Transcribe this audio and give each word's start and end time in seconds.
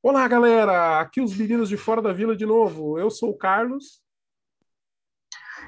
Olá, 0.00 0.28
galera! 0.28 1.00
Aqui 1.00 1.20
os 1.20 1.36
meninos 1.36 1.68
de 1.68 1.76
fora 1.76 2.00
da 2.00 2.12
vila 2.12 2.36
de 2.36 2.46
novo. 2.46 2.96
Eu 3.00 3.10
sou 3.10 3.30
o 3.30 3.36
Carlos. 3.36 4.00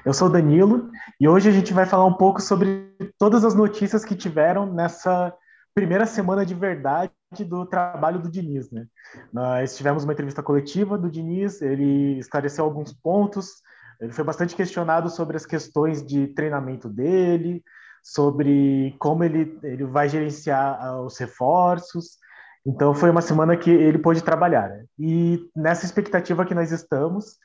Eu 0.05 0.13
sou 0.13 0.29
o 0.29 0.31
Danilo 0.31 0.89
e 1.19 1.27
hoje 1.27 1.49
a 1.49 1.51
gente 1.51 1.73
vai 1.73 1.85
falar 1.85 2.05
um 2.05 2.13
pouco 2.13 2.41
sobre 2.41 2.95
todas 3.19 3.43
as 3.43 3.53
notícias 3.53 4.05
que 4.05 4.15
tiveram 4.15 4.71
nessa 4.71 5.35
primeira 5.75 6.05
semana 6.05 6.45
de 6.45 6.55
verdade 6.55 7.11
do 7.45 7.65
trabalho 7.65 8.21
do 8.21 8.31
Diniz, 8.31 8.71
né? 8.71 8.87
Nós 9.33 9.75
tivemos 9.75 10.05
uma 10.05 10.13
entrevista 10.13 10.41
coletiva 10.41 10.97
do 10.97 11.11
Diniz, 11.11 11.61
ele 11.61 12.17
esclareceu 12.17 12.63
alguns 12.63 12.93
pontos, 12.93 13.61
ele 13.99 14.13
foi 14.13 14.23
bastante 14.23 14.55
questionado 14.55 15.09
sobre 15.09 15.35
as 15.35 15.45
questões 15.45 16.05
de 16.05 16.27
treinamento 16.27 16.87
dele, 16.87 17.61
sobre 18.01 18.95
como 18.97 19.25
ele, 19.25 19.59
ele 19.61 19.83
vai 19.83 20.07
gerenciar 20.07 20.77
ah, 20.81 21.01
os 21.01 21.17
reforços, 21.17 22.21
então 22.65 22.93
foi 22.93 23.09
uma 23.09 23.21
semana 23.21 23.57
que 23.57 23.69
ele 23.69 23.97
pôde 23.97 24.23
trabalhar. 24.23 24.69
Né? 24.69 24.85
E 24.99 25.49
nessa 25.55 25.85
expectativa 25.85 26.45
que 26.45 26.53
nós 26.53 26.71
estamos 26.71 27.37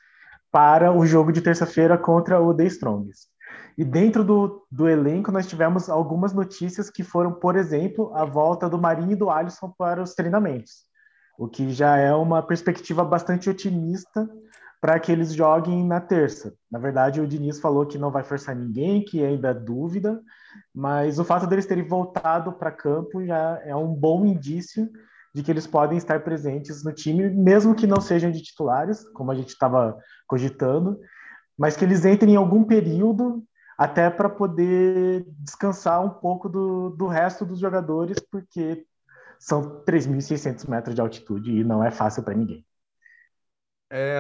para 0.53 0.93
o 0.93 1.07
jogo 1.07 1.33
de 1.33 1.41
terça-feira 1.41 1.97
contra 1.99 2.41
o 2.41 2.55
The 2.55 2.65
Strongest. 2.65 3.29
E 3.79 3.85
dentro 3.85 4.25
do, 4.25 4.67
do 4.71 4.89
elenco 4.89 5.31
nós 5.31 5.47
tivemos 5.47 5.89
algumas 5.89 6.33
notícias 6.33 6.91
que 6.91 7.03
foram, 7.03 7.33
por 7.33 7.57
exemplo, 7.57 8.11
a 8.15 8.25
volta 8.25 8.69
do 8.69 8.79
Marinho 8.79 9.13
e 9.13 9.17
do 9.17 9.31
Alisson 9.31 9.73
para 9.77 10.03
os 10.03 10.15
treinamentos, 10.15 10.85
o 11.39 11.47
que 11.47 11.71
já 11.71 11.97
é 11.97 12.15
uma 12.15 12.43
perspectiva 12.43 13.05
bastante 13.05 13.51
otimista 13.51 14.29
para 14.81 14.99
que 14.99 15.13
eles 15.13 15.35
joguem 15.35 15.87
na 15.87 16.01
terça. 16.01 16.55
Na 16.71 16.79
verdade, 16.79 17.21
o 17.21 17.27
Diniz 17.27 17.61
falou 17.61 17.87
que 17.87 17.99
não 17.99 18.11
vai 18.11 18.23
forçar 18.23 18.55
ninguém, 18.55 19.05
que 19.05 19.23
ainda 19.23 19.49
é 19.49 19.55
dúvida, 19.55 20.21
mas 20.75 21.19
o 21.19 21.25
fato 21.25 21.47
deles 21.47 21.67
terem 21.67 21.87
voltado 21.87 22.53
para 22.53 22.71
campo 22.71 23.25
já 23.25 23.61
é 23.65 23.75
um 23.75 23.95
bom 23.95 24.25
indício 24.25 24.91
de 25.35 25.43
que 25.43 25.51
eles 25.51 25.67
podem 25.67 25.99
estar 25.99 26.23
presentes 26.23 26.83
no 26.83 26.93
time, 26.93 27.29
mesmo 27.29 27.75
que 27.75 27.87
não 27.87 28.01
sejam 28.01 28.31
de 28.31 28.43
titulares, 28.43 29.07
como 29.11 29.31
a 29.31 29.35
gente 29.35 29.51
estava 29.51 29.97
cogitando, 30.27 30.99
mas 31.59 31.77
que 31.77 31.85
eles 31.85 32.05
entrem 32.05 32.35
em 32.35 32.37
algum 32.37 32.65
período 32.65 33.45
até 33.77 34.09
para 34.09 34.29
poder 34.31 35.27
descansar 35.39 36.03
um 36.03 36.09
pouco 36.09 36.49
do, 36.49 36.91
do 36.91 37.07
resto 37.07 37.45
dos 37.45 37.59
jogadores, 37.59 38.19
porque 38.19 38.87
são 39.39 39.85
3.600 39.85 40.69
metros 40.69 40.95
de 40.95 41.01
altitude 41.01 41.51
e 41.51 41.65
não 41.65 41.85
é 41.85 41.91
fácil 41.91 42.23
para 42.23 42.35
ninguém. 42.35 42.65
É, 43.91 44.19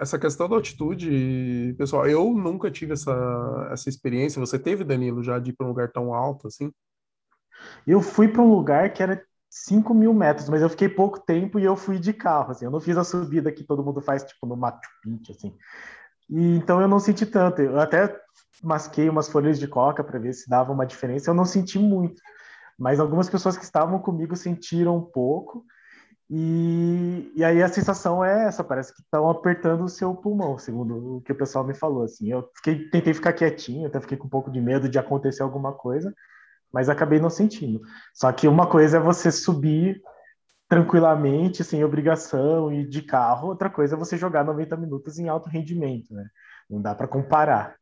essa 0.00 0.18
questão 0.18 0.48
da 0.48 0.56
altitude, 0.56 1.74
pessoal, 1.76 2.08
eu 2.08 2.32
nunca 2.32 2.70
tive 2.70 2.94
essa, 2.94 3.68
essa 3.70 3.88
experiência. 3.88 4.40
Você 4.40 4.58
teve, 4.58 4.82
Danilo, 4.82 5.22
já 5.22 5.38
de 5.38 5.50
ir 5.50 5.52
para 5.52 5.66
um 5.66 5.68
lugar 5.68 5.92
tão 5.92 6.14
alto 6.14 6.46
assim? 6.46 6.72
Eu 7.86 8.00
fui 8.00 8.26
para 8.26 8.40
um 8.40 8.50
lugar 8.50 8.92
que 8.94 9.02
era 9.02 9.22
5 9.50 9.92
mil 9.92 10.14
metros, 10.14 10.48
mas 10.48 10.62
eu 10.62 10.70
fiquei 10.70 10.88
pouco 10.88 11.20
tempo 11.20 11.58
e 11.58 11.64
eu 11.64 11.76
fui 11.76 11.98
de 11.98 12.14
carro, 12.14 12.52
assim. 12.52 12.64
Eu 12.64 12.70
não 12.70 12.80
fiz 12.80 12.96
a 12.96 13.04
subida 13.04 13.52
que 13.52 13.62
todo 13.62 13.84
mundo 13.84 14.00
faz, 14.00 14.24
tipo, 14.24 14.46
no 14.46 14.56
Machu 14.56 14.80
Picchu, 15.02 15.32
assim. 15.32 15.54
E, 16.30 16.56
então 16.56 16.80
eu 16.80 16.88
não 16.88 16.98
senti 16.98 17.26
tanto. 17.26 17.60
Eu 17.60 17.78
até 17.78 18.18
masquei 18.62 19.08
umas 19.08 19.28
folhas 19.28 19.58
de 19.58 19.68
coca 19.68 20.02
para 20.02 20.18
ver 20.18 20.32
se 20.32 20.48
dava 20.48 20.72
uma 20.72 20.86
diferença. 20.86 21.30
Eu 21.30 21.34
não 21.34 21.44
senti 21.44 21.78
muito, 21.78 22.22
mas 22.78 22.98
algumas 22.98 23.28
pessoas 23.28 23.58
que 23.58 23.64
estavam 23.64 23.98
comigo 23.98 24.34
sentiram 24.34 24.96
um 24.96 25.04
pouco. 25.04 25.66
E, 26.32 27.32
e 27.34 27.42
aí 27.42 27.60
a 27.60 27.68
sensação 27.68 28.24
é 28.24 28.44
essa, 28.44 28.62
parece 28.62 28.94
que 28.94 29.02
estão 29.02 29.28
apertando 29.28 29.82
o 29.82 29.88
seu 29.88 30.14
pulmão, 30.14 30.56
segundo 30.58 31.16
o 31.16 31.20
que 31.22 31.32
o 31.32 31.36
pessoal 31.36 31.64
me 31.64 31.74
falou. 31.74 32.04
Assim, 32.04 32.30
eu 32.30 32.48
fiquei, 32.54 32.88
tentei 32.88 33.12
ficar 33.12 33.32
quietinho, 33.32 33.88
até 33.88 34.00
fiquei 34.00 34.16
com 34.16 34.28
um 34.28 34.30
pouco 34.30 34.48
de 34.48 34.60
medo 34.60 34.88
de 34.88 34.96
acontecer 34.96 35.42
alguma 35.42 35.72
coisa, 35.72 36.14
mas 36.72 36.88
acabei 36.88 37.18
não 37.18 37.30
sentindo. 37.30 37.80
Só 38.14 38.30
que 38.30 38.46
uma 38.46 38.68
coisa 38.68 38.98
é 38.98 39.00
você 39.00 39.32
subir 39.32 40.00
tranquilamente, 40.68 41.64
sem 41.64 41.82
obrigação 41.82 42.72
e 42.72 42.86
de 42.86 43.02
carro, 43.02 43.48
outra 43.48 43.68
coisa 43.68 43.96
é 43.96 43.98
você 43.98 44.16
jogar 44.16 44.44
90 44.44 44.76
minutos 44.76 45.18
em 45.18 45.28
alto 45.28 45.48
rendimento, 45.48 46.14
né? 46.14 46.28
Não 46.70 46.80
dá 46.80 46.94
para 46.94 47.08
comparar. 47.08 47.74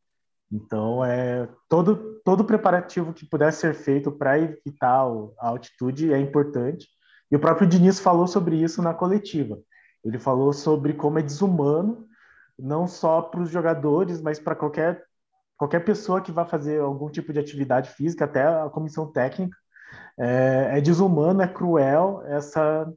Então, 0.51 1.05
é 1.05 1.47
todo 1.69 2.19
todo 2.25 2.43
preparativo 2.43 3.13
que 3.13 3.27
puder 3.27 3.53
ser 3.53 3.75
feito 3.75 4.11
para 4.11 4.39
evitar 4.39 5.05
a 5.39 5.47
altitude 5.49 6.11
é 6.11 6.19
importante 6.19 6.87
e 7.31 7.35
o 7.35 7.39
próprio 7.39 7.67
Diniz 7.67 7.99
falou 7.99 8.27
sobre 8.27 8.55
isso 8.55 8.81
na 8.81 8.93
coletiva. 8.93 9.59
Ele 10.03 10.17
falou 10.17 10.53
sobre 10.53 10.93
como 10.93 11.19
é 11.19 11.21
desumano, 11.21 12.07
não 12.57 12.87
só 12.87 13.21
para 13.21 13.41
os 13.41 13.49
jogadores, 13.49 14.21
mas 14.21 14.39
para 14.39 14.55
qualquer, 14.55 15.03
qualquer 15.57 15.83
pessoa 15.83 16.21
que 16.21 16.31
vá 16.31 16.45
fazer 16.45 16.79
algum 16.81 17.09
tipo 17.09 17.31
de 17.31 17.39
atividade 17.39 17.91
física, 17.91 18.25
até 18.25 18.43
a 18.43 18.69
comissão 18.69 19.11
técnica. 19.11 19.57
É, 20.17 20.77
é 20.77 20.81
desumano, 20.81 21.41
é 21.41 21.47
cruel 21.47 22.23
essa, 22.25 22.91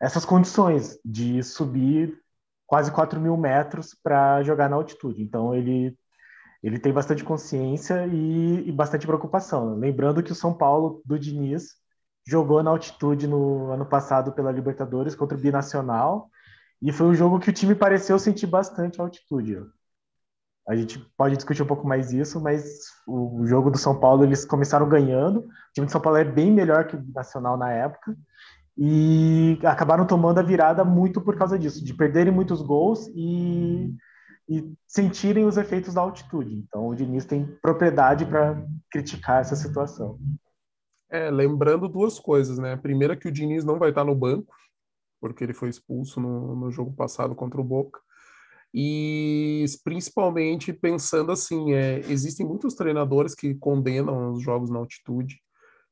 essas 0.00 0.24
condições 0.24 0.98
de 1.04 1.42
subir 1.42 2.18
quase 2.66 2.90
4 2.92 3.20
mil 3.20 3.36
metros 3.36 3.94
para 4.02 4.42
jogar 4.42 4.68
na 4.68 4.76
altitude. 4.76 5.22
Então, 5.22 5.54
ele, 5.54 5.96
ele 6.62 6.78
tem 6.78 6.92
bastante 6.92 7.24
consciência 7.24 8.06
e, 8.06 8.68
e 8.68 8.72
bastante 8.72 9.06
preocupação. 9.06 9.74
Lembrando 9.76 10.22
que 10.22 10.32
o 10.32 10.34
São 10.34 10.54
Paulo 10.54 11.02
do 11.04 11.18
Diniz 11.18 11.81
jogou 12.26 12.62
na 12.62 12.70
altitude 12.70 13.26
no 13.26 13.70
ano 13.70 13.84
passado 13.84 14.32
pela 14.32 14.52
Libertadores 14.52 15.14
contra 15.14 15.36
o 15.36 15.40
Binacional 15.40 16.30
e 16.80 16.92
foi 16.92 17.06
um 17.06 17.14
jogo 17.14 17.38
que 17.38 17.50
o 17.50 17.52
time 17.52 17.74
pareceu 17.74 18.18
sentir 18.18 18.46
bastante 18.46 19.00
altitude. 19.00 19.58
A 20.68 20.76
gente 20.76 20.98
pode 21.16 21.36
discutir 21.36 21.62
um 21.62 21.66
pouco 21.66 21.86
mais 21.86 22.12
isso, 22.12 22.40
mas 22.40 22.86
o 23.06 23.44
jogo 23.46 23.70
do 23.70 23.78
São 23.78 23.98
Paulo 23.98 24.24
eles 24.24 24.44
começaram 24.44 24.88
ganhando. 24.88 25.40
O 25.40 25.72
time 25.74 25.86
de 25.86 25.92
São 25.92 26.00
Paulo 26.00 26.18
é 26.18 26.24
bem 26.24 26.52
melhor 26.52 26.86
que 26.86 26.96
o 26.96 27.04
Nacional 27.12 27.56
na 27.56 27.70
época 27.72 28.16
e 28.76 29.58
acabaram 29.64 30.06
tomando 30.06 30.38
a 30.38 30.42
virada 30.42 30.84
muito 30.84 31.20
por 31.20 31.36
causa 31.36 31.58
disso, 31.58 31.84
de 31.84 31.92
perderem 31.92 32.32
muitos 32.32 32.62
gols 32.62 33.06
e, 33.14 33.94
e 34.48 34.72
sentirem 34.86 35.44
os 35.44 35.56
efeitos 35.56 35.94
da 35.94 36.00
altitude. 36.00 36.54
Então 36.54 36.88
o 36.88 36.94
Diniz 36.94 37.24
tem 37.24 37.46
propriedade 37.60 38.24
para 38.24 38.64
criticar 38.90 39.40
essa 39.40 39.56
situação. 39.56 40.18
É, 41.12 41.30
lembrando 41.30 41.88
duas 41.88 42.18
coisas, 42.18 42.56
né? 42.58 42.72
A 42.72 42.78
primeira 42.78 43.14
que 43.14 43.28
o 43.28 43.32
Diniz 43.32 43.64
não 43.66 43.78
vai 43.78 43.90
estar 43.90 44.02
no 44.02 44.14
banco, 44.14 44.54
porque 45.20 45.44
ele 45.44 45.52
foi 45.52 45.68
expulso 45.68 46.18
no, 46.18 46.56
no 46.56 46.70
jogo 46.70 46.90
passado 46.94 47.34
contra 47.34 47.60
o 47.60 47.64
Boca. 47.64 48.00
E 48.72 49.66
principalmente 49.84 50.72
pensando 50.72 51.30
assim, 51.30 51.74
é, 51.74 52.00
existem 52.08 52.46
muitos 52.46 52.74
treinadores 52.74 53.34
que 53.34 53.54
condenam 53.54 54.32
os 54.32 54.42
jogos 54.42 54.70
na 54.70 54.78
altitude. 54.78 55.38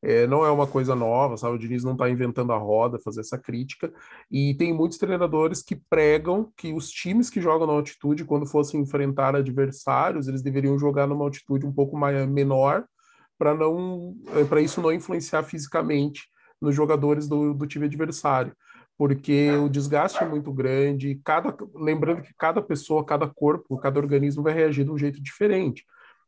É, 0.03 0.27
não 0.27 0.43
é 0.43 0.51
uma 0.51 0.67
coisa 0.67 0.95
nova, 0.95 1.37
sabe? 1.37 1.57
O 1.57 1.59
Diniz 1.59 1.85
não 1.85 1.93
está 1.93 2.09
inventando 2.09 2.55
a 2.55 2.57
roda, 2.57 2.99
fazer 2.99 3.21
essa 3.21 3.37
crítica. 3.37 3.93
E 4.31 4.55
tem 4.55 4.73
muitos 4.73 4.97
treinadores 4.97 5.63
que 5.63 5.77
pregam 5.91 6.51
que 6.57 6.73
os 6.73 6.89
times 6.89 7.29
que 7.29 7.43
jogam 7.43 7.67
na 7.67 7.75
altitude, 7.75 8.25
quando 8.25 8.47
fossem 8.47 8.81
enfrentar 8.81 9.37
adversários, 9.37 10.29
eles 10.29 10.41
deveriam 10.41 10.79
jogar 10.79 11.07
numa 11.07 11.25
altitude 11.27 11.67
um 11.67 11.73
pouco 11.75 11.95
mais, 11.95 12.27
menor, 12.27 12.87
para 13.41 13.55
não 13.55 14.15
eh, 14.37 14.45
para 14.45 14.61
isso 14.61 14.83
não 14.83 14.93
influenciar 14.93 15.43
fisicamente 15.43 16.29
nos 16.61 16.75
jogadores 16.75 17.27
do, 17.27 17.55
do 17.55 17.67
time 17.67 17.87
adversário 17.87 18.55
porque 18.99 19.51
o 19.53 19.67
desgaste 19.71 20.23
é 20.23 20.29
muito 20.29 20.53
grande 20.53 21.19
cada 21.25 21.57
lembrando 21.75 22.21
que 22.21 22.35
cada 22.37 22.61
pessoa 22.61 23.03
cada 23.03 23.27
corpo 23.27 23.79
cada 23.79 23.99
organismo 23.99 24.43
vai 24.43 24.53
reagir 24.53 24.85
de 24.85 24.91
um 24.91 24.99
jeito 24.99 25.23
diferente 25.23 25.87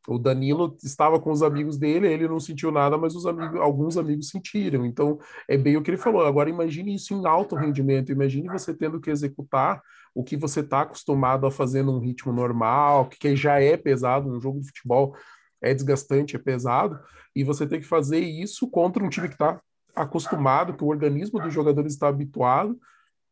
o 0.08 0.18
Danilo 0.18 0.76
estava 0.82 1.20
com 1.20 1.30
os 1.30 1.42
amigos 1.42 1.78
dele, 1.78 2.12
ele 2.12 2.26
não 2.26 2.40
sentiu 2.40 2.72
nada, 2.72 2.98
mas 2.98 3.14
os 3.14 3.24
amigos, 3.24 3.60
alguns 3.60 3.96
amigos 3.96 4.28
sentiram. 4.28 4.84
Então, 4.84 5.18
é 5.46 5.56
bem 5.56 5.76
o 5.76 5.82
que 5.82 5.90
ele 5.90 5.96
falou. 5.96 6.26
Agora, 6.26 6.50
imagine 6.50 6.94
isso 6.94 7.14
em 7.14 7.24
alto 7.24 7.54
rendimento. 7.54 8.10
Imagine 8.10 8.48
você 8.48 8.74
tendo 8.74 9.00
que 9.00 9.10
executar 9.10 9.80
o 10.14 10.24
que 10.24 10.36
você 10.36 10.60
está 10.60 10.82
acostumado 10.82 11.46
a 11.46 11.50
fazer 11.50 11.82
num 11.82 12.00
ritmo 12.00 12.32
normal, 12.32 13.06
que 13.08 13.36
já 13.36 13.60
é 13.60 13.76
pesado, 13.76 14.28
um 14.28 14.40
jogo 14.40 14.60
de 14.60 14.66
futebol 14.66 15.14
é 15.62 15.72
desgastante, 15.72 16.36
é 16.36 16.38
pesado, 16.38 16.98
e 17.34 17.44
você 17.44 17.66
tem 17.66 17.80
que 17.80 17.86
fazer 17.86 18.20
isso 18.20 18.68
contra 18.68 19.02
um 19.02 19.08
time 19.08 19.28
que 19.28 19.34
está 19.34 19.60
acostumado, 19.94 20.74
que 20.74 20.84
o 20.84 20.88
organismo 20.88 21.40
dos 21.40 21.52
jogadores 21.52 21.92
está 21.92 22.08
habituado, 22.08 22.78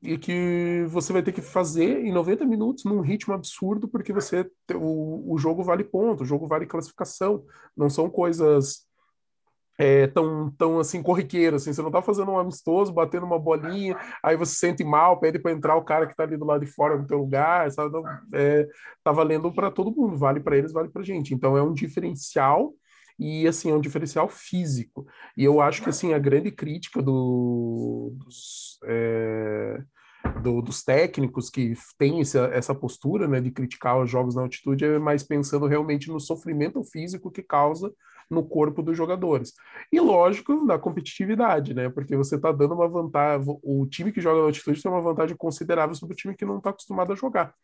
e 0.02 0.16
que 0.16 0.86
você 0.88 1.12
vai 1.12 1.22
ter 1.22 1.32
que 1.32 1.42
fazer 1.42 2.04
em 2.04 2.12
90 2.12 2.46
minutos 2.46 2.84
num 2.84 3.00
ritmo 3.00 3.34
absurdo, 3.34 3.86
porque 3.86 4.12
você 4.12 4.50
o, 4.74 5.34
o 5.34 5.38
jogo 5.38 5.62
vale 5.62 5.84
ponto, 5.84 6.22
o 6.22 6.26
jogo 6.26 6.46
vale 6.46 6.64
classificação, 6.64 7.44
não 7.76 7.90
são 7.90 8.08
coisas 8.08 8.86
é, 9.80 10.06
tão, 10.08 10.50
tão 10.58 10.78
assim, 10.78 11.02
corriqueiro, 11.02 11.56
assim, 11.56 11.72
você 11.72 11.80
não 11.80 11.90
tá 11.90 12.02
fazendo 12.02 12.30
um 12.30 12.38
amistoso, 12.38 12.92
batendo 12.92 13.24
uma 13.24 13.38
bolinha, 13.38 13.96
aí 14.22 14.36
você 14.36 14.52
se 14.52 14.58
sente 14.58 14.84
mal, 14.84 15.18
pede 15.18 15.38
para 15.38 15.52
entrar 15.52 15.74
o 15.74 15.82
cara 15.82 16.06
que 16.06 16.14
tá 16.14 16.22
ali 16.22 16.36
do 16.36 16.44
lado 16.44 16.62
de 16.62 16.70
fora 16.70 16.98
no 16.98 17.06
teu 17.06 17.16
lugar, 17.16 17.70
sabe? 17.72 17.90
Não, 17.90 18.04
é, 18.34 18.68
tá 19.02 19.10
valendo 19.10 19.50
para 19.50 19.70
todo 19.70 19.90
mundo, 19.90 20.18
vale 20.18 20.38
para 20.38 20.54
eles, 20.54 20.70
vale 20.70 20.90
pra 20.90 21.02
gente. 21.02 21.32
Então 21.32 21.56
é 21.56 21.62
um 21.62 21.72
diferencial 21.72 22.74
e 23.18 23.48
assim 23.48 23.70
é 23.70 23.74
um 23.74 23.80
diferencial 23.80 24.28
físico. 24.28 25.06
E 25.34 25.44
eu 25.44 25.62
acho 25.62 25.82
que 25.82 25.88
assim 25.88 26.12
a 26.12 26.18
grande 26.18 26.50
crítica 26.50 27.00
do, 27.00 28.12
dos, 28.18 28.78
é, 28.84 29.78
do, 30.42 30.60
dos 30.60 30.82
técnicos 30.82 31.48
que 31.48 31.72
têm 31.96 32.20
essa, 32.20 32.50
essa 32.52 32.74
postura 32.74 33.26
né, 33.26 33.40
de 33.40 33.50
criticar 33.50 33.98
os 33.98 34.10
jogos 34.10 34.34
na 34.34 34.42
altitude 34.42 34.84
é 34.84 34.98
mais 34.98 35.22
pensando 35.22 35.66
realmente 35.66 36.10
no 36.10 36.20
sofrimento 36.20 36.84
físico 36.84 37.30
que 37.30 37.42
causa 37.42 37.90
no 38.30 38.44
corpo 38.44 38.82
dos 38.82 38.96
jogadores. 38.96 39.52
E 39.92 39.98
lógico, 39.98 40.64
na 40.64 40.78
competitividade, 40.78 41.74
né? 41.74 41.88
Porque 41.88 42.16
você 42.16 42.36
está 42.36 42.52
dando 42.52 42.74
uma 42.74 42.88
vantagem, 42.88 43.46
o 43.62 43.86
time 43.86 44.12
que 44.12 44.20
joga 44.20 44.40
na 44.40 44.46
altitude 44.46 44.82
tem 44.82 44.90
uma 44.90 45.02
vantagem 45.02 45.36
considerável 45.36 45.94
sobre 45.94 46.14
o 46.14 46.16
time 46.16 46.34
que 46.36 46.44
não 46.44 46.58
está 46.58 46.70
acostumado 46.70 47.12
a 47.12 47.16
jogar. 47.16 47.54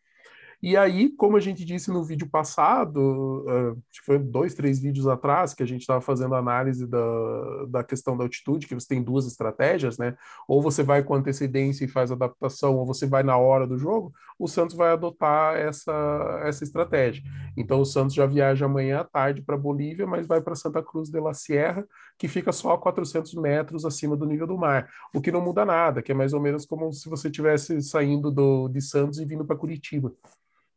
E 0.61 0.75
aí, 0.75 1.09
como 1.09 1.37
a 1.37 1.39
gente 1.39 1.63
disse 1.63 1.91
no 1.91 2.03
vídeo 2.03 2.27
passado, 2.27 3.45
uh, 3.45 3.71
acho 3.91 3.99
que 3.99 4.05
foi 4.05 4.17
dois, 4.17 4.55
três 4.55 4.79
vídeos 4.79 5.07
atrás, 5.07 5.53
que 5.53 5.61
a 5.61 5.67
gente 5.67 5.81
estava 5.81 6.01
fazendo 6.01 6.33
análise 6.33 6.87
da, 6.87 7.65
da 7.69 7.83
questão 7.83 8.17
da 8.17 8.23
altitude, 8.23 8.65
que 8.65 8.73
você 8.73 8.87
tem 8.87 9.03
duas 9.03 9.27
estratégias, 9.27 9.99
né? 9.99 10.15
Ou 10.47 10.59
você 10.59 10.81
vai 10.81 11.03
com 11.03 11.13
antecedência 11.13 11.85
e 11.85 11.87
faz 11.87 12.11
adaptação, 12.11 12.75
ou 12.75 12.87
você 12.87 13.05
vai 13.05 13.21
na 13.21 13.37
hora 13.37 13.67
do 13.67 13.77
jogo, 13.77 14.11
o 14.39 14.47
Santos 14.47 14.75
vai 14.75 14.91
adotar 14.91 15.55
essa, 15.57 16.41
essa 16.43 16.63
estratégia. 16.63 17.23
Então, 17.55 17.79
o 17.79 17.85
Santos 17.85 18.15
já 18.15 18.25
viaja 18.25 18.65
amanhã 18.65 19.01
à 19.01 19.03
tarde 19.03 19.43
para 19.43 19.57
Bolívia, 19.57 20.07
mas 20.07 20.25
vai 20.25 20.41
para 20.41 20.55
Santa 20.55 20.81
Cruz 20.81 21.09
de 21.09 21.19
la 21.19 21.35
Sierra, 21.35 21.85
que 22.17 22.27
fica 22.27 22.51
só 22.51 22.73
a 22.73 22.77
400 22.79 23.35
metros 23.35 23.85
acima 23.85 24.17
do 24.17 24.25
nível 24.25 24.47
do 24.47 24.57
mar, 24.57 24.89
o 25.13 25.21
que 25.21 25.31
não 25.31 25.41
muda 25.41 25.63
nada, 25.63 26.01
que 26.01 26.11
é 26.11 26.15
mais 26.15 26.33
ou 26.33 26.41
menos 26.41 26.65
como 26.65 26.91
se 26.91 27.07
você 27.07 27.27
estivesse 27.27 27.79
saindo 27.83 28.31
do, 28.31 28.67
de 28.69 28.81
Santos 28.81 29.19
e 29.19 29.25
vindo 29.25 29.45
para 29.45 29.55
Curitiba. 29.55 30.11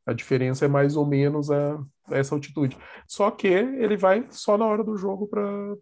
A 0.07 0.13
diferença 0.13 0.65
é 0.65 0.69
mais 0.69 0.97
ou 0.97 1.07
menos 1.07 1.51
a, 1.51 1.75
a 2.09 2.17
essa 2.17 2.35
altitude. 2.35 2.77
Só 3.07 3.31
que 3.31 3.47
ele 3.47 3.97
vai 3.97 4.27
só 4.31 4.57
na 4.57 4.67
hora 4.67 4.83
do 4.83 4.97
jogo 4.97 5.29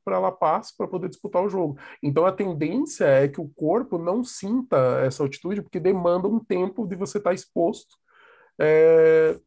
para 0.04 0.18
La 0.18 0.32
Paz 0.32 0.74
para 0.76 0.88
poder 0.88 1.08
disputar 1.08 1.42
o 1.42 1.48
jogo. 1.48 1.78
Então 2.02 2.26
a 2.26 2.32
tendência 2.32 3.04
é 3.04 3.28
que 3.28 3.40
o 3.40 3.48
corpo 3.48 3.98
não 3.98 4.24
sinta 4.24 4.76
essa 5.04 5.22
altitude, 5.22 5.62
porque 5.62 5.80
demanda 5.80 6.28
um 6.28 6.38
tempo 6.38 6.86
de 6.86 6.96
você 6.96 7.18
estar 7.18 7.30
tá 7.30 7.34
exposto 7.34 7.96
é, 8.60 9.38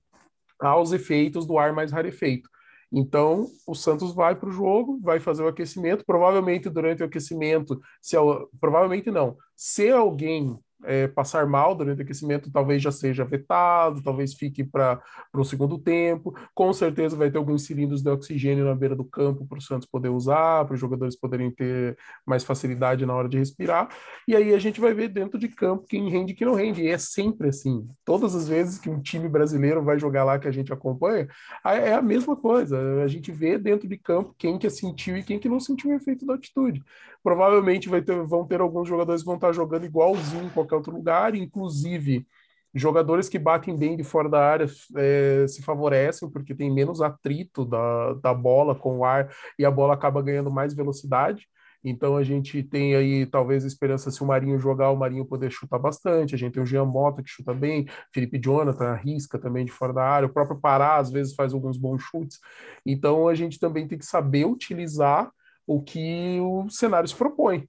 aos 0.59 0.91
efeitos 0.91 1.45
do 1.45 1.57
ar 1.57 1.74
mais 1.74 1.91
rarefeito. 1.91 2.50
Então, 2.91 3.47
o 3.65 3.74
Santos 3.74 4.13
vai 4.13 4.35
para 4.35 4.50
o 4.50 4.51
jogo, 4.51 5.00
vai 5.01 5.19
fazer 5.19 5.44
o 5.44 5.47
aquecimento. 5.47 6.03
Provavelmente, 6.06 6.69
durante 6.69 7.01
o 7.01 7.06
aquecimento, 7.06 7.79
se, 8.01 8.17
provavelmente 8.59 9.09
não, 9.09 9.38
se 9.56 9.89
alguém 9.89 10.59
é, 10.83 11.07
passar 11.07 11.45
mal 11.47 11.75
durante 11.75 11.99
o 11.99 12.03
aquecimento, 12.03 12.51
talvez 12.51 12.81
já 12.81 12.91
seja 12.91 13.23
vetado, 13.23 14.01
talvez 14.01 14.33
fique 14.33 14.63
para 14.63 15.01
o 15.33 15.43
segundo 15.43 15.77
tempo. 15.77 16.35
Com 16.53 16.71
certeza 16.73 17.15
vai 17.15 17.29
ter 17.29 17.37
alguns 17.37 17.65
cilindros 17.65 18.01
de 18.01 18.09
oxigênio 18.09 18.65
na 18.65 18.75
beira 18.75 18.95
do 18.95 19.03
campo 19.03 19.45
para 19.45 19.57
o 19.57 19.61
Santos 19.61 19.87
poder 19.87 20.09
usar, 20.09 20.65
para 20.65 20.73
os 20.73 20.79
jogadores 20.79 21.15
poderem 21.15 21.51
ter 21.51 21.97
mais 22.25 22.43
facilidade 22.43 23.05
na 23.05 23.13
hora 23.13 23.29
de 23.29 23.37
respirar. 23.37 23.89
E 24.27 24.35
aí 24.35 24.53
a 24.53 24.59
gente 24.59 24.79
vai 24.79 24.93
ver 24.93 25.09
dentro 25.09 25.39
de 25.39 25.47
campo 25.47 25.85
quem 25.87 26.09
rende 26.09 26.33
e 26.33 26.35
quem 26.35 26.47
não 26.47 26.55
rende. 26.55 26.81
E 26.81 26.89
é 26.89 26.97
sempre 26.97 27.49
assim. 27.49 27.87
Todas 28.05 28.35
as 28.35 28.47
vezes 28.47 28.79
que 28.79 28.89
um 28.89 29.01
time 29.01 29.27
brasileiro 29.27 29.83
vai 29.83 29.99
jogar 29.99 30.23
lá 30.23 30.39
que 30.39 30.47
a 30.47 30.51
gente 30.51 30.73
acompanha, 30.73 31.27
é 31.65 31.93
a 31.93 32.01
mesma 32.01 32.35
coisa. 32.35 33.03
A 33.03 33.07
gente 33.07 33.31
vê 33.31 33.57
dentro 33.57 33.87
de 33.87 33.97
campo 33.97 34.35
quem 34.37 34.57
que 34.57 34.69
sentiu 34.69 35.17
e 35.17 35.23
quem 35.23 35.39
que 35.39 35.49
não 35.49 35.59
sentiu 35.59 35.91
o 35.91 35.93
efeito 35.93 36.25
da 36.25 36.33
altitude. 36.33 36.83
Provavelmente 37.23 37.87
vai 37.87 38.01
ter, 38.01 38.23
vão 38.23 38.45
ter 38.45 38.61
alguns 38.61 38.87
jogadores 38.87 39.21
que 39.21 39.27
vão 39.27 39.35
estar 39.35 39.53
jogando 39.53 39.85
igualzinho 39.85 40.49
qualquer 40.71 40.75
outro 40.75 40.95
lugar, 40.95 41.35
inclusive 41.35 42.25
jogadores 42.73 43.27
que 43.27 43.38
batem 43.38 43.77
bem 43.77 43.97
de 43.97 44.03
fora 44.03 44.29
da 44.29 44.39
área 44.39 44.65
é, 44.95 45.45
se 45.47 45.62
favorecem 45.62 46.29
porque 46.29 46.56
tem 46.56 46.71
menos 46.73 47.01
atrito 47.01 47.65
da, 47.65 48.13
da 48.13 48.33
bola 48.33 48.73
com 48.73 49.00
o 49.00 49.06
ar 49.06 49.29
e 49.59 49.65
a 49.65 49.71
bola 49.71 49.94
acaba 49.94 50.21
ganhando 50.21 50.50
mais 50.50 50.73
velocidade. 50.73 51.47
Então 51.83 52.15
a 52.15 52.23
gente 52.23 52.62
tem 52.63 52.95
aí 52.95 53.25
talvez 53.25 53.63
a 53.63 53.68
esperança 53.68 54.12
se 54.12 54.21
o 54.21 54.25
Marinho 54.25 54.57
jogar, 54.59 54.91
o 54.91 54.95
Marinho 54.95 55.25
poder 55.25 55.51
chutar 55.51 55.79
bastante. 55.79 56.35
A 56.35 56.38
gente 56.38 56.53
tem 56.53 56.63
o 56.63 56.65
Jean 56.65 56.85
Mota 56.85 57.24
que 57.24 57.29
chuta 57.29 57.53
bem, 57.53 57.88
Felipe 58.13 58.39
Jonathan 58.39 58.85
arrisca 58.85 59.39
também 59.39 59.65
de 59.65 59.71
fora 59.71 59.91
da 59.91 60.03
área, 60.03 60.27
o 60.27 60.33
próprio 60.33 60.59
Pará 60.59 60.97
às 60.97 61.12
vezes 61.12 61.33
faz 61.35 61.53
alguns 61.53 61.77
bons 61.77 62.01
chutes. 62.01 62.39
Então 62.85 63.27
a 63.27 63.35
gente 63.35 63.59
também 63.59 63.88
tem 63.88 63.97
que 63.97 64.06
saber 64.06 64.45
utilizar 64.45 65.29
o 65.67 65.81
que 65.81 66.39
o 66.39 66.69
cenário 66.69 67.09
se 67.09 67.15
propõe. 67.15 67.67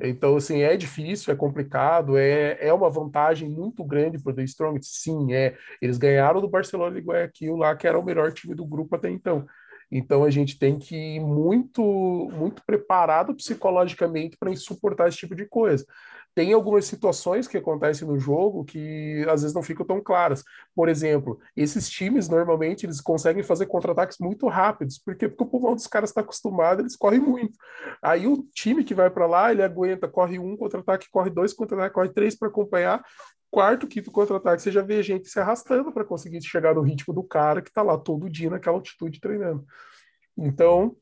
Então, 0.00 0.36
assim, 0.36 0.60
é 0.62 0.76
difícil, 0.76 1.32
é 1.32 1.36
complicado, 1.36 2.16
é, 2.16 2.56
é 2.60 2.72
uma 2.72 2.88
vantagem 2.88 3.48
muito 3.48 3.84
grande 3.84 4.18
para 4.18 4.32
o 4.32 4.34
The 4.34 4.44
Strong. 4.44 4.78
Sim, 4.82 5.32
é. 5.32 5.56
Eles 5.82 5.98
ganharam 5.98 6.40
do 6.40 6.48
Barcelona 6.48 6.94
de 6.94 7.06
Guayaquil 7.06 7.56
lá, 7.56 7.74
que 7.74 7.86
era 7.86 7.98
o 7.98 8.04
melhor 8.04 8.32
time 8.32 8.54
do 8.54 8.64
grupo 8.64 8.94
até 8.96 9.10
então. 9.10 9.46
Então, 9.90 10.22
a 10.22 10.30
gente 10.30 10.58
tem 10.58 10.78
que 10.78 10.94
ir 10.94 11.20
muito, 11.20 11.82
muito 12.32 12.62
preparado 12.64 13.34
psicologicamente 13.34 14.36
para 14.38 14.54
suportar 14.54 15.08
esse 15.08 15.18
tipo 15.18 15.34
de 15.34 15.46
coisa 15.46 15.84
tem 16.38 16.52
algumas 16.52 16.84
situações 16.84 17.48
que 17.48 17.56
acontecem 17.56 18.06
no 18.06 18.16
jogo 18.16 18.64
que 18.64 19.26
às 19.28 19.42
vezes 19.42 19.52
não 19.52 19.60
ficam 19.60 19.84
tão 19.84 20.00
claras. 20.00 20.44
Por 20.72 20.88
exemplo, 20.88 21.40
esses 21.56 21.90
times 21.90 22.28
normalmente 22.28 22.86
eles 22.86 23.00
conseguem 23.00 23.42
fazer 23.42 23.66
contra-ataques 23.66 24.18
muito 24.20 24.46
rápidos, 24.46 25.00
porque, 25.04 25.28
porque 25.28 25.42
o 25.42 25.46
pulmão 25.48 25.74
dos 25.74 25.88
caras 25.88 26.10
está 26.10 26.20
acostumado, 26.20 26.80
eles 26.80 26.94
correm 26.94 27.18
muito. 27.18 27.58
Aí 28.00 28.28
o 28.28 28.46
time 28.54 28.84
que 28.84 28.94
vai 28.94 29.10
para 29.10 29.26
lá, 29.26 29.50
ele 29.50 29.64
aguenta, 29.64 30.06
corre 30.06 30.38
um 30.38 30.56
contra-ataque, 30.56 31.10
corre 31.10 31.28
dois 31.28 31.52
contra-ataque, 31.52 31.92
corre 31.96 32.10
três 32.10 32.38
para 32.38 32.46
acompanhar. 32.46 33.02
Quarto, 33.50 33.88
quinto 33.88 34.12
contra-ataque, 34.12 34.62
você 34.62 34.70
já 34.70 34.80
vê 34.80 35.02
gente 35.02 35.28
se 35.28 35.40
arrastando 35.40 35.90
para 35.90 36.04
conseguir 36.04 36.40
chegar 36.44 36.72
no 36.72 36.82
ritmo 36.82 37.12
do 37.12 37.24
cara 37.24 37.60
que 37.60 37.68
está 37.68 37.82
lá 37.82 37.98
todo 37.98 38.30
dia 38.30 38.48
naquela 38.48 38.76
altitude 38.76 39.18
treinando. 39.18 39.66
Então, 40.36 40.94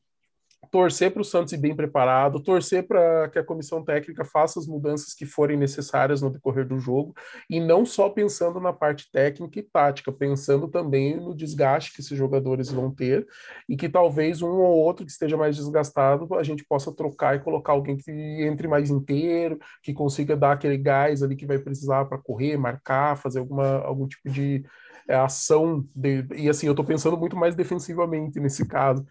torcer 0.71 1.11
para 1.11 1.21
o 1.21 1.25
Santos 1.25 1.53
ir 1.53 1.57
bem 1.57 1.75
preparado, 1.75 2.41
torcer 2.41 2.87
para 2.87 3.29
que 3.29 3.39
a 3.39 3.43
comissão 3.43 3.83
técnica 3.83 4.23
faça 4.23 4.59
as 4.59 4.67
mudanças 4.67 5.13
que 5.13 5.25
forem 5.25 5.57
necessárias 5.57 6.21
no 6.21 6.29
decorrer 6.29 6.67
do 6.67 6.79
jogo, 6.79 7.13
e 7.49 7.59
não 7.59 7.85
só 7.85 8.09
pensando 8.09 8.59
na 8.59 8.73
parte 8.73 9.09
técnica 9.11 9.59
e 9.59 9.63
tática, 9.63 10.11
pensando 10.11 10.67
também 10.67 11.17
no 11.17 11.35
desgaste 11.35 11.93
que 11.93 12.01
esses 12.01 12.17
jogadores 12.17 12.69
vão 12.69 12.93
ter, 12.93 13.25
e 13.67 13.75
que 13.75 13.89
talvez 13.89 14.41
um 14.41 14.47
ou 14.47 14.77
outro 14.77 15.05
que 15.05 15.11
esteja 15.11 15.37
mais 15.37 15.55
desgastado, 15.55 16.33
a 16.35 16.43
gente 16.43 16.65
possa 16.65 16.93
trocar 16.93 17.35
e 17.35 17.39
colocar 17.39 17.73
alguém 17.73 17.97
que 17.97 18.11
entre 18.11 18.67
mais 18.67 18.89
inteiro, 18.89 19.59
que 19.81 19.93
consiga 19.93 20.35
dar 20.35 20.53
aquele 20.53 20.77
gás 20.77 21.23
ali 21.23 21.35
que 21.35 21.45
vai 21.45 21.59
precisar 21.59 22.05
para 22.05 22.17
correr, 22.17 22.57
marcar, 22.57 23.17
fazer 23.17 23.39
alguma, 23.39 23.79
algum 23.79 24.07
tipo 24.07 24.29
de 24.29 24.63
é, 25.07 25.15
ação, 25.15 25.87
de, 25.95 26.25
e 26.35 26.49
assim, 26.49 26.67
eu 26.67 26.73
estou 26.73 26.85
pensando 26.85 27.17
muito 27.17 27.35
mais 27.35 27.55
defensivamente 27.55 28.39
nesse 28.39 28.67
caso, 28.67 29.05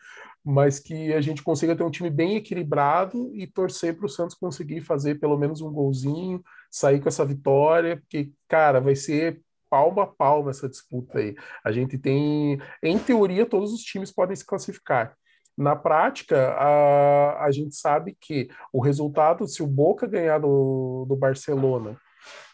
mas 0.46 0.78
que 0.78 1.12
a 1.12 1.20
gente 1.20 1.42
consiga 1.42 1.74
ter 1.74 1.82
um 1.82 1.90
time 1.90 2.08
bem 2.08 2.36
equilibrado 2.36 3.34
e 3.34 3.48
torcer 3.48 3.96
para 3.96 4.06
o 4.06 4.08
Santos 4.08 4.36
conseguir 4.36 4.80
fazer 4.80 5.16
pelo 5.16 5.36
menos 5.36 5.60
um 5.60 5.72
golzinho, 5.72 6.40
sair 6.70 7.00
com 7.00 7.08
essa 7.08 7.24
vitória, 7.24 7.96
porque, 7.96 8.30
cara, 8.46 8.80
vai 8.80 8.94
ser 8.94 9.42
palma 9.68 10.04
a 10.04 10.06
palma 10.06 10.50
essa 10.50 10.68
disputa 10.68 11.18
aí. 11.18 11.34
A 11.64 11.72
gente 11.72 11.98
tem, 11.98 12.60
em 12.80 12.96
teoria, 12.96 13.44
todos 13.44 13.72
os 13.72 13.80
times 13.80 14.12
podem 14.12 14.36
se 14.36 14.46
classificar. 14.46 15.16
Na 15.58 15.74
prática, 15.74 16.50
a, 16.52 17.44
a 17.44 17.50
gente 17.50 17.74
sabe 17.74 18.16
que 18.20 18.48
o 18.72 18.80
resultado, 18.80 19.48
se 19.48 19.64
o 19.64 19.66
Boca 19.66 20.06
ganhar 20.06 20.38
do, 20.38 21.06
do 21.08 21.16
Barcelona 21.16 21.98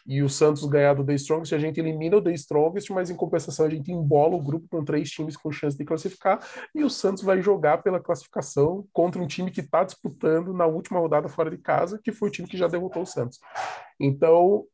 e 0.05 0.21
o 0.21 0.29
Santos 0.29 0.65
ganhar 0.65 0.93
do 0.93 1.05
The 1.05 1.13
Strongest, 1.13 1.55
a 1.55 1.59
gente 1.59 1.79
elimina 1.79 2.17
o 2.17 2.21
The 2.21 2.33
Strongest, 2.33 2.91
mas 2.91 3.09
em 3.09 3.15
compensação 3.15 3.65
a 3.65 3.69
gente 3.69 3.91
embola 3.91 4.35
o 4.35 4.41
grupo 4.41 4.67
com 4.69 4.83
três 4.83 5.09
times 5.09 5.37
com 5.37 5.51
chance 5.51 5.77
de 5.77 5.85
classificar 5.85 6.45
e 6.75 6.83
o 6.83 6.89
Santos 6.89 7.23
vai 7.23 7.41
jogar 7.41 7.81
pela 7.81 7.99
classificação 7.99 8.85
contra 8.91 9.21
um 9.21 9.27
time 9.27 9.49
que 9.49 9.61
está 9.61 9.83
disputando 9.83 10.53
na 10.53 10.65
última 10.65 10.99
rodada 10.99 11.29
fora 11.29 11.49
de 11.49 11.57
casa, 11.57 11.99
que 12.03 12.11
foi 12.11 12.29
o 12.29 12.31
time 12.31 12.47
que 12.47 12.57
já 12.57 12.67
derrotou 12.67 13.03
o 13.03 13.07
Santos. 13.07 13.39
Então 13.99 14.65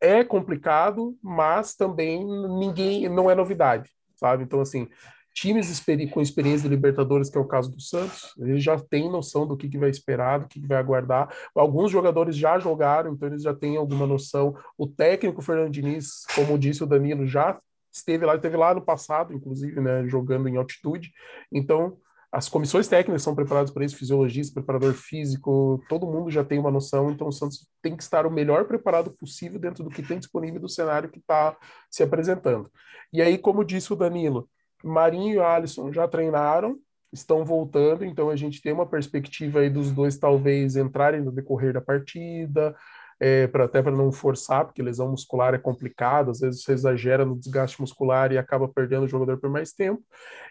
é 0.00 0.22
complicado, 0.22 1.16
mas 1.22 1.74
também 1.74 2.24
ninguém 2.58 3.08
não 3.08 3.30
é 3.30 3.34
novidade, 3.34 3.90
sabe? 4.14 4.44
Então 4.44 4.60
assim, 4.60 4.88
times 5.34 5.84
com 6.12 6.20
experiência 6.20 6.68
de 6.68 6.74
Libertadores, 6.74 7.28
que 7.28 7.36
é 7.36 7.40
o 7.40 7.46
caso 7.46 7.70
do 7.70 7.80
Santos, 7.80 8.32
eles 8.38 8.62
já 8.62 8.78
têm 8.78 9.10
noção 9.10 9.46
do 9.46 9.56
que, 9.56 9.68
que 9.68 9.76
vai 9.76 9.90
esperar, 9.90 10.40
do 10.40 10.48
que, 10.48 10.60
que 10.60 10.66
vai 10.66 10.78
aguardar. 10.78 11.34
Alguns 11.54 11.90
jogadores 11.90 12.36
já 12.36 12.58
jogaram, 12.58 13.12
então 13.12 13.28
eles 13.28 13.42
já 13.42 13.52
têm 13.52 13.76
alguma 13.76 14.06
noção. 14.06 14.56
O 14.78 14.86
técnico 14.86 15.42
Fernando 15.42 15.72
Diniz, 15.72 16.24
como 16.34 16.58
disse 16.58 16.84
o 16.84 16.86
Danilo, 16.86 17.26
já 17.26 17.58
esteve 17.92 18.24
lá, 18.24 18.36
esteve 18.36 18.56
lá 18.56 18.74
no 18.74 18.80
passado, 18.80 19.34
inclusive, 19.34 19.80
né, 19.80 20.06
jogando 20.08 20.48
em 20.48 20.56
altitude. 20.56 21.12
Então, 21.52 21.96
as 22.30 22.48
comissões 22.48 22.88
técnicas 22.88 23.22
são 23.22 23.34
preparadas 23.34 23.70
para 23.70 23.84
isso, 23.84 23.96
fisiologista, 23.96 24.54
preparador 24.54 24.92
físico, 24.94 25.82
todo 25.88 26.06
mundo 26.06 26.30
já 26.30 26.42
tem 26.42 26.58
uma 26.58 26.70
noção, 26.70 27.10
então 27.10 27.28
o 27.28 27.32
Santos 27.32 27.68
tem 27.80 27.96
que 27.96 28.02
estar 28.02 28.26
o 28.26 28.30
melhor 28.30 28.64
preparado 28.64 29.12
possível 29.12 29.60
dentro 29.60 29.84
do 29.84 29.90
que 29.90 30.02
tem 30.02 30.18
disponível 30.18 30.60
do 30.60 30.68
cenário 30.68 31.08
que 31.08 31.20
está 31.20 31.56
se 31.88 32.02
apresentando. 32.02 32.68
E 33.12 33.22
aí, 33.22 33.38
como 33.38 33.64
disse 33.64 33.92
o 33.92 33.96
Danilo, 33.96 34.48
Marinho 34.84 35.36
e 35.36 35.40
Alisson 35.40 35.92
já 35.92 36.06
treinaram, 36.06 36.78
estão 37.12 37.44
voltando, 37.44 38.04
então 38.04 38.28
a 38.28 38.36
gente 38.36 38.60
tem 38.60 38.72
uma 38.72 38.86
perspectiva 38.86 39.60
aí 39.60 39.70
dos 39.70 39.90
dois 39.90 40.18
talvez 40.18 40.76
entrarem 40.76 41.22
no 41.22 41.32
decorrer 41.32 41.72
da 41.72 41.80
partida, 41.80 42.74
é, 43.20 43.46
pra, 43.46 43.64
até 43.64 43.82
para 43.82 43.96
não 43.96 44.10
forçar, 44.10 44.64
porque 44.64 44.82
lesão 44.82 45.10
muscular 45.10 45.54
é 45.54 45.58
complicado, 45.58 46.30
às 46.30 46.40
vezes 46.40 46.62
você 46.62 46.72
exagera 46.72 47.24
no 47.24 47.38
desgaste 47.38 47.80
muscular 47.80 48.32
e 48.32 48.38
acaba 48.38 48.68
perdendo 48.68 49.04
o 49.04 49.08
jogador 49.08 49.38
por 49.38 49.48
mais 49.48 49.72
tempo. 49.72 50.02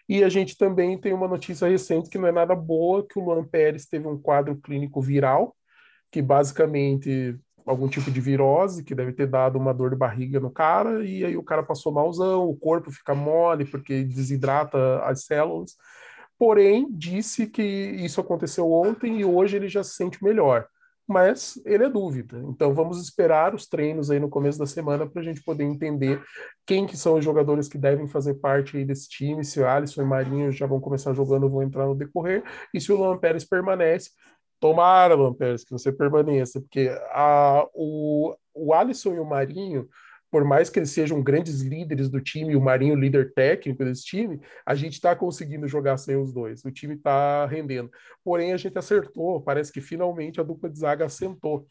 E 0.07 0.23
a 0.23 0.29
gente 0.29 0.57
também 0.57 0.97
tem 0.97 1.13
uma 1.13 1.27
notícia 1.27 1.67
recente 1.67 2.09
que 2.09 2.17
não 2.17 2.27
é 2.27 2.31
nada 2.31 2.55
boa, 2.55 3.05
que 3.05 3.19
o 3.19 3.23
Luan 3.23 3.43
Pérez 3.43 3.85
teve 3.85 4.07
um 4.07 4.17
quadro 4.17 4.55
clínico 4.55 5.01
viral, 5.01 5.55
que 6.11 6.21
basicamente 6.21 7.37
algum 7.65 7.87
tipo 7.87 8.11
de 8.11 8.21
virose 8.21 8.83
que 8.83 8.95
deve 8.95 9.13
ter 9.13 9.27
dado 9.27 9.57
uma 9.57 9.73
dor 9.73 9.89
de 9.91 9.95
barriga 9.95 10.39
no 10.39 10.51
cara, 10.51 11.03
e 11.03 11.23
aí 11.23 11.37
o 11.37 11.43
cara 11.43 11.63
passou 11.63 11.91
malzão, 11.91 12.47
o 12.47 12.55
corpo 12.55 12.91
fica 12.91 13.15
mole 13.15 13.65
porque 13.65 14.03
desidrata 14.03 15.01
as 15.03 15.25
células. 15.25 15.75
porém 16.37 16.87
disse 16.91 17.47
que 17.47 17.63
isso 17.63 18.19
aconteceu 18.19 18.71
ontem 18.71 19.19
e 19.21 19.25
hoje 19.25 19.55
ele 19.55 19.69
já 19.69 19.83
se 19.83 19.95
sente 19.95 20.23
melhor. 20.23 20.67
Mas 21.07 21.61
ele 21.65 21.83
é 21.83 21.89
dúvida. 21.89 22.41
Então 22.47 22.73
vamos 22.73 23.01
esperar 23.01 23.53
os 23.53 23.67
treinos 23.67 24.09
aí 24.09 24.19
no 24.19 24.29
começo 24.29 24.57
da 24.57 24.65
semana 24.65 25.05
para 25.05 25.21
a 25.21 25.25
gente 25.25 25.43
poder 25.43 25.63
entender 25.65 26.21
quem 26.65 26.85
que 26.85 26.95
são 26.95 27.15
os 27.15 27.25
jogadores 27.25 27.67
que 27.67 27.77
devem 27.77 28.07
fazer 28.07 28.35
parte 28.35 28.77
aí 28.77 28.85
desse 28.85 29.09
time, 29.09 29.43
se 29.43 29.59
o 29.59 29.67
Alisson 29.67 30.01
e 30.01 30.05
Marinho 30.05 30.51
já 30.51 30.65
vão 30.65 30.79
começar 30.79 31.13
jogando, 31.13 31.49
vão 31.49 31.61
entrar 31.61 31.85
no 31.85 31.95
decorrer, 31.95 32.41
e 32.73 32.79
se 32.79 32.91
o 32.91 32.97
Luan 32.97 33.17
Pérez 33.17 33.43
permanece. 33.43 34.11
Tomara, 34.63 35.33
Pérez, 35.33 35.65
que 35.65 35.71
você 35.71 35.91
permaneça, 35.91 36.61
porque 36.61 36.87
a, 37.11 37.67
o, 37.73 38.33
o 38.53 38.73
Alisson 38.73 39.13
e 39.13 39.19
o 39.19 39.25
Marinho 39.25 39.89
por 40.31 40.45
mais 40.45 40.67
que 40.67 40.79
eles 40.79 40.89
sejam 40.89 41.21
grandes 41.21 41.61
líderes 41.61 42.09
do 42.09 42.19
time, 42.19 42.55
o 42.55 42.61
Marinho 42.61 42.95
líder 42.95 43.33
técnico 43.35 43.83
desse 43.85 44.03
time, 44.03 44.41
a 44.65 44.73
gente 44.73 44.93
está 44.93 45.15
conseguindo 45.15 45.67
jogar 45.67 45.97
sem 45.97 46.15
os 46.15 46.33
dois. 46.33 46.65
O 46.65 46.71
time 46.71 46.95
está 46.95 47.45
rendendo. 47.45 47.91
Porém, 48.23 48.51
a 48.51 48.57
gente 48.57 48.75
acertou. 48.75 49.39
Parece 49.41 49.71
que 49.71 49.79
finalmente 49.79 50.41
a 50.41 50.43
dupla 50.43 50.71
de 50.71 50.79
zaga 50.79 51.05
assentou. 51.05 51.67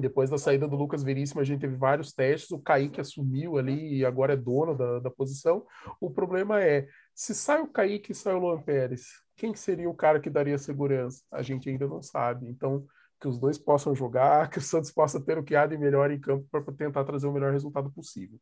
Depois 0.00 0.30
da 0.30 0.38
saída 0.38 0.66
do 0.66 0.76
Lucas 0.76 1.02
Veríssimo, 1.02 1.42
a 1.42 1.44
gente 1.44 1.60
teve 1.60 1.76
vários 1.76 2.10
testes. 2.10 2.50
O 2.52 2.58
Kaique 2.58 3.02
assumiu 3.02 3.58
ali 3.58 3.98
e 3.98 4.04
agora 4.04 4.32
é 4.32 4.36
dono 4.36 4.74
da, 4.74 5.00
da 5.00 5.10
posição. 5.10 5.66
O 6.00 6.10
problema 6.10 6.62
é, 6.62 6.88
se 7.14 7.34
sai 7.34 7.60
o 7.60 7.68
Kaique 7.68 8.12
e 8.12 8.14
sai 8.14 8.32
o 8.32 8.38
Luan 8.38 8.62
Pérez, 8.62 9.08
quem 9.38 9.54
seria 9.54 9.88
o 9.88 9.94
cara 9.94 10.18
que 10.18 10.28
daria 10.28 10.58
segurança? 10.58 11.22
A 11.30 11.42
gente 11.42 11.70
ainda 11.70 11.86
não 11.86 12.02
sabe. 12.02 12.48
Então, 12.48 12.84
que 13.20 13.28
os 13.28 13.38
dois 13.38 13.56
possam 13.56 13.94
jogar, 13.94 14.50
que 14.50 14.58
o 14.58 14.62
Santos 14.62 14.90
possa 14.90 15.20
ter 15.20 15.38
o 15.38 15.44
que 15.44 15.56
há 15.56 15.66
de 15.66 15.78
melhor 15.78 16.10
em 16.10 16.20
campo 16.20 16.46
para 16.50 16.60
tentar 16.72 17.04
trazer 17.04 17.26
o 17.26 17.32
melhor 17.32 17.52
resultado 17.52 17.88
possível. 17.90 18.38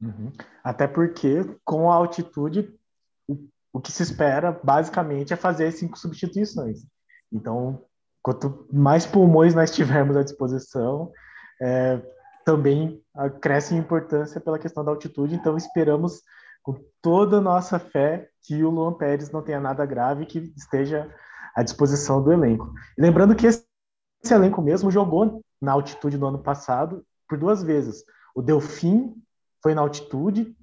Uhum. 0.00 0.30
Até 0.62 0.86
porque, 0.86 1.44
com 1.64 1.90
a 1.90 1.94
altitude, 1.94 2.72
o, 3.26 3.48
o, 3.72 3.80
que 3.80 3.90
se 3.90 4.02
espera, 4.02 4.52
basicamente, 4.62 5.32
é 5.32 5.36
fazer 5.36 5.72
cinco 5.72 5.98
substituições. 5.98 6.86
Então, 7.32 7.84
quanto 8.22 8.66
mais 8.70 9.06
pulmões 9.06 9.54
nós 9.54 9.74
tivermos 9.74 10.16
à 10.16 10.22
disposição, 10.22 11.12
é, 11.60 12.00
também 12.44 13.02
cresce 13.40 13.74
em 13.74 13.78
importância 13.78 14.40
pela 14.40 14.58
questão 14.58 14.84
da 14.84 14.90
altitude. 14.90 15.34
Então, 15.34 15.56
esperamos 15.56 16.22
toda 17.02 17.38
a 17.38 17.40
nossa 17.40 17.78
fé 17.78 18.28
que 18.42 18.62
o 18.62 18.70
Luan 18.70 18.94
Pérez 18.94 19.30
não 19.30 19.42
tenha 19.42 19.60
nada 19.60 19.86
grave, 19.86 20.26
que 20.26 20.52
esteja 20.56 21.12
à 21.54 21.62
disposição 21.62 22.22
do 22.22 22.32
elenco. 22.32 22.72
Lembrando 22.98 23.34
que 23.34 23.46
esse 23.46 23.64
elenco 24.30 24.60
mesmo 24.62 24.90
jogou 24.90 25.42
na 25.60 25.72
altitude 25.72 26.18
no 26.18 26.26
ano 26.26 26.42
passado 26.42 27.04
por 27.28 27.38
duas 27.38 27.62
vezes. 27.62 28.04
O 28.34 28.42
Delfim 28.42 29.14
foi 29.62 29.74
na 29.74 29.82
altitude 29.82 30.54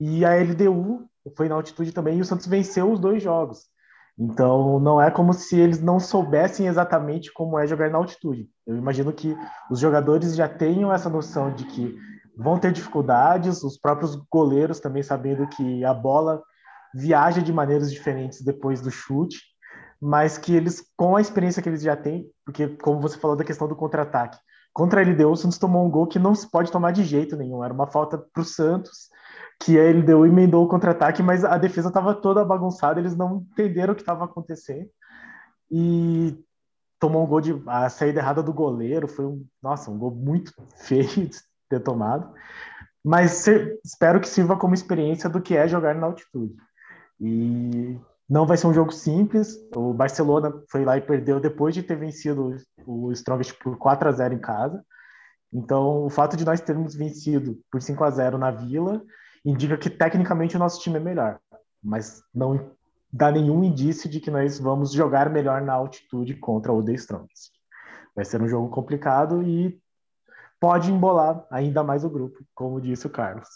e 0.00 0.24
a 0.24 0.34
LDU 0.34 1.08
foi 1.36 1.48
na 1.48 1.54
altitude 1.54 1.92
também, 1.92 2.18
e 2.18 2.20
o 2.20 2.24
Santos 2.24 2.46
venceu 2.46 2.90
os 2.90 2.98
dois 2.98 3.22
jogos. 3.22 3.66
Então, 4.18 4.78
não 4.78 5.00
é 5.00 5.10
como 5.10 5.32
se 5.32 5.58
eles 5.58 5.80
não 5.80 5.98
soubessem 5.98 6.66
exatamente 6.66 7.32
como 7.32 7.58
é 7.58 7.66
jogar 7.66 7.90
na 7.90 7.98
altitude. 7.98 8.48
Eu 8.66 8.76
imagino 8.76 9.12
que 9.12 9.36
os 9.70 9.78
jogadores 9.78 10.34
já 10.36 10.48
tenham 10.48 10.92
essa 10.92 11.08
noção 11.08 11.54
de 11.54 11.64
que 11.64 11.96
vão 12.36 12.58
ter 12.58 12.72
dificuldades, 12.72 13.62
os 13.62 13.78
próprios 13.78 14.16
goleiros 14.30 14.80
também 14.80 15.02
sabendo 15.02 15.46
que 15.48 15.84
a 15.84 15.92
bola 15.92 16.42
viaja 16.94 17.40
de 17.42 17.52
maneiras 17.52 17.92
diferentes 17.92 18.42
depois 18.42 18.80
do 18.80 18.90
chute 18.90 19.38
mas 20.04 20.36
que 20.36 20.52
eles, 20.52 20.84
com 20.96 21.14
a 21.14 21.20
experiência 21.20 21.62
que 21.62 21.68
eles 21.68 21.80
já 21.80 21.94
têm, 21.94 22.28
porque 22.44 22.66
como 22.66 23.00
você 23.00 23.16
falou 23.16 23.36
da 23.36 23.44
questão 23.44 23.68
do 23.68 23.76
contra-ataque, 23.76 24.36
contra 24.72 25.00
a 25.00 25.04
LDU, 25.04 25.30
o 25.30 25.36
Santos 25.36 25.58
tomou 25.58 25.86
um 25.86 25.90
gol 25.90 26.08
que 26.08 26.18
não 26.18 26.34
se 26.34 26.50
pode 26.50 26.72
tomar 26.72 26.90
de 26.90 27.04
jeito 27.04 27.36
nenhum, 27.36 27.62
era 27.62 27.72
uma 27.72 27.86
falta 27.86 28.18
para 28.18 28.42
o 28.42 28.44
Santos, 28.44 29.08
que 29.60 29.78
a 29.78 29.92
LDU 29.92 30.26
emendou 30.26 30.64
o 30.64 30.68
contra-ataque, 30.68 31.22
mas 31.22 31.44
a 31.44 31.56
defesa 31.56 31.86
estava 31.86 32.16
toda 32.16 32.44
bagunçada, 32.44 32.98
eles 32.98 33.14
não 33.14 33.46
entenderam 33.52 33.92
o 33.92 33.94
que 33.94 34.02
estava 34.02 34.24
acontecendo, 34.24 34.90
e 35.70 36.36
tomou 36.98 37.22
um 37.22 37.28
gol 37.28 37.40
de 37.40 37.62
a 37.68 37.88
saída 37.88 38.18
errada 38.18 38.42
do 38.42 38.52
goleiro, 38.52 39.06
foi 39.06 39.24
um, 39.24 39.46
nossa, 39.62 39.88
um 39.88 39.96
gol 39.96 40.10
muito 40.10 40.52
feio 40.78 41.30
ter 41.72 41.80
tomado, 41.80 42.32
mas 43.04 43.46
espero 43.84 44.20
que 44.20 44.28
sirva 44.28 44.56
como 44.56 44.74
experiência 44.74 45.28
do 45.28 45.40
que 45.40 45.56
é 45.56 45.66
jogar 45.66 45.94
na 45.94 46.06
altitude. 46.06 46.54
E 47.20 47.98
não 48.28 48.46
vai 48.46 48.56
ser 48.56 48.66
um 48.66 48.74
jogo 48.74 48.92
simples. 48.92 49.56
O 49.74 49.92
Barcelona 49.92 50.52
foi 50.70 50.84
lá 50.84 50.96
e 50.96 51.00
perdeu 51.00 51.40
depois 51.40 51.74
de 51.74 51.82
ter 51.82 51.96
vencido 51.96 52.56
o 52.86 53.12
Strongest 53.12 53.58
por 53.62 53.76
4 53.76 54.08
a 54.08 54.12
0 54.12 54.34
em 54.34 54.38
casa. 54.38 54.84
Então, 55.52 56.04
o 56.04 56.10
fato 56.10 56.36
de 56.36 56.44
nós 56.44 56.60
termos 56.60 56.94
vencido 56.94 57.60
por 57.70 57.82
5 57.82 58.02
a 58.04 58.10
0 58.10 58.38
na 58.38 58.50
Vila 58.50 59.02
indica 59.44 59.76
que 59.76 59.90
tecnicamente 59.90 60.56
o 60.56 60.58
nosso 60.58 60.80
time 60.80 60.96
é 60.96 61.00
melhor, 61.00 61.38
mas 61.82 62.22
não 62.34 62.70
dá 63.12 63.30
nenhum 63.30 63.62
indício 63.62 64.08
de 64.08 64.20
que 64.20 64.30
nós 64.30 64.58
vamos 64.58 64.92
jogar 64.92 65.28
melhor 65.28 65.60
na 65.60 65.74
altitude 65.74 66.36
contra 66.36 66.72
o 66.72 66.82
The 66.82 66.92
Strongest. 66.92 67.50
Vai 68.14 68.24
ser 68.24 68.40
um 68.40 68.48
jogo 68.48 68.68
complicado 68.70 69.42
e 69.42 69.78
pode 70.62 70.92
embolar 70.92 71.44
ainda 71.50 71.82
mais 71.82 72.04
o 72.04 72.08
grupo, 72.08 72.46
como 72.54 72.80
disse 72.80 73.04
o 73.04 73.10
Carlos. 73.10 73.48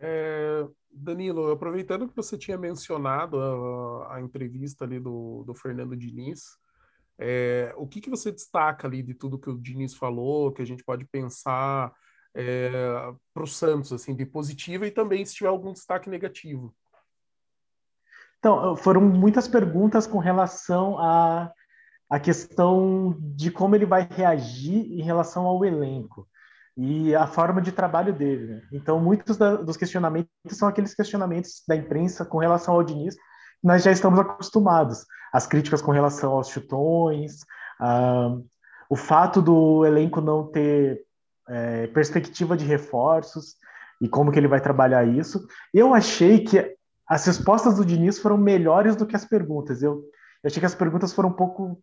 É, 0.00 0.64
Danilo, 0.88 1.50
aproveitando 1.50 2.06
que 2.08 2.14
você 2.14 2.38
tinha 2.38 2.56
mencionado 2.56 3.36
a, 3.40 4.14
a 4.14 4.20
entrevista 4.20 4.84
ali 4.84 5.00
do, 5.00 5.42
do 5.44 5.52
Fernando 5.56 5.96
Diniz, 5.96 6.42
é, 7.18 7.74
o 7.76 7.84
que, 7.84 8.00
que 8.00 8.08
você 8.08 8.30
destaca 8.30 8.86
ali 8.86 9.02
de 9.02 9.12
tudo 9.12 9.40
que 9.40 9.50
o 9.50 9.58
Diniz 9.58 9.96
falou, 9.96 10.52
que 10.52 10.62
a 10.62 10.64
gente 10.64 10.84
pode 10.84 11.04
pensar 11.04 11.92
é, 12.32 12.70
para 13.34 13.42
o 13.42 13.46
Santos, 13.48 13.92
assim, 13.92 14.14
de 14.14 14.24
positivo 14.24 14.84
e 14.84 14.90
também 14.92 15.26
se 15.26 15.34
tiver 15.34 15.48
algum 15.48 15.72
destaque 15.72 16.08
negativo? 16.08 16.72
Então, 18.38 18.76
foram 18.76 19.00
muitas 19.00 19.48
perguntas 19.48 20.06
com 20.06 20.18
relação 20.18 20.96
a, 20.96 21.52
a 22.10 22.18
questão 22.18 23.16
de 23.18 23.50
como 23.50 23.74
ele 23.74 23.86
vai 23.86 24.08
reagir 24.10 24.92
em 24.92 25.02
relação 25.02 25.46
ao 25.46 25.64
elenco 25.64 26.26
e 26.76 27.14
a 27.14 27.26
forma 27.26 27.60
de 27.60 27.72
trabalho 27.72 28.12
dele. 28.12 28.54
Né? 28.54 28.62
Então, 28.72 29.00
muitos 29.00 29.36
da, 29.36 29.56
dos 29.56 29.76
questionamentos 29.76 30.28
são 30.48 30.68
aqueles 30.68 30.94
questionamentos 30.94 31.62
da 31.68 31.76
imprensa 31.76 32.24
com 32.24 32.38
relação 32.38 32.74
ao 32.74 32.82
Diniz, 32.82 33.16
nós 33.62 33.82
já 33.82 33.92
estamos 33.92 34.18
acostumados. 34.18 35.06
As 35.32 35.46
críticas 35.46 35.80
com 35.80 35.92
relação 35.92 36.32
aos 36.32 36.48
chutões, 36.48 37.40
o 38.88 38.96
fato 38.96 39.40
do 39.40 39.84
elenco 39.86 40.20
não 40.20 40.50
ter 40.50 41.04
é, 41.48 41.86
perspectiva 41.88 42.56
de 42.56 42.64
reforços 42.64 43.54
e 44.00 44.08
como 44.08 44.32
que 44.32 44.38
ele 44.38 44.48
vai 44.48 44.60
trabalhar 44.60 45.04
isso. 45.04 45.46
Eu 45.72 45.94
achei 45.94 46.42
que 46.42 46.76
as 47.06 47.24
respostas 47.26 47.76
do 47.76 47.84
Diniz 47.84 48.18
foram 48.18 48.36
melhores 48.36 48.96
do 48.96 49.06
que 49.06 49.16
as 49.16 49.24
perguntas. 49.24 49.82
Eu, 49.82 50.02
eu 50.42 50.48
achei 50.48 50.60
que 50.60 50.66
as 50.66 50.74
perguntas 50.74 51.12
foram 51.12 51.28
um 51.28 51.34
pouco, 51.34 51.80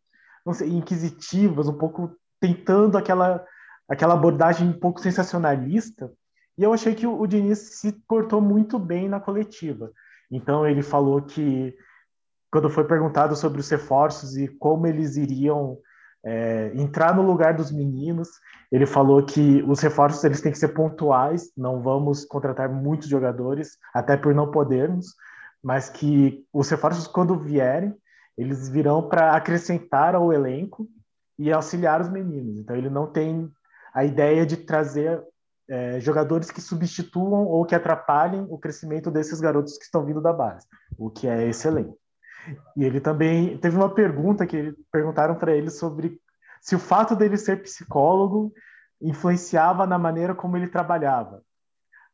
não 0.48 0.54
sei, 0.54 0.70
inquisitivas, 0.70 1.68
um 1.68 1.78
pouco 1.78 2.16
tentando 2.40 2.98
aquela 2.98 3.46
aquela 3.90 4.14
abordagem 4.14 4.68
um 4.68 4.80
pouco 4.80 5.00
sensacionalista, 5.00 6.12
e 6.58 6.64
eu 6.64 6.74
achei 6.74 6.94
que 6.94 7.08
o, 7.08 7.22
o 7.22 7.28
Diniz 7.28 7.80
se 7.80 7.94
portou 8.06 8.42
muito 8.42 8.78
bem 8.78 9.08
na 9.08 9.20
coletiva. 9.20 9.92
Então 10.30 10.68
ele 10.68 10.82
falou 10.82 11.22
que 11.22 11.74
quando 12.52 12.70
foi 12.70 12.86
perguntado 12.86 13.36
sobre 13.36 13.62
os 13.62 13.70
reforços 13.70 14.36
e 14.36 14.48
como 14.48 14.88
eles 14.88 15.16
iriam 15.16 15.78
é, 16.26 16.72
entrar 16.76 17.16
no 17.16 17.22
lugar 17.22 17.54
dos 17.54 17.72
meninos, 17.72 18.30
ele 18.72 18.86
falou 18.86 19.24
que 19.24 19.64
os 19.64 19.80
reforços 19.80 20.24
eles 20.24 20.42
têm 20.42 20.52
que 20.52 20.60
ser 20.60 20.70
pontuais, 20.70 21.52
não 21.56 21.82
vamos 21.82 22.26
contratar 22.26 22.70
muitos 22.70 23.08
jogadores, 23.08 23.78
até 23.94 24.18
por 24.18 24.36
não 24.36 24.52
podermos, 24.52 25.08
mas 25.64 25.90
que 25.90 26.46
os 26.52 26.70
reforços 26.70 27.08
quando 27.08 27.40
vierem, 27.40 27.96
eles 28.38 28.70
virão 28.70 29.08
para 29.08 29.36
acrescentar 29.36 30.16
ao 30.16 30.32
elenco 30.32 30.88
e 31.38 31.52
auxiliar 31.52 32.02
os 32.02 32.10
meninos. 32.10 32.60
Então 32.60 32.76
ele 32.76 32.90
não 32.90 33.08
tem 33.08 33.50
a 33.94 34.04
ideia 34.04 34.46
de 34.46 34.58
trazer 34.58 35.24
é, 35.70 36.00
jogadores 36.00 36.52
que 36.52 36.62
substituam 36.62 37.46
ou 37.46 37.66
que 37.66 37.76
atrapalhem 37.76 38.46
o 38.50 38.58
crescimento 38.58 39.12
desses 39.12 39.40
garotos 39.42 39.78
que 39.78 39.84
estão 39.84 40.06
vindo 40.06 40.22
da 40.22 40.32
base, 40.32 40.66
o 40.98 41.10
que 41.10 41.28
é 41.28 41.48
excelente. 41.48 41.98
E 42.76 42.86
ele 42.86 43.02
também 43.02 43.58
teve 43.58 43.76
uma 43.76 43.94
pergunta 43.94 44.46
que 44.46 44.74
perguntaram 44.92 45.36
para 45.36 45.54
ele 45.56 45.70
sobre 45.70 46.20
se 46.62 46.76
o 46.76 46.80
fato 46.80 47.16
dele 47.16 47.38
ser 47.38 47.62
psicólogo 47.62 48.54
influenciava 49.02 49.86
na 49.86 49.98
maneira 49.98 50.34
como 50.34 50.56
ele 50.56 50.68
trabalhava. 50.68 51.42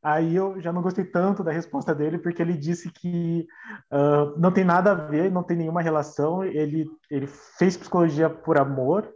Aí 0.03 0.36
eu 0.36 0.60
já 0.60 0.74
não 0.74 0.81
gostei 0.81 1.05
tanto 1.05 1.43
da 1.43 1.51
resposta 1.51 1.95
dele, 1.95 2.17
porque 2.17 2.41
ele 2.41 2.57
disse 2.57 2.91
que 2.91 3.48
uh, 3.91 4.38
não 4.38 4.51
tem 4.51 4.65
nada 4.65 4.91
a 4.91 4.95
ver, 4.95 5.31
não 5.31 5.43
tem 5.43 5.55
nenhuma 5.55 5.81
relação. 5.81 6.43
Ele, 6.43 6.86
ele 7.10 7.25
fez 7.25 7.77
psicologia 7.77 8.29
por 8.29 8.57
amor 8.57 9.10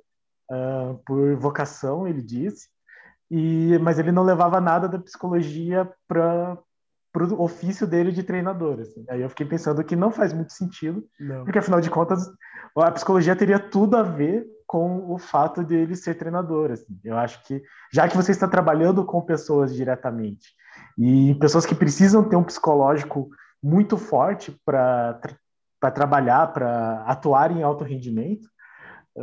uh, 0.51 0.98
por 1.06 1.36
vocação, 1.36 2.08
ele 2.08 2.22
disse, 2.22 2.67
e, 3.29 3.77
mas 3.82 4.00
ele 4.00 4.12
não 4.12 4.24
levava 4.24 4.62
nada 4.62 4.88
da 4.88 4.98
psicologia 5.00 5.89
para 6.08 6.58
o 7.15 7.44
ofício 7.44 7.86
dele 7.86 8.12
de 8.12 8.24
treinador. 8.24 8.79
Assim. 8.79 9.06
Aí 9.10 9.22
eu 9.22 9.29
fiquei 9.29 9.46
pensando 9.46 9.84
que 9.84 9.96
não 9.96 10.12
faz 10.12 10.32
muito 10.32 10.53
sentido, 10.53 11.03
não. 11.20 11.44
porque 11.44 11.60
afinal 11.60 11.82
de 11.82 11.89
contas 11.89 12.25
a 12.77 12.91
psicologia 12.91 13.36
teria 13.36 13.60
tudo 13.60 13.98
a 13.98 14.03
ver 14.03 14.46
com 14.65 15.12
o 15.12 15.17
fato 15.17 15.63
de 15.63 15.75
ele 15.75 15.96
ser 15.96 16.15
treinador. 16.15 16.72
Assim. 16.72 16.98
Eu 17.03 17.17
acho 17.17 17.44
que, 17.44 17.62
já 17.91 18.08
que 18.08 18.15
você 18.15 18.32
está 18.32 18.48
trabalhando 18.48 19.06
com 19.06 19.22
pessoas 19.22 19.74
diretamente, 19.74 20.56
e 20.98 21.36
pessoas 21.36 21.66
que 21.66 21.75
precisam 21.75 22.27
ter 22.27 22.36
um 22.36 22.44
psicológico 22.44 23.30
muito 23.62 23.98
forte 23.98 24.51
para 24.66 25.20
tra 25.80 25.92
trabalhar, 25.92 26.48
para 26.54 27.04
atuar 27.04 27.51
em 27.51 27.62
alto 27.62 27.84
rendimento, 27.84 28.50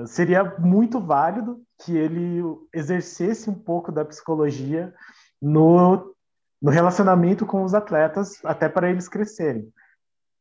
seria 0.06 0.44
muito 0.58 1.00
válido 1.00 1.60
que 1.84 1.96
ele 1.96 2.42
exercesse 2.72 3.50
um 3.50 3.54
pouco 3.54 3.90
da 3.90 4.04
psicologia 4.04 4.94
no, 5.42 6.14
no 6.62 6.70
relacionamento 6.70 7.44
com 7.44 7.64
os 7.64 7.74
atletas, 7.74 8.38
até 8.44 8.68
para 8.68 8.88
eles 8.88 9.08
crescerem. 9.08 9.68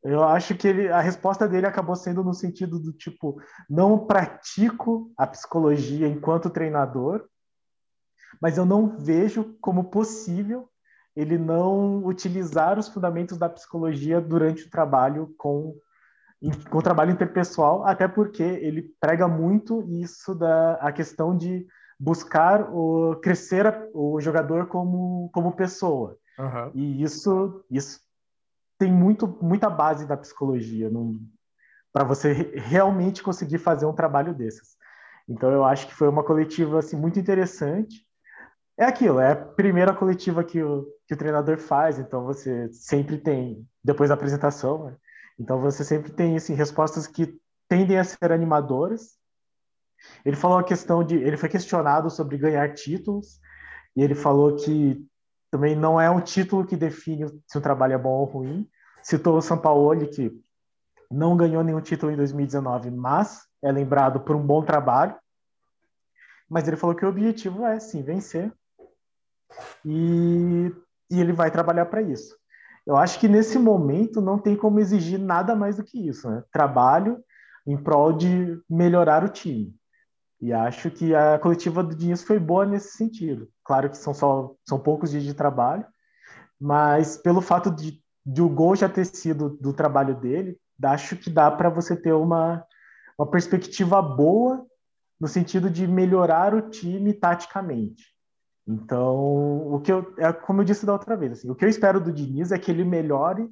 Eu 0.04 0.24
acho 0.24 0.56
que 0.56 0.68
ele, 0.68 0.90
a 0.90 1.00
resposta 1.00 1.48
dele 1.48 1.66
acabou 1.66 1.96
sendo 1.96 2.24
no 2.24 2.34
sentido 2.34 2.78
do 2.78 2.92
tipo, 2.92 3.42
não 3.70 4.06
pratico 4.06 5.12
a 5.18 5.26
psicologia 5.26 6.08
enquanto 6.08 6.50
treinador, 6.50 7.26
mas 8.42 8.58
eu 8.58 8.66
não 8.66 8.98
vejo 8.98 9.56
como 9.62 9.86
possível 9.86 10.70
ele 11.16 11.38
não 11.38 12.04
utilizar 12.06 12.80
os 12.80 12.88
fundamentos 12.88 13.38
da 13.38 13.50
psicologia 13.50 14.20
durante 14.20 14.66
o 14.66 14.70
trabalho 14.70 15.34
com, 15.38 15.76
com 16.70 16.78
o 16.78 16.82
trabalho 16.82 17.12
interpessoal, 17.12 17.86
até 17.86 18.08
porque 18.08 18.44
ele 18.44 18.94
prega 19.00 19.28
muito 19.28 19.84
isso 19.90 20.34
da 20.34 20.74
a 20.76 20.92
questão 20.92 21.38
de 21.38 21.66
buscar 22.00 22.70
o 22.74 23.16
crescer 23.22 23.90
o 23.94 24.20
jogador 24.20 24.68
como 24.68 25.30
como 25.32 25.56
pessoa. 25.56 26.18
Uhum. 26.38 26.72
E 26.74 27.04
isso 27.04 27.64
isso 27.70 28.00
tem 28.80 28.92
muito 28.92 29.28
muita 29.42 29.70
base 29.70 30.08
da 30.08 30.18
psicologia 30.18 30.92
para 31.94 32.04
você 32.04 32.34
realmente 32.56 33.22
conseguir 33.22 33.60
fazer 33.60 33.86
um 33.86 33.94
trabalho 33.94 34.34
desses. 34.34 34.76
Então 35.30 35.52
eu 35.52 35.64
acho 35.64 35.88
que 35.88 35.94
foi 35.94 36.10
uma 36.10 36.24
coletiva 36.24 36.80
assim 36.80 36.98
muito 36.98 37.20
interessante 37.20 38.04
é 38.78 38.86
aquilo, 38.86 39.20
é 39.20 39.32
a 39.32 39.36
primeira 39.36 39.94
coletiva 39.94 40.44
que 40.44 40.62
o, 40.62 40.88
que 41.08 41.14
o 41.14 41.18
treinador 41.18 41.58
faz, 41.58 42.00
então 42.00 42.24
você 42.24 42.72
sempre 42.72 43.18
tem, 43.18 43.68
depois 43.84 44.10
da 44.10 44.16
apresentação, 44.16 44.86
né? 44.86 44.96
então 45.40 45.60
você 45.60 45.84
sempre 45.84 46.12
tem 46.12 46.36
assim, 46.36 46.54
respostas 46.54 47.08
que 47.08 47.38
tendem 47.68 47.98
a 47.98 48.04
ser 48.04 48.32
animadoras. 48.32 49.18
Ele 50.26 50.36
falou 50.36 50.58
a 50.58 50.64
questão 50.64 51.04
de. 51.04 51.16
Ele 51.16 51.38
foi 51.38 51.50
questionado 51.50 52.10
sobre 52.10 52.38
ganhar 52.38 52.74
títulos, 52.74 53.40
e 53.96 54.04
ele 54.04 54.16
falou 54.16 54.56
que 54.56 55.06
também 55.50 55.76
não 55.76 56.00
é 56.00 56.10
um 56.10 56.22
título 56.22 56.66
que 56.66 56.76
define 56.76 57.28
se 57.48 57.58
o 57.58 57.62
trabalho 57.62 57.94
é 57.94 57.98
bom 57.98 58.12
ou 58.12 58.26
ruim. 58.26 58.70
Citou 59.02 59.38
o 59.38 59.42
São 59.42 59.58
Paulo, 59.58 60.08
que 60.08 60.32
não 61.12 61.38
ganhou 61.38 61.64
nenhum 61.64 61.82
título 61.82 62.12
em 62.12 62.16
2019, 62.16 62.92
mas 62.92 63.46
é 63.62 63.72
lembrado 63.72 64.20
por 64.22 64.36
um 64.36 64.46
bom 64.46 64.64
trabalho. 64.64 65.16
Mas 66.50 66.68
ele 66.68 66.78
falou 66.78 66.96
que 66.96 67.06
o 67.06 67.10
objetivo 67.10 67.66
é, 67.66 67.80
sim, 67.80 68.02
vencer 68.02 68.52
e, 69.86 70.72
e 71.14 71.22
ele 71.22 71.32
vai 71.32 71.52
trabalhar 71.52 71.86
para 71.86 72.02
isso. 72.02 72.36
Eu 72.86 72.98
acho 72.98 73.20
que 73.20 73.28
nesse 73.28 73.58
momento 73.58 74.20
não 74.20 74.38
tem 74.38 74.56
como 74.56 74.80
exigir 74.80 75.20
nada 75.20 75.56
mais 75.56 75.78
do 75.78 75.84
que 75.84 76.08
isso, 76.08 76.30
né? 76.30 76.44
Trabalho 76.52 77.24
em 77.66 77.78
prol 77.78 78.12
de 78.12 78.60
melhorar 78.70 79.24
o 79.24 79.30
time. 79.30 79.74
E 80.42 80.52
acho 80.52 80.92
que 80.92 81.16
a 81.16 81.40
coletiva 81.40 81.82
do 81.82 81.96
Diniz 81.96 82.24
foi 82.24 82.38
boa 82.40 82.66
nesse 82.66 82.98
sentido. 82.98 83.48
Claro 83.64 83.90
que 83.90 83.98
são 83.98 84.14
só 84.14 84.54
são 84.68 84.78
poucos 84.78 85.12
dias 85.12 85.24
de 85.24 85.34
trabalho, 85.34 85.86
mas 86.60 87.16
pelo 87.16 87.40
fato 87.40 87.72
de, 87.72 88.02
de 88.26 88.42
o 88.42 88.50
gol 88.50 88.76
já 88.76 88.90
ter 88.90 89.06
sido 89.06 89.52
do 89.62 89.72
trabalho 89.72 90.20
dele, 90.20 90.58
acho 90.84 91.16
que 91.16 91.30
dá 91.30 91.50
para 91.50 91.70
você 91.70 91.96
ter 91.96 92.12
uma, 92.12 92.66
uma 93.18 93.30
perspectiva 93.30 94.02
boa 94.02 94.66
no 95.18 95.28
sentido 95.28 95.70
de 95.70 95.88
melhorar 95.88 96.54
o 96.54 96.70
time 96.70 97.14
taticamente. 97.14 98.13
Então, 98.68 99.74
o 99.74 99.82
que 99.82 99.92
eu, 99.92 100.14
é 100.18 100.32
como 100.32 100.62
eu 100.62 100.66
disse 100.66 100.86
da 100.86 100.94
outra 100.94 101.18
vez, 101.18 101.34
assim, 101.34 101.50
o 101.50 101.56
que 101.56 101.66
eu 101.66 101.70
espero 101.70 102.00
do 102.00 102.14
Diniz 102.14 102.52
é 102.52 102.58
que 102.58 102.72
ele 102.72 102.86
melhore 102.86 103.50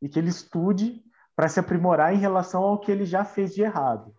e 0.00 0.08
que 0.08 0.18
ele 0.18 0.28
estude 0.28 1.02
para 1.34 1.48
se 1.48 1.58
aprimorar 1.58 2.14
em 2.14 2.18
relação 2.18 2.62
ao 2.62 2.78
que 2.78 2.90
ele 2.90 3.04
já 3.04 3.24
fez 3.24 3.54
de 3.54 3.62
errado. 3.62 4.14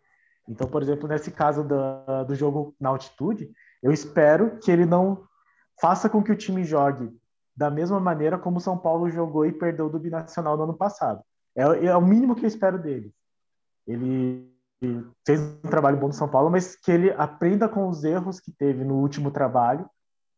Então, 0.47 0.67
por 0.67 0.81
exemplo, 0.81 1.07
nesse 1.07 1.31
caso 1.31 1.63
do, 1.63 2.35
jogo 2.35 2.75
na 2.79 2.89
altitude, 2.89 3.49
eu 3.81 3.91
espero 3.91 4.57
que 4.59 4.69
ele 4.69 4.85
não 4.85 5.23
faça 5.79 6.09
com 6.09 6.21
que 6.21 6.31
o 6.31 6.35
time 6.35 6.65
jogue 6.65 7.09
da 7.55 7.69
mesma 7.69 7.99
maneira 7.99 8.37
como 8.37 8.57
o 8.57 8.61
São 8.61 8.77
Paulo 8.77 9.09
jogou 9.09 9.45
e 9.45 9.53
perdeu 9.53 9.89
do 9.89 9.99
Binacional 9.99 10.57
no 10.57 10.63
ano 10.63 10.73
passado. 10.73 11.21
É, 11.55 11.85
é 11.85 11.95
o 11.95 12.01
mínimo 12.01 12.35
que 12.35 12.43
eu 12.43 12.47
espero 12.47 12.81
dele. 12.81 13.13
Ele 13.87 14.51
fez 15.25 15.39
um 15.39 15.69
trabalho 15.69 15.97
bom 15.97 16.07
no 16.07 16.13
São 16.13 16.27
Paulo, 16.27 16.49
mas 16.49 16.75
que 16.75 16.91
ele 16.91 17.11
aprenda 17.11 17.69
com 17.69 17.87
os 17.87 18.03
erros 18.03 18.39
que 18.39 18.51
teve 18.51 18.83
no 18.83 18.95
último 18.95 19.31
trabalho 19.31 19.89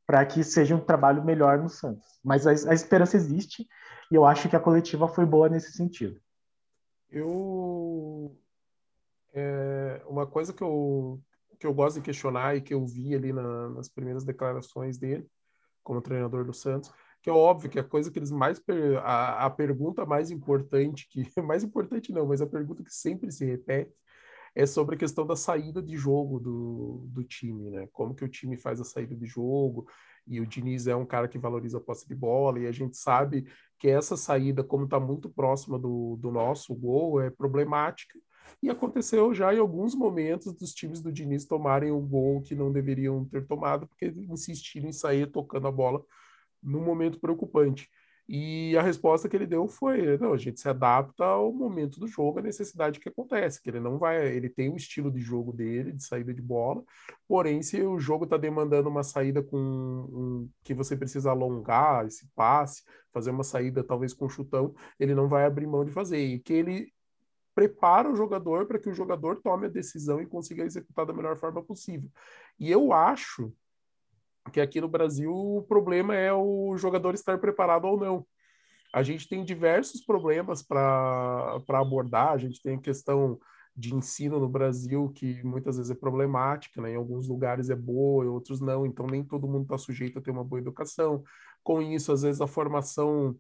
para 0.06 0.26
que 0.26 0.44
seja 0.44 0.76
um 0.76 0.80
trabalho 0.80 1.24
melhor 1.24 1.58
no 1.58 1.70
Santos. 1.70 2.20
Mas 2.24 2.46
a, 2.46 2.52
a, 2.52 2.74
esperança 2.74 3.18
existe 3.18 3.68
e 4.12 4.16
eu 4.16 4.26
acho 4.26 4.48
que 4.48 4.56
a 4.56 4.60
coletiva 4.60 5.08
foi 5.08 5.26
boa 5.26 5.50
nesse 5.50 5.72
sentido. 5.72 6.20
Eu 7.10 8.38
é, 9.34 10.02
uma 10.08 10.28
coisa 10.28 10.54
que 10.54 10.62
eu 10.62 11.20
que 11.58 11.66
eu 11.66 11.74
gosto 11.74 11.96
de 11.96 12.02
questionar 12.02 12.56
e 12.56 12.62
que 12.62 12.74
eu 12.74 12.86
vi 12.86 13.16
ali 13.16 13.32
na, 13.32 13.70
nas 13.70 13.88
primeiras 13.88 14.26
declarações 14.26 14.98
dele 14.98 15.26
como 15.82 16.02
treinador 16.02 16.44
do 16.44 16.54
Santos, 16.54 16.92
que 17.22 17.30
é 17.30 17.34
óbvio 17.34 17.70
que 17.70 17.80
a 17.80 17.84
coisa 17.84 18.12
que 18.12 18.20
eles 18.20 18.32
mais 18.32 18.62
a, 19.02 19.46
a 19.46 19.50
pergunta 19.50 20.06
mais 20.06 20.32
importante 20.32 21.08
que 21.10 21.24
mais 21.42 21.64
importante 21.64 22.12
não, 22.12 22.26
mas 22.26 22.42
a 22.42 22.48
pergunta 22.48 22.84
que 22.84 22.94
sempre 22.94 23.32
se 23.32 23.46
repete 23.46 23.94
é 24.56 24.66
sobre 24.66 24.96
a 24.96 24.98
questão 24.98 25.28
da 25.28 25.36
saída 25.36 25.82
de 25.82 25.98
jogo 25.98 26.40
do, 26.40 27.06
do 27.10 27.24
time, 27.24 27.70
né? 27.70 27.90
Como 27.92 28.16
que 28.16 28.24
o 28.24 28.30
time 28.30 28.56
faz 28.56 28.80
a 28.80 28.86
saída 28.86 29.14
de 29.14 29.26
jogo, 29.26 29.86
e 30.26 30.40
o 30.40 30.48
Diniz 30.48 30.88
é 30.88 30.96
um 30.96 31.06
cara 31.06 31.28
que 31.28 31.38
valoriza 31.38 31.78
a 31.78 31.82
posse 31.82 32.08
de 32.08 32.16
bola, 32.16 32.60
e 32.60 32.66
a 32.66 32.72
gente 32.72 32.96
sabe 32.98 33.46
que 33.78 33.90
essa 33.90 34.16
saída, 34.16 34.64
como 34.64 34.86
está 34.86 35.00
muito 35.00 35.30
próxima 35.30 35.78
do, 35.78 36.16
do 36.16 36.32
nosso 36.32 36.74
gol, 36.74 37.22
é 37.22 37.30
problemática, 37.30 38.18
e 38.64 38.70
aconteceu 38.70 39.34
já 39.34 39.54
em 39.54 39.60
alguns 39.60 39.94
momentos 39.94 40.54
dos 40.54 40.74
times 40.74 41.02
do 41.02 41.12
Diniz 41.12 41.46
tomarem 41.46 41.92
o 41.92 42.00
gol 42.00 42.42
que 42.42 42.56
não 42.56 42.72
deveriam 42.72 43.26
ter 43.26 43.46
tomado, 43.46 43.88
porque 43.88 44.06
insistiram 44.06 44.88
em 44.88 44.94
sair 44.94 45.30
tocando 45.30 45.68
a 45.68 45.72
bola 45.72 46.04
num 46.64 46.84
momento 46.84 47.20
preocupante. 47.20 47.90
E 48.28 48.76
a 48.76 48.82
resposta 48.82 49.30
que 49.30 49.36
ele 49.36 49.46
deu 49.46 49.68
foi: 49.68 50.18
não, 50.18 50.34
a 50.34 50.38
gente 50.38 50.60
se 50.60 50.68
adapta 50.68 51.24
ao 51.24 51.54
momento 51.54 52.00
do 52.00 52.08
jogo, 52.08 52.40
à 52.40 52.42
necessidade 52.42 53.00
que 53.00 53.08
acontece, 53.08 53.62
que 53.62 53.70
ele 53.70 53.80
não 53.80 54.00
vai, 54.00 54.36
ele 54.36 54.50
tem 54.50 54.72
o 54.72 54.76
estilo 54.76 55.12
de 55.12 55.20
jogo 55.20 55.54
dele, 55.54 55.92
de 55.92 56.04
saída 56.04 56.34
de 56.34 56.42
bola, 56.42 56.84
porém, 57.28 57.62
se 57.62 57.82
o 57.84 58.00
jogo 58.00 58.24
está 58.24 58.36
demandando 58.36 58.90
uma 58.90 59.04
saída 59.04 59.44
com 59.44 59.58
um, 59.58 60.50
que 60.64 60.74
você 60.74 60.98
precisa 60.98 61.30
alongar 61.30 62.06
esse 62.08 62.28
passe, 62.36 62.84
fazer 63.14 63.30
uma 63.30 63.44
saída 63.44 63.84
talvez 63.84 64.14
com 64.14 64.28
chutão, 64.28 64.74
ele 65.00 65.14
não 65.14 65.28
vai 65.28 65.46
abrir 65.46 65.68
mão 65.68 65.86
de 65.86 65.92
fazer. 65.92 66.18
E 66.18 66.40
que 66.40 66.54
ele 66.54 66.92
prepara 67.54 68.12
o 68.12 68.16
jogador 68.16 68.66
para 68.66 68.80
que 68.80 68.90
o 68.90 68.94
jogador 68.94 69.40
tome 69.42 69.68
a 69.68 69.70
decisão 69.70 70.22
e 70.22 70.26
consiga 70.26 70.64
executar 70.64 71.06
da 71.06 71.14
melhor 71.14 71.38
forma 71.38 71.64
possível. 71.64 72.10
E 72.60 72.70
eu 72.70 72.92
acho 72.92 73.54
que 74.52 74.62
aqui 74.62 74.80
no 74.80 74.88
Brasil 74.88 75.32
o 75.34 75.64
problema 75.64 76.16
é 76.16 76.32
o 76.34 76.76
jogador 76.78 77.14
estar 77.14 77.38
preparado 77.38 77.86
ou 77.86 78.00
não. 78.00 78.26
A 78.94 79.04
gente 79.04 79.28
tem 79.28 79.44
diversos 79.44 80.02
problemas 80.02 80.62
para 80.62 81.60
abordar, 81.70 82.30
a 82.30 82.38
gente 82.38 82.62
tem 82.62 82.78
a 82.78 82.82
questão 82.82 83.40
de 83.76 83.94
ensino 83.94 84.40
no 84.40 84.48
Brasil 84.48 85.12
que 85.14 85.44
muitas 85.44 85.76
vezes 85.76 85.92
é 85.92 85.96
problemática, 85.96 86.82
né? 86.82 86.92
em 86.92 86.96
alguns 86.96 87.28
lugares 87.28 87.70
é 87.70 87.76
boa, 87.76 88.24
em 88.24 88.30
outros 88.30 88.62
não, 88.62 88.86
então 88.86 89.06
nem 89.06 89.22
todo 89.22 89.48
mundo 89.48 89.64
está 89.64 89.78
sujeito 89.78 90.18
a 90.18 90.22
ter 90.22 90.32
uma 90.32 90.46
boa 90.46 90.62
educação. 90.62 91.24
Com 91.62 91.82
isso, 91.82 92.12
às 92.12 92.22
vezes 92.22 92.40
a 92.40 92.48
formação 92.48 93.36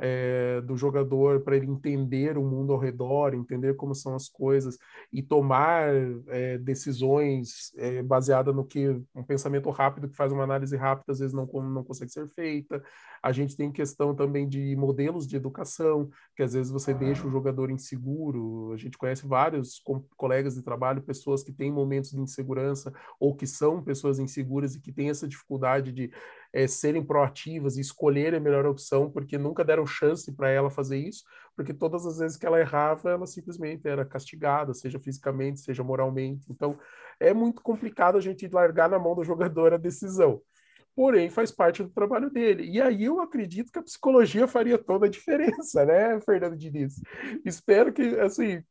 é, 0.00 0.60
do 0.62 0.76
jogador 0.76 1.40
para 1.42 1.56
ele 1.56 1.66
entender 1.66 2.38
o 2.38 2.42
mundo 2.42 2.72
ao 2.72 2.78
redor, 2.78 3.34
entender 3.34 3.76
como 3.76 3.94
são 3.94 4.14
as 4.14 4.28
coisas 4.28 4.78
e 5.12 5.22
tomar 5.22 5.90
é, 6.28 6.56
decisões 6.58 7.72
é, 7.76 8.02
baseadas 8.02 8.54
no 8.54 8.64
que 8.64 8.88
um 9.14 9.22
pensamento 9.22 9.68
rápido 9.70 10.08
que 10.08 10.16
faz 10.16 10.32
uma 10.32 10.44
análise 10.44 10.74
rápida 10.76 11.12
às 11.12 11.18
vezes 11.18 11.34
não, 11.34 11.46
não 11.46 11.84
consegue 11.84 12.10
ser 12.10 12.26
feita. 12.28 12.82
A 13.22 13.32
gente 13.32 13.54
tem 13.54 13.70
questão 13.70 14.14
também 14.14 14.48
de 14.48 14.74
modelos 14.76 15.26
de 15.26 15.36
educação, 15.36 16.08
que 16.34 16.42
às 16.42 16.54
vezes 16.54 16.72
você 16.72 16.94
deixa 16.94 17.26
o 17.26 17.30
jogador 17.30 17.70
inseguro. 17.70 18.72
A 18.72 18.78
gente 18.78 18.96
conhece 18.96 19.26
vários 19.26 19.82
colegas 20.16 20.54
de 20.54 20.62
trabalho, 20.62 21.02
pessoas 21.02 21.42
que 21.42 21.52
têm 21.52 21.70
momentos 21.70 22.12
de 22.12 22.20
insegurança 22.20 22.90
ou 23.18 23.36
que 23.36 23.46
são 23.46 23.82
pessoas 23.82 24.18
inseguras 24.18 24.74
e 24.74 24.80
que 24.80 24.92
têm 24.92 25.10
essa 25.10 25.28
dificuldade 25.28 25.92
de 25.92 26.10
é, 26.52 26.66
serem 26.66 27.04
proativas 27.04 27.76
e 27.76 27.80
escolherem 27.80 28.38
a 28.38 28.42
melhor 28.42 28.66
opção, 28.66 29.10
porque 29.10 29.38
nunca 29.38 29.64
deram 29.64 29.86
chance 29.86 30.32
para 30.32 30.50
ela 30.50 30.70
fazer 30.70 30.98
isso, 30.98 31.24
porque 31.56 31.72
todas 31.72 32.06
as 32.06 32.18
vezes 32.18 32.36
que 32.36 32.46
ela 32.46 32.60
errava, 32.60 33.10
ela 33.10 33.26
simplesmente 33.26 33.86
era 33.86 34.04
castigada, 34.04 34.74
seja 34.74 34.98
fisicamente, 34.98 35.60
seja 35.60 35.84
moralmente. 35.84 36.46
Então, 36.50 36.78
é 37.18 37.32
muito 37.32 37.62
complicado 37.62 38.16
a 38.16 38.20
gente 38.20 38.48
largar 38.48 38.88
na 38.88 38.98
mão 38.98 39.14
do 39.14 39.24
jogador 39.24 39.74
a 39.74 39.76
decisão. 39.76 40.40
Porém, 40.94 41.30
faz 41.30 41.50
parte 41.50 41.82
do 41.82 41.90
trabalho 41.90 42.30
dele. 42.30 42.64
E 42.64 42.80
aí 42.80 43.04
eu 43.04 43.20
acredito 43.20 43.72
que 43.72 43.78
a 43.78 43.82
psicologia 43.82 44.46
faria 44.48 44.76
toda 44.76 45.06
a 45.06 45.08
diferença, 45.10 45.84
né, 45.84 46.20
Fernando 46.20 46.56
Diniz? 46.56 47.00
Espero 47.44 47.92
que, 47.92 48.02
assim, 48.20 48.62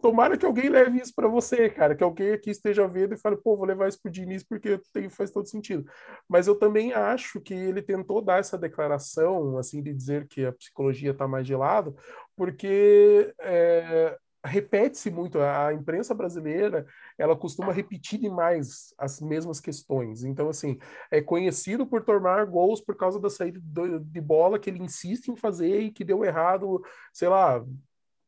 Tomara 0.00 0.36
que 0.36 0.46
alguém 0.46 0.70
leve 0.70 0.98
isso 0.98 1.14
para 1.14 1.28
você, 1.28 1.68
cara, 1.68 1.94
que 1.94 2.02
alguém 2.02 2.32
aqui 2.32 2.50
esteja 2.50 2.88
vendo 2.88 3.14
e 3.14 3.18
fale, 3.18 3.36
pô, 3.36 3.56
vou 3.56 3.66
levar 3.66 3.86
isso 3.86 4.00
pro 4.00 4.10
Diniz 4.10 4.42
porque 4.42 4.80
tem, 4.92 5.10
faz 5.10 5.30
todo 5.30 5.46
sentido. 5.46 5.84
Mas 6.26 6.46
eu 6.46 6.58
também 6.58 6.92
acho 6.94 7.40
que 7.40 7.52
ele 7.52 7.82
tentou 7.82 8.22
dar 8.22 8.38
essa 8.38 8.56
declaração, 8.56 9.58
assim, 9.58 9.82
de 9.82 9.92
dizer 9.92 10.26
que 10.26 10.46
a 10.46 10.52
psicologia 10.52 11.10
está 11.10 11.28
mais 11.28 11.46
de 11.46 11.54
lado, 11.54 11.94
porque 12.34 13.34
é, 13.40 14.16
repete-se 14.42 15.10
muito, 15.10 15.38
a 15.38 15.72
imprensa 15.74 16.14
brasileira, 16.14 16.86
ela 17.18 17.36
costuma 17.36 17.72
repetir 17.72 18.18
demais 18.18 18.94
as 18.96 19.20
mesmas 19.20 19.60
questões. 19.60 20.24
Então, 20.24 20.48
assim, 20.48 20.78
é 21.10 21.20
conhecido 21.20 21.86
por 21.86 22.02
tomar 22.02 22.46
gols 22.46 22.80
por 22.80 22.96
causa 22.96 23.20
da 23.20 23.28
saída 23.28 23.60
de 24.00 24.20
bola 24.20 24.58
que 24.58 24.70
ele 24.70 24.82
insiste 24.82 25.28
em 25.28 25.36
fazer 25.36 25.80
e 25.80 25.90
que 25.90 26.04
deu 26.04 26.24
errado, 26.24 26.82
sei 27.12 27.28
lá, 27.28 27.62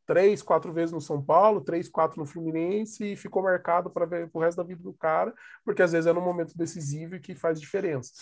três, 0.06 0.42
quatro 0.42 0.72
vezes 0.72 0.92
no 0.92 1.00
São 1.00 1.22
Paulo, 1.22 1.60
três, 1.60 1.88
quatro 1.88 2.18
no 2.18 2.26
Fluminense 2.26 3.12
e 3.12 3.16
ficou 3.16 3.42
marcado 3.42 3.90
para 3.90 4.06
ver 4.06 4.28
o 4.32 4.38
resto 4.38 4.58
da 4.58 4.62
vida 4.62 4.82
do 4.82 4.92
cara, 4.92 5.34
porque 5.64 5.82
às 5.82 5.92
vezes 5.92 6.06
é 6.06 6.12
no 6.12 6.20
momento 6.20 6.56
decisivo 6.56 7.16
e 7.16 7.20
que 7.20 7.34
faz 7.34 7.60
diferença. 7.60 8.12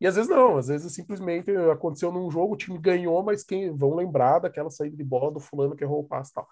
E 0.00 0.06
às 0.06 0.14
vezes 0.14 0.30
não, 0.30 0.56
às 0.56 0.68
vezes 0.68 0.92
simplesmente 0.92 1.50
aconteceu 1.72 2.12
num 2.12 2.30
jogo, 2.30 2.54
o 2.54 2.56
time 2.56 2.78
ganhou, 2.78 3.22
mas 3.22 3.42
quem 3.42 3.76
vão 3.76 3.94
lembrar 3.94 4.38
daquela 4.38 4.70
saída 4.70 4.96
de 4.96 5.04
bola 5.04 5.32
do 5.32 5.40
fulano 5.40 5.74
que 5.74 5.82
errou 5.82 6.00
o 6.00 6.08
passe 6.08 6.30
e 6.30 6.34
tal. 6.34 6.48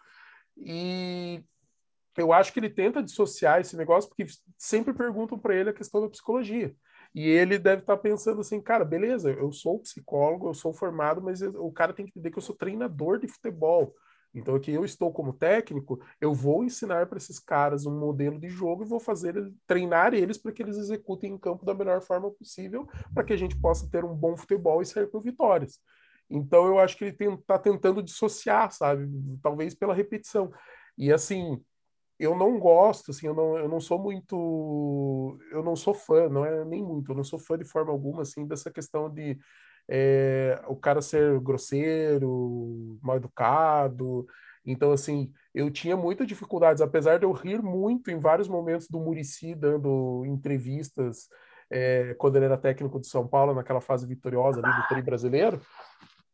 E 0.56 1.44
eu 2.16 2.32
acho 2.32 2.52
que 2.52 2.58
ele 2.58 2.70
tenta 2.70 3.02
dissociar 3.02 3.60
esse 3.60 3.76
negócio 3.76 4.08
porque 4.08 4.26
sempre 4.58 4.92
perguntam 4.92 5.38
para 5.38 5.54
ele 5.54 5.70
a 5.70 5.74
questão 5.74 6.00
da 6.00 6.08
psicologia. 6.08 6.74
E 7.14 7.28
ele 7.28 7.58
deve 7.58 7.82
estar 7.82 7.96
tá 7.96 8.02
pensando 8.02 8.40
assim, 8.40 8.60
cara, 8.60 8.84
beleza, 8.84 9.30
eu 9.30 9.52
sou 9.52 9.78
psicólogo, 9.78 10.48
eu 10.48 10.54
sou 10.54 10.72
formado, 10.72 11.22
mas 11.22 11.40
o 11.40 11.70
cara 11.70 11.92
tem 11.92 12.04
que 12.04 12.10
entender 12.10 12.30
que 12.30 12.38
eu 12.38 12.42
sou 12.42 12.54
treinador 12.54 13.18
de 13.18 13.28
futebol. 13.28 13.94
Então, 14.38 14.55
aqui 14.55 14.70
eu 14.70 14.85
estou 14.85 15.11
como 15.11 15.33
técnico, 15.33 15.99
eu 16.20 16.35
vou 16.35 16.62
ensinar 16.62 17.07
para 17.07 17.16
esses 17.16 17.38
caras 17.38 17.87
um 17.87 17.99
modelo 17.99 18.38
de 18.38 18.51
jogo 18.51 18.85
e 18.85 18.88
vou 18.88 19.01
fazer 19.01 19.35
treinar 19.66 20.12
eles 20.12 20.37
para 20.37 20.53
que 20.53 20.62
eles 20.62 20.77
executem 20.77 21.33
em 21.33 21.38
campo 21.38 21.64
da 21.64 21.72
melhor 21.72 22.03
forma 22.03 22.31
possível, 22.31 22.87
para 23.14 23.25
que 23.25 23.33
a 23.33 23.37
gente 23.37 23.59
possa 23.59 23.88
ter 23.90 24.05
um 24.05 24.14
bom 24.14 24.37
futebol 24.37 24.83
e 24.83 24.87
sair 24.87 25.11
com 25.11 25.20
vitórias. 25.20 25.81
Então, 26.29 26.66
eu 26.66 26.79
acho 26.79 26.99
que 26.99 27.05
ele 27.05 27.16
está 27.35 27.59
tentando 27.59 28.03
dissociar, 28.03 28.70
sabe? 28.72 29.09
Talvez 29.42 29.75
pela 29.75 29.94
repetição. 29.94 30.53
E 30.99 31.11
assim, 31.11 31.59
eu 32.18 32.37
não 32.37 32.59
gosto, 32.59 33.12
assim, 33.12 33.27
eu 33.27 33.35
não, 33.35 33.57
eu 33.59 33.68
não 33.68 33.81
sou 33.81 33.99
muito, 33.99 35.38
eu 35.51 35.62
não 35.62 35.75
sou 35.75 35.94
fã, 35.94 36.29
não 36.29 36.44
é 36.44 36.64
nem 36.64 36.83
muito, 36.83 37.12
eu 37.12 37.16
não 37.16 37.25
sou 37.25 37.38
fã 37.38 37.57
de 37.57 37.64
forma 37.64 37.90
alguma, 37.90 38.22
assim, 38.22 38.46
dessa 38.46 38.70
questão 38.70 39.09
de 39.09 39.38
é, 39.88 40.61
o 40.66 40.77
cara 40.77 41.01
ser 41.01 41.38
grosseiro, 41.40 42.99
mal 43.03 43.16
educado. 43.16 44.27
Então, 44.64 44.90
assim, 44.92 45.33
eu 45.55 45.70
tinha 45.70 45.96
muitas 45.96 46.27
dificuldades, 46.27 46.83
apesar 46.83 47.18
de 47.18 47.25
eu 47.25 47.33
rir 47.33 47.62
muito 47.62 48.11
em 48.11 48.18
vários 48.18 48.49
momentos 48.49 48.88
do 48.88 48.99
Murici 48.99 49.55
dando 49.55 50.25
entrevistas 50.27 51.29
é, 51.70 52.14
quando 52.18 52.37
ele 52.37 52.46
era 52.46 52.57
técnico 52.57 53.01
de 53.01 53.07
São 53.07 53.27
Paulo, 53.27 53.55
naquela 53.55 53.81
fase 53.81 54.07
vitoriosa 54.07 54.61
ali 54.61 54.77
do 54.77 54.88
Tri 54.88 55.03
brasileiro. 55.03 55.61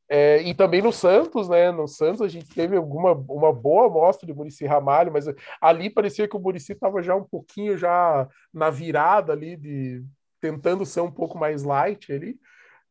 É, 0.08 0.42
e 0.42 0.54
também 0.54 0.82
no 0.82 0.92
Santos, 0.92 1.48
né? 1.48 1.70
No 1.70 1.88
Santos 1.88 2.20
a 2.20 2.28
gente 2.28 2.54
teve 2.54 2.76
alguma 2.76 3.12
uma 3.12 3.50
boa 3.50 3.86
amostra 3.86 4.26
de 4.26 4.34
Murici 4.34 4.66
Ramalho, 4.66 5.10
mas 5.10 5.24
ali 5.60 5.88
parecia 5.88 6.28
que 6.28 6.36
o 6.36 6.40
Murici 6.40 6.72
estava 6.72 7.02
já 7.02 7.14
um 7.14 7.24
pouquinho 7.24 7.78
já 7.78 8.28
na 8.52 8.68
virada 8.68 9.32
ali 9.32 9.56
de 9.56 10.04
tentando 10.38 10.84
ser 10.84 11.00
um 11.00 11.10
pouco 11.10 11.38
mais 11.38 11.62
light 11.62 12.12
ali 12.12 12.38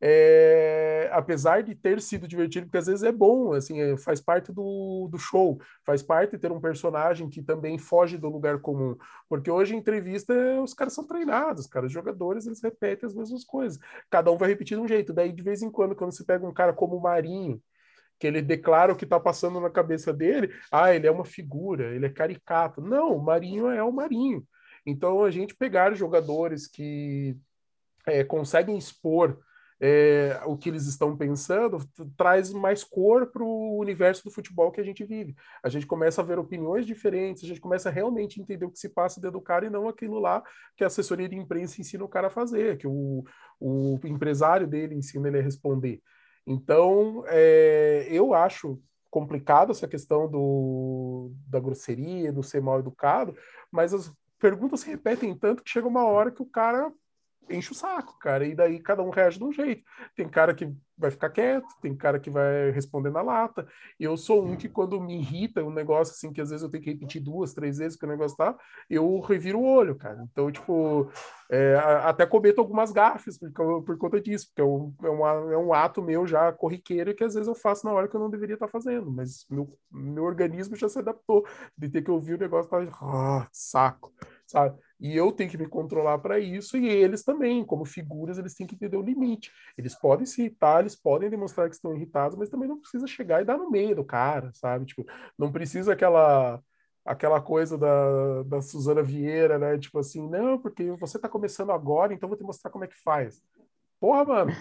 é, 0.01 1.09
apesar 1.13 1.61
de 1.61 1.75
ter 1.75 2.01
sido 2.01 2.27
divertido, 2.27 2.65
porque 2.65 2.79
às 2.79 2.87
vezes 2.87 3.03
é 3.03 3.11
bom, 3.11 3.53
assim, 3.53 3.79
é, 3.79 3.95
faz 3.97 4.19
parte 4.19 4.51
do, 4.51 5.07
do 5.11 5.17
show, 5.19 5.61
faz 5.85 6.01
parte 6.01 6.39
ter 6.39 6.51
um 6.51 6.59
personagem 6.59 7.29
que 7.29 7.43
também 7.43 7.77
foge 7.77 8.17
do 8.17 8.27
lugar 8.27 8.59
comum, 8.59 8.97
porque 9.29 9.51
hoje 9.51 9.75
em 9.75 9.77
entrevista 9.77 10.33
os 10.61 10.73
caras 10.73 10.93
são 10.93 11.05
treinados, 11.05 11.67
cara, 11.67 11.85
os 11.85 11.91
jogadores 11.91 12.47
eles 12.47 12.63
repetem 12.63 13.05
as 13.05 13.13
mesmas 13.13 13.43
coisas, 13.43 13.79
cada 14.09 14.31
um 14.31 14.37
vai 14.37 14.49
repetir 14.49 14.75
de 14.75 14.83
um 14.83 14.87
jeito, 14.87 15.13
daí 15.13 15.31
de 15.31 15.43
vez 15.43 15.61
em 15.61 15.69
quando, 15.69 15.95
quando 15.95 16.11
você 16.11 16.23
pega 16.23 16.47
um 16.47 16.53
cara 16.53 16.73
como 16.73 16.97
o 16.97 17.01
Marinho, 17.01 17.61
que 18.17 18.27
ele 18.27 18.41
declara 18.41 18.93
o 18.93 18.95
que 18.95 19.03
está 19.03 19.19
passando 19.19 19.59
na 19.59 19.69
cabeça 19.69 20.13
dele, 20.13 20.53
ah, 20.71 20.93
ele 20.93 21.07
é 21.07 21.11
uma 21.11 21.25
figura, 21.25 21.95
ele 21.95 22.05
é 22.05 22.09
caricato. 22.09 22.79
Não, 22.79 23.17
o 23.17 23.23
Marinho 23.23 23.67
é 23.67 23.81
o 23.81 23.91
Marinho. 23.91 24.45
Então, 24.85 25.23
a 25.23 25.31
gente 25.31 25.55
pegar 25.55 25.95
jogadores 25.95 26.67
que 26.67 27.35
é, 28.05 28.23
conseguem 28.23 28.77
expor 28.77 29.39
é, 29.83 30.39
o 30.45 30.55
que 30.55 30.69
eles 30.69 30.85
estão 30.85 31.17
pensando, 31.17 31.79
traz 32.15 32.53
mais 32.53 32.83
cor 32.83 33.25
para 33.25 33.43
o 33.43 33.79
universo 33.79 34.23
do 34.23 34.29
futebol 34.29 34.71
que 34.71 34.79
a 34.79 34.83
gente 34.83 35.03
vive. 35.03 35.35
A 35.63 35.69
gente 35.69 35.87
começa 35.87 36.21
a 36.21 36.23
ver 36.23 36.37
opiniões 36.37 36.85
diferentes, 36.85 37.43
a 37.43 37.47
gente 37.47 37.59
começa 37.59 37.89
a 37.89 37.91
realmente 37.91 38.39
entender 38.39 38.63
o 38.63 38.69
que 38.69 38.77
se 38.77 38.89
passa 38.89 39.19
dentro 39.19 39.39
do 39.39 39.43
cara 39.43 39.65
e 39.65 39.71
não 39.71 39.87
aquilo 39.87 40.19
lá 40.19 40.43
que 40.77 40.83
a 40.83 40.87
assessoria 40.87 41.27
de 41.27 41.35
imprensa 41.35 41.81
ensina 41.81 42.05
o 42.05 42.07
cara 42.07 42.27
a 42.27 42.29
fazer, 42.29 42.77
que 42.77 42.85
o, 42.85 43.23
o 43.59 43.99
empresário 44.05 44.67
dele 44.67 44.93
ensina 44.93 45.27
ele 45.27 45.39
a 45.39 45.41
responder. 45.41 45.99
Então, 46.45 47.23
é, 47.25 48.07
eu 48.11 48.35
acho 48.35 48.79
complicado 49.09 49.71
essa 49.71 49.87
questão 49.87 50.29
do, 50.29 51.31
da 51.47 51.59
grosseria, 51.59 52.31
do 52.31 52.43
ser 52.43 52.61
mal 52.61 52.79
educado, 52.79 53.35
mas 53.71 53.95
as 53.95 54.13
perguntas 54.37 54.81
se 54.81 54.91
repetem 54.91 55.35
tanto 55.35 55.63
que 55.63 55.71
chega 55.71 55.87
uma 55.87 56.05
hora 56.05 56.31
que 56.31 56.41
o 56.41 56.45
cara 56.45 56.91
enche 57.49 57.71
o 57.71 57.75
saco, 57.75 58.17
cara. 58.19 58.45
E 58.45 58.56
daí 58.56 58.80
cada 58.80 59.01
um 59.01 59.10
reage 59.10 59.38
de 59.38 59.43
um 59.43 59.51
jeito. 59.51 59.84
Tem 60.15 60.27
cara 60.27 60.54
que 60.54 60.71
vai 60.97 61.10
ficar 61.10 61.30
quieto, 61.32 61.67
tem 61.82 61.95
cara 61.95 62.19
que 62.19 62.30
vai 62.30 62.69
responder 62.71 63.10
na 63.10 63.21
lata. 63.21 63.67
Eu 63.99 64.15
sou 64.15 64.45
um 64.45 64.56
que, 64.56 64.69
quando 64.69 65.01
me 65.01 65.17
irrita 65.17 65.63
um 65.63 65.71
negócio 65.71 66.13
assim, 66.13 66.32
que 66.32 66.39
às 66.39 66.51
vezes 66.51 66.63
eu 66.63 66.69
tenho 66.69 66.84
que 66.84 66.91
repetir 66.91 67.21
duas, 67.21 67.54
três 67.54 67.80
vezes 67.80 67.97
que 67.97 68.06
o 68.06 68.10
negócio 68.10 68.38
tá, 68.38 68.56
eu 68.89 69.19
reviro 69.19 69.60
o 69.60 69.65
olho, 69.65 69.95
cara. 69.95 70.27
Então, 70.32 70.51
tipo, 70.51 71.10
é, 71.49 71.75
até 72.04 72.25
cometo 72.25 72.60
algumas 72.60 72.91
gafes 72.91 73.38
por, 73.38 73.84
por 73.84 73.97
conta 73.97 74.21
disso, 74.21 74.47
porque 74.47 74.62
é 74.62 74.65
um, 74.65 74.93
é, 75.04 75.10
uma, 75.10 75.30
é 75.54 75.58
um 75.58 75.73
ato 75.73 76.01
meu 76.01 76.27
já 76.27 76.51
corriqueiro 76.51 77.15
que 77.15 77.23
às 77.23 77.34
vezes 77.34 77.47
eu 77.47 77.56
faço 77.56 77.86
na 77.86 77.93
hora 77.93 78.08
que 78.08 78.15
eu 78.15 78.21
não 78.21 78.30
deveria 78.30 78.54
estar 78.54 78.67
tá 78.67 78.71
fazendo. 78.71 79.12
Mas 79.12 79.45
meu, 79.49 79.75
meu 79.91 80.23
organismo 80.23 80.75
já 80.75 80.88
se 80.88 80.99
adaptou 80.99 81.45
de 81.75 81.89
ter 81.89 82.04
que 82.04 82.12
ouvir 82.12 82.36
o 82.36 82.39
negócio 82.39 82.67
e 82.67 82.69
falar, 82.69 82.89
ah, 83.01 83.47
saco, 83.51 84.13
sabe? 84.45 84.77
E 85.01 85.17
eu 85.17 85.31
tenho 85.31 85.49
que 85.49 85.57
me 85.57 85.67
controlar 85.67 86.19
para 86.19 86.39
isso, 86.39 86.77
e 86.77 86.87
eles 86.87 87.23
também, 87.23 87.65
como 87.65 87.83
figuras, 87.85 88.37
eles 88.37 88.53
têm 88.53 88.67
que 88.67 88.75
entender 88.75 88.95
o 88.97 89.01
limite. 89.01 89.51
Eles 89.75 89.95
podem 89.95 90.27
se 90.27 90.41
irritar, 90.41 90.81
eles 90.81 90.95
podem 90.95 91.27
demonstrar 91.27 91.67
que 91.67 91.75
estão 91.75 91.95
irritados, 91.95 92.37
mas 92.37 92.49
também 92.49 92.69
não 92.69 92.79
precisa 92.79 93.07
chegar 93.07 93.41
e 93.41 93.45
dar 93.45 93.57
no 93.57 93.71
meio 93.71 93.95
do 93.95 94.03
cara, 94.03 94.51
sabe? 94.53 94.85
Tipo, 94.85 95.03
não 95.37 95.51
precisa 95.51 95.93
aquela 95.93 96.61
aquela 97.03 97.41
coisa 97.41 97.79
da, 97.79 98.43
da 98.43 98.61
Suzana 98.61 99.01
Vieira, 99.01 99.57
né? 99.57 99.75
Tipo 99.77 99.97
assim, 99.97 100.29
não, 100.29 100.59
porque 100.59 100.91
você 100.91 101.17
está 101.17 101.27
começando 101.27 101.71
agora, 101.71 102.13
então 102.13 102.29
vou 102.29 102.37
te 102.37 102.43
mostrar 102.43 102.69
como 102.69 102.83
é 102.83 102.87
que 102.87 103.01
faz. 103.01 103.41
Porra, 103.99 104.25
mano. 104.25 104.51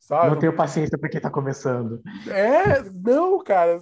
Sabe? 0.00 0.30
Não 0.30 0.38
tenho 0.38 0.56
paciência 0.56 0.98
porque 0.98 1.16
está 1.16 1.30
começando. 1.30 2.02
É, 2.28 2.82
não, 2.90 3.42
cara. 3.42 3.80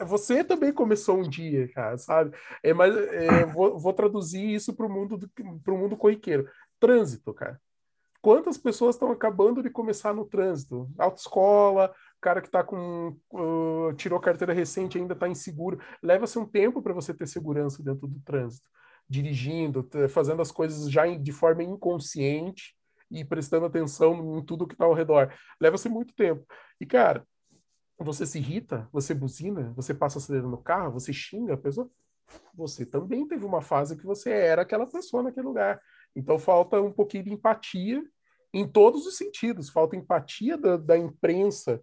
Você 0.00 0.44
também 0.44 0.72
começou 0.72 1.18
um 1.18 1.28
dia, 1.28 1.68
cara, 1.72 1.98
sabe? 1.98 2.36
É, 2.62 2.72
mas 2.72 2.96
é, 2.96 3.44
vou, 3.46 3.78
vou, 3.78 3.92
traduzir 3.92 4.54
isso 4.54 4.74
para 4.74 4.86
o 4.86 4.90
mundo, 4.90 5.30
pro 5.62 5.78
mundo 5.78 5.96
corriqueiro. 5.96 6.48
Trânsito, 6.78 7.32
cara. 7.32 7.60
Quantas 8.20 8.56
pessoas 8.56 8.94
estão 8.94 9.10
acabando 9.10 9.62
de 9.62 9.70
começar 9.70 10.14
no 10.14 10.24
trânsito? 10.24 10.88
Autoescola, 10.96 11.92
cara 12.20 12.40
que 12.40 12.50
tá 12.50 12.62
com. 12.62 13.16
Uh, 13.32 13.92
tirou 13.96 14.20
carteira 14.20 14.52
recente 14.52 14.96
ainda 14.96 15.14
está 15.14 15.28
inseguro. 15.28 15.80
Leva-se 16.00 16.38
um 16.38 16.46
tempo 16.46 16.80
para 16.80 16.94
você 16.94 17.12
ter 17.12 17.26
segurança 17.26 17.82
dentro 17.82 18.06
do 18.06 18.20
trânsito. 18.20 18.68
Dirigindo, 19.08 19.88
fazendo 20.08 20.40
as 20.40 20.52
coisas 20.52 20.90
já 20.90 21.04
de 21.06 21.32
forma 21.32 21.64
inconsciente 21.64 22.76
e 23.10 23.24
prestando 23.24 23.66
atenção 23.66 24.38
em 24.38 24.44
tudo 24.44 24.66
que 24.66 24.74
está 24.74 24.84
ao 24.84 24.94
redor. 24.94 25.34
Leva-se 25.60 25.88
muito 25.88 26.14
tempo. 26.14 26.46
E, 26.80 26.86
cara, 26.86 27.26
você 27.98 28.26
se 28.26 28.38
irrita, 28.38 28.88
você 28.92 29.14
buzina, 29.14 29.72
você 29.76 29.94
passa 29.94 30.18
acelerando 30.18 30.50
no 30.50 30.62
carro, 30.62 30.92
você 30.92 31.12
xinga 31.12 31.54
a 31.54 31.56
pessoa, 31.56 31.90
você 32.54 32.84
também 32.84 33.26
teve 33.26 33.44
uma 33.44 33.60
fase 33.60 33.96
que 33.96 34.04
você 34.04 34.30
era 34.30 34.62
aquela 34.62 34.86
pessoa 34.86 35.22
naquele 35.22 35.46
lugar. 35.46 35.80
Então 36.14 36.38
falta 36.38 36.80
um 36.80 36.92
pouquinho 36.92 37.24
de 37.24 37.32
empatia 37.32 38.02
em 38.52 38.66
todos 38.66 39.06
os 39.06 39.16
sentidos. 39.16 39.70
Falta 39.70 39.96
empatia 39.96 40.56
da, 40.56 40.76
da 40.76 40.96
imprensa 40.96 41.82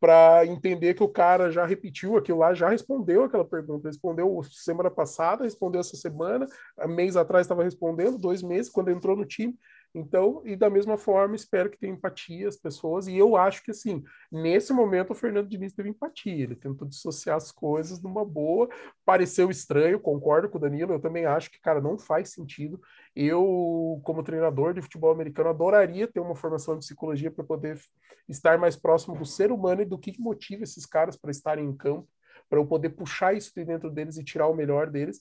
para 0.00 0.44
entender 0.44 0.94
que 0.94 1.02
o 1.02 1.08
cara 1.08 1.50
já 1.50 1.64
repetiu 1.64 2.16
aquilo 2.16 2.38
lá, 2.38 2.52
já 2.52 2.68
respondeu 2.68 3.24
aquela 3.24 3.44
pergunta. 3.44 3.88
Respondeu 3.88 4.42
semana 4.50 4.90
passada, 4.90 5.44
respondeu 5.44 5.80
essa 5.80 5.96
semana, 5.96 6.46
mês 6.88 7.16
atrás 7.16 7.46
estava 7.46 7.64
respondendo, 7.64 8.18
dois 8.18 8.42
meses, 8.42 8.70
quando 8.70 8.90
entrou 8.90 9.16
no 9.16 9.24
time. 9.24 9.58
Então, 9.94 10.42
e 10.44 10.56
da 10.56 10.68
mesma 10.68 10.98
forma, 10.98 11.36
espero 11.36 11.70
que 11.70 11.78
tenha 11.78 11.92
empatia 11.92 12.48
as 12.48 12.56
pessoas. 12.56 13.06
E 13.06 13.16
eu 13.16 13.36
acho 13.36 13.62
que, 13.62 13.70
assim, 13.70 14.02
nesse 14.30 14.72
momento, 14.72 15.12
o 15.12 15.14
Fernando 15.14 15.48
Diniz 15.48 15.72
teve 15.72 15.88
empatia. 15.88 16.42
Ele 16.42 16.56
tentou 16.56 16.88
dissociar 16.88 17.36
as 17.36 17.52
coisas 17.52 18.02
numa 18.02 18.24
boa. 18.24 18.68
Pareceu 19.04 19.50
estranho, 19.50 20.00
concordo 20.00 20.48
com 20.48 20.58
o 20.58 20.60
Danilo. 20.60 20.92
Eu 20.92 21.00
também 21.00 21.26
acho 21.26 21.48
que, 21.48 21.60
cara, 21.60 21.80
não 21.80 21.96
faz 21.96 22.30
sentido. 22.30 22.80
Eu, 23.14 24.00
como 24.02 24.24
treinador 24.24 24.74
de 24.74 24.82
futebol 24.82 25.12
americano, 25.12 25.50
adoraria 25.50 26.08
ter 26.08 26.18
uma 26.18 26.34
formação 26.34 26.74
de 26.74 26.84
psicologia 26.84 27.30
para 27.30 27.44
poder 27.44 27.80
estar 28.28 28.58
mais 28.58 28.74
próximo 28.74 29.16
do 29.16 29.24
ser 29.24 29.52
humano 29.52 29.82
e 29.82 29.84
do 29.84 29.98
que 29.98 30.20
motiva 30.20 30.64
esses 30.64 30.84
caras 30.84 31.16
para 31.16 31.30
estarem 31.30 31.64
em 31.64 31.76
campo 31.76 32.08
para 32.54 32.60
eu 32.60 32.66
poder 32.66 32.90
puxar 32.90 33.34
isso 33.34 33.52
de 33.52 33.64
dentro 33.64 33.90
deles 33.90 34.16
e 34.16 34.22
tirar 34.22 34.46
o 34.46 34.54
melhor 34.54 34.88
deles. 34.88 35.20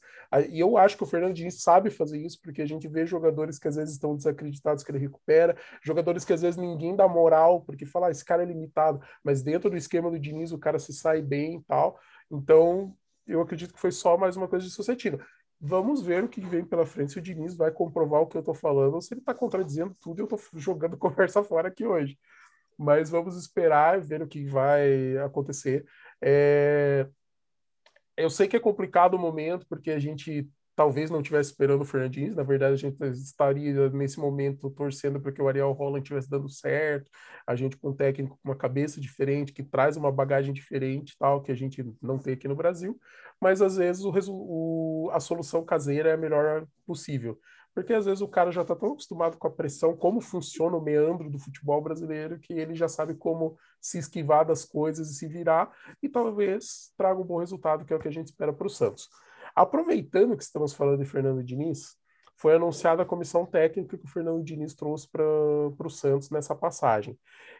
E 0.50 0.60
eu 0.60 0.78
acho 0.78 0.96
que 0.96 1.02
o 1.02 1.06
Fernando 1.08 1.34
Diniz 1.34 1.64
sabe 1.64 1.90
fazer 1.90 2.20
isso, 2.20 2.40
porque 2.44 2.62
a 2.62 2.66
gente 2.66 2.88
vê 2.88 3.08
jogadores 3.08 3.58
que 3.58 3.68
às 3.68 3.76
vezes 3.76 3.96
estão 3.96 4.16
desacreditados 4.16 4.84
que 4.84 4.92
ele 4.92 5.00
recupera, 5.00 5.58
jogadores 5.82 6.24
que 6.24 6.32
às 6.32 6.44
vezes 6.44 6.58
ninguém 6.58 6.96
dá 6.96 7.08
moral, 7.08 7.62
porque 7.62 7.88
fala, 7.88 8.08
ah, 8.08 8.12
esse 8.12 8.24
cara 8.24 8.44
é 8.44 8.46
limitado, 8.46 9.02
mas 9.24 9.42
dentro 9.42 9.68
do 9.68 9.76
esquema 9.76 10.12
do 10.12 10.20
Diniz 10.20 10.52
o 10.52 10.60
cara 10.60 10.78
se 10.78 10.94
sai 10.94 11.24
bem 11.24 11.58
e 11.58 11.64
tal. 11.64 12.00
Então, 12.30 12.96
eu 13.26 13.42
acredito 13.42 13.74
que 13.74 13.80
foi 13.80 13.92
só 13.92 14.16
mais 14.16 14.38
uma 14.38 14.48
coisa 14.48 14.64
de 14.64 14.72
Societino. 14.72 15.20
Vamos 15.60 16.04
ver 16.04 16.24
o 16.24 16.30
que 16.30 16.40
vem 16.40 16.64
pela 16.64 16.86
frente, 16.86 17.14
se 17.14 17.18
o 17.18 17.22
Diniz 17.22 17.56
vai 17.56 17.72
comprovar 17.72 18.22
o 18.22 18.28
que 18.28 18.38
eu 18.38 18.42
estou 18.42 18.54
falando, 18.54 18.94
ou 18.94 19.02
se 19.02 19.12
ele 19.12 19.22
está 19.22 19.34
contradizendo 19.34 19.98
tudo 20.00 20.20
e 20.20 20.22
eu 20.22 20.26
estou 20.26 20.40
jogando 20.54 20.98
conversa 21.02 21.44
fora 21.44 21.70
aqui 21.70 21.84
hoje. 21.84 22.16
Mas 22.78 23.10
vamos 23.10 23.36
esperar 23.36 24.00
ver 24.00 24.22
o 24.22 24.28
que 24.28 24.46
vai 24.46 25.18
acontecer. 25.18 25.84
É... 26.22 27.08
Eu 28.16 28.30
sei 28.30 28.48
que 28.48 28.56
é 28.56 28.60
complicado 28.60 29.16
o 29.16 29.20
momento, 29.20 29.66
porque 29.68 29.92
a 29.92 30.00
gente 30.00 30.48
talvez 30.76 31.10
não 31.10 31.22
estivesse 31.22 31.52
esperando 31.52 31.82
o 31.82 31.86
Fernandinho, 31.86 32.36
na 32.36 32.44
verdade 32.44 32.74
a 32.74 32.78
gente 32.78 33.00
estaria 33.14 33.90
nesse 33.90 34.20
momento 34.20 34.70
torcendo 34.72 35.20
para 35.20 35.32
que 35.32 35.42
o 35.42 35.48
Ariel 35.48 35.72
Holland 35.72 36.02
estivesse 36.02 36.30
dando 36.30 36.50
certo, 36.50 37.10
a 37.46 37.56
gente 37.56 37.78
com 37.78 37.90
um 37.90 37.96
técnico 37.96 38.40
com 38.42 38.50
uma 38.50 38.56
cabeça 38.56 39.00
diferente, 39.00 39.54
que 39.54 39.64
traz 39.64 39.98
uma 39.98 40.12
bagagem 40.12 40.54
diferente, 40.54 41.16
tal, 41.20 41.42
que 41.42 41.52
a 41.52 41.56
gente 41.56 41.86
não 42.02 42.18
tem 42.18 42.34
aqui 42.34 42.48
no 42.48 42.56
Brasil, 42.56 43.00
mas 43.40 43.62
às 43.62 43.78
vezes 43.78 44.04
o, 44.04 44.12
o, 44.30 45.10
a 45.12 45.20
solução 45.20 45.64
caseira 45.64 46.10
é 46.10 46.14
a 46.14 46.18
melhor 46.18 46.66
possível, 46.86 47.40
porque 47.74 47.94
às 47.94 48.06
vezes 48.06 48.22
o 48.22 48.28
cara 48.28 48.52
já 48.52 48.62
está 48.62 48.76
tão 48.76 48.92
acostumado 48.92 49.38
com 49.38 49.48
a 49.48 49.52
pressão, 49.52 49.96
como 49.96 50.22
funciona 50.22 50.78
o 50.78 50.82
meandro 50.82 51.30
do 51.30 51.40
futebol 51.40 51.82
brasileiro, 51.82 52.40
que 52.40 52.54
ele 52.54 52.76
já 52.76 52.88
sabe 52.88 53.16
como 53.16 53.58
se 53.82 53.98
esquivar 53.98 54.46
das 54.46 54.64
coisas 54.64 55.10
e 55.10 55.16
se 55.16 55.28
virar, 55.28 55.72
e 56.02 56.08
talvez 56.08 56.94
traga 56.96 57.20
um 57.20 57.26
bom 57.26 57.40
resultado, 57.40 57.84
que 57.86 57.94
é 57.94 57.96
o 57.96 58.00
que 58.00 58.08
a 58.08 58.12
gente 58.12 58.28
espera 58.28 58.54
para 58.54 58.68
o 58.68 58.70
Santos. 58.70 59.10
Aproveitando 59.56 60.38
que 60.38 60.44
estamos 60.44 60.74
falando 60.74 61.00
de 61.00 61.06
Fernando 61.06 61.44
Diniz, 61.44 61.98
foi 62.36 62.56
anunciada 62.56 63.04
a 63.04 63.06
comissão 63.06 63.46
técnica 63.46 63.98
que 63.98 64.06
o 64.06 64.10
Fernando 64.10 64.44
Diniz 64.44 64.74
trouxe 64.74 65.08
para 65.10 65.24
o 65.24 65.90
Santos 65.90 66.30
nessa 66.30 66.56
passagem. 66.56 67.18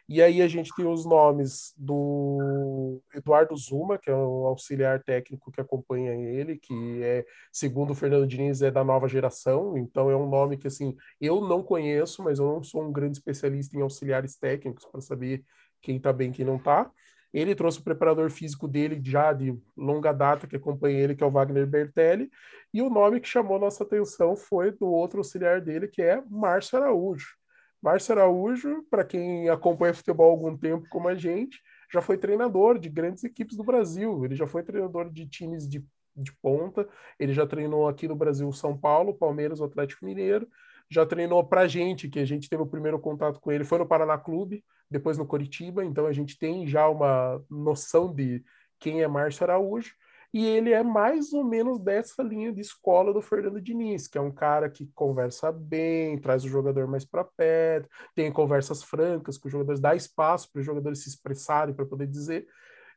E 0.08 0.22
aí 0.22 0.42
a 0.42 0.48
gente 0.48 0.70
tem 0.76 0.86
os 0.86 1.06
nomes 1.06 1.72
do 1.76 3.00
Eduardo 3.14 3.56
Zuma, 3.56 3.96
que 3.96 4.10
é 4.10 4.14
o 4.14 4.46
auxiliar 4.46 5.02
técnico 5.02 5.50
que 5.50 5.60
acompanha 5.60 6.12
ele, 6.12 6.58
que 6.58 7.02
é, 7.02 7.24
segundo 7.50 7.92
o 7.92 7.94
Fernando 7.94 8.26
Diniz, 8.26 8.60
é 8.60 8.70
da 8.70 8.84
nova 8.84 9.08
geração, 9.08 9.78
então 9.78 10.10
é 10.10 10.16
um 10.16 10.28
nome 10.28 10.58
que 10.58 10.66
assim, 10.66 10.94
eu 11.20 11.40
não 11.40 11.62
conheço, 11.62 12.22
mas 12.22 12.38
eu 12.38 12.46
não 12.46 12.62
sou 12.62 12.82
um 12.82 12.92
grande 12.92 13.16
especialista 13.16 13.76
em 13.76 13.80
auxiliares 13.80 14.36
técnicos 14.36 14.84
para 14.84 15.00
saber 15.00 15.42
quem 15.80 15.96
está 15.96 16.12
bem 16.12 16.30
e 16.30 16.32
quem 16.32 16.44
não 16.44 16.56
está. 16.56 16.90
Ele 17.34 17.52
trouxe 17.52 17.80
o 17.80 17.82
preparador 17.82 18.30
físico 18.30 18.68
dele 18.68 19.00
já 19.04 19.32
de 19.32 19.58
longa 19.76 20.12
data, 20.12 20.46
que 20.46 20.54
acompanha 20.54 21.00
ele, 21.00 21.16
que 21.16 21.24
é 21.24 21.26
o 21.26 21.30
Wagner 21.32 21.66
Bertelli, 21.66 22.30
e 22.72 22.80
o 22.80 22.88
nome 22.88 23.18
que 23.20 23.26
chamou 23.26 23.58
nossa 23.58 23.82
atenção 23.82 24.36
foi 24.36 24.70
do 24.70 24.86
outro 24.86 25.18
auxiliar 25.18 25.60
dele, 25.60 25.88
que 25.88 26.00
é 26.00 26.22
Márcio 26.30 26.78
Araújo. 26.78 27.34
Márcio 27.82 28.12
Araújo, 28.14 28.86
para 28.88 29.04
quem 29.04 29.48
acompanha 29.48 29.92
futebol 29.92 30.28
há 30.28 30.30
algum 30.30 30.56
tempo 30.56 30.86
como 30.88 31.08
a 31.08 31.16
gente, 31.16 31.60
já 31.92 32.00
foi 32.00 32.16
treinador 32.16 32.78
de 32.78 32.88
grandes 32.88 33.24
equipes 33.24 33.56
do 33.56 33.64
Brasil, 33.64 34.24
ele 34.24 34.36
já 34.36 34.46
foi 34.46 34.62
treinador 34.62 35.10
de 35.10 35.26
times 35.26 35.68
de, 35.68 35.84
de 36.16 36.32
ponta, 36.40 36.88
ele 37.18 37.34
já 37.34 37.46
treinou 37.46 37.88
aqui 37.88 38.06
no 38.06 38.14
Brasil 38.14 38.50
São 38.52 38.78
Paulo, 38.78 39.12
Palmeiras, 39.12 39.60
Atlético 39.60 40.04
Mineiro, 40.04 40.48
já 40.94 41.04
treinou 41.04 41.42
para 41.44 41.66
gente, 41.66 42.08
que 42.08 42.20
a 42.20 42.24
gente 42.24 42.48
teve 42.48 42.62
o 42.62 42.66
primeiro 42.66 43.00
contato 43.00 43.40
com 43.40 43.50
ele, 43.50 43.64
foi 43.64 43.78
no 43.78 43.86
Paraná 43.86 44.16
Clube, 44.16 44.64
depois 44.88 45.18
no 45.18 45.26
Coritiba, 45.26 45.84
então 45.84 46.06
a 46.06 46.12
gente 46.12 46.38
tem 46.38 46.66
já 46.66 46.88
uma 46.88 47.42
noção 47.50 48.14
de 48.14 48.44
quem 48.78 49.02
é 49.02 49.08
Márcio 49.08 49.44
Araújo, 49.44 49.92
e 50.32 50.44
ele 50.44 50.72
é 50.72 50.82
mais 50.82 51.32
ou 51.32 51.44
menos 51.44 51.78
dessa 51.78 52.22
linha 52.22 52.52
de 52.52 52.60
escola 52.60 53.12
do 53.12 53.22
Fernando 53.22 53.60
Diniz, 53.60 54.06
que 54.06 54.18
é 54.18 54.20
um 54.20 54.32
cara 54.32 54.68
que 54.68 54.86
conversa 54.94 55.50
bem, 55.50 56.18
traz 56.18 56.44
o 56.44 56.48
jogador 56.48 56.86
mais 56.86 57.04
para 57.04 57.24
perto, 57.24 57.88
tem 58.14 58.32
conversas 58.32 58.82
francas 58.82 59.38
com 59.38 59.48
os 59.48 59.52
jogadores, 59.52 59.80
dá 59.80 59.94
espaço 59.94 60.50
para 60.52 60.60
os 60.60 60.66
jogadores 60.66 61.02
se 61.02 61.08
expressarem 61.08 61.74
para 61.74 61.86
poder 61.86 62.06
dizer. 62.06 62.46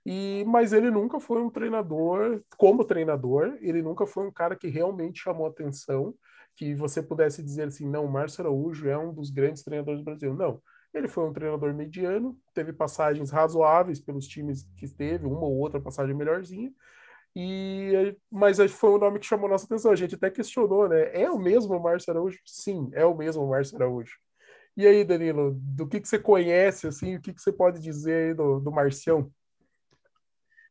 E, 0.04 0.44
mas 0.48 0.74
ele 0.74 0.90
nunca 0.90 1.20
foi 1.20 1.42
um 1.42 1.50
treinador, 1.50 2.42
como 2.58 2.84
treinador, 2.84 3.58
ele 3.62 3.82
nunca 3.82 4.08
foi 4.08 4.28
um 4.28 4.32
cara 4.32 4.56
que 4.56 4.68
realmente 4.68 5.22
chamou 5.22 5.46
atenção 5.46 6.16
que 6.58 6.74
você 6.74 7.02
pudesse 7.04 7.44
dizer 7.44 7.68
assim, 7.68 7.88
não, 7.88 8.06
o 8.06 8.12
Márcio 8.12 8.42
Araújo 8.42 8.90
é 8.90 8.98
um 8.98 9.14
dos 9.14 9.30
grandes 9.30 9.64
treinadores 9.64 10.02
do 10.02 10.04
Brasil. 10.04 10.34
Não, 10.34 10.60
ele 10.92 11.08
foi 11.08 11.24
um 11.24 11.32
treinador 11.32 11.74
mediano, 11.74 12.36
teve 12.54 12.74
passagens 12.74 13.30
razoáveis 13.30 14.00
pelos 14.02 14.28
times 14.28 14.68
que 14.76 14.88
teve, 14.88 15.28
uma 15.28 15.46
ou 15.46 15.56
outra 15.58 15.80
passagem 15.80 16.16
melhorzinha, 16.16 16.74
e 17.36 18.18
mas 18.32 18.58
foi 18.72 18.90
um 18.90 18.98
nome 18.98 19.20
que 19.20 19.26
chamou 19.28 19.48
nossa 19.48 19.66
atenção. 19.66 19.92
A 19.92 19.96
gente 19.96 20.16
até 20.16 20.32
questionou, 20.32 20.90
né? 20.90 21.12
É 21.14 21.30
o 21.30 21.38
mesmo 21.38 21.80
Márcio 21.80 22.12
Araújo? 22.12 22.40
Sim, 22.44 22.90
é 22.94 23.06
o 23.06 23.16
mesmo 23.16 23.48
Márcio 23.48 23.76
Araújo. 23.76 24.18
E 24.76 24.88
aí, 24.88 25.04
Danilo, 25.04 25.56
do 25.56 25.88
que, 25.88 26.00
que 26.00 26.08
você 26.08 26.18
conhece, 26.18 26.88
assim, 26.88 27.16
o 27.16 27.22
que, 27.22 27.34
que 27.34 27.42
você 27.42 27.52
pode 27.52 27.80
dizer 27.80 28.30
aí 28.30 28.34
do, 28.34 28.60
do 28.60 28.72
Marcião? 28.72 29.32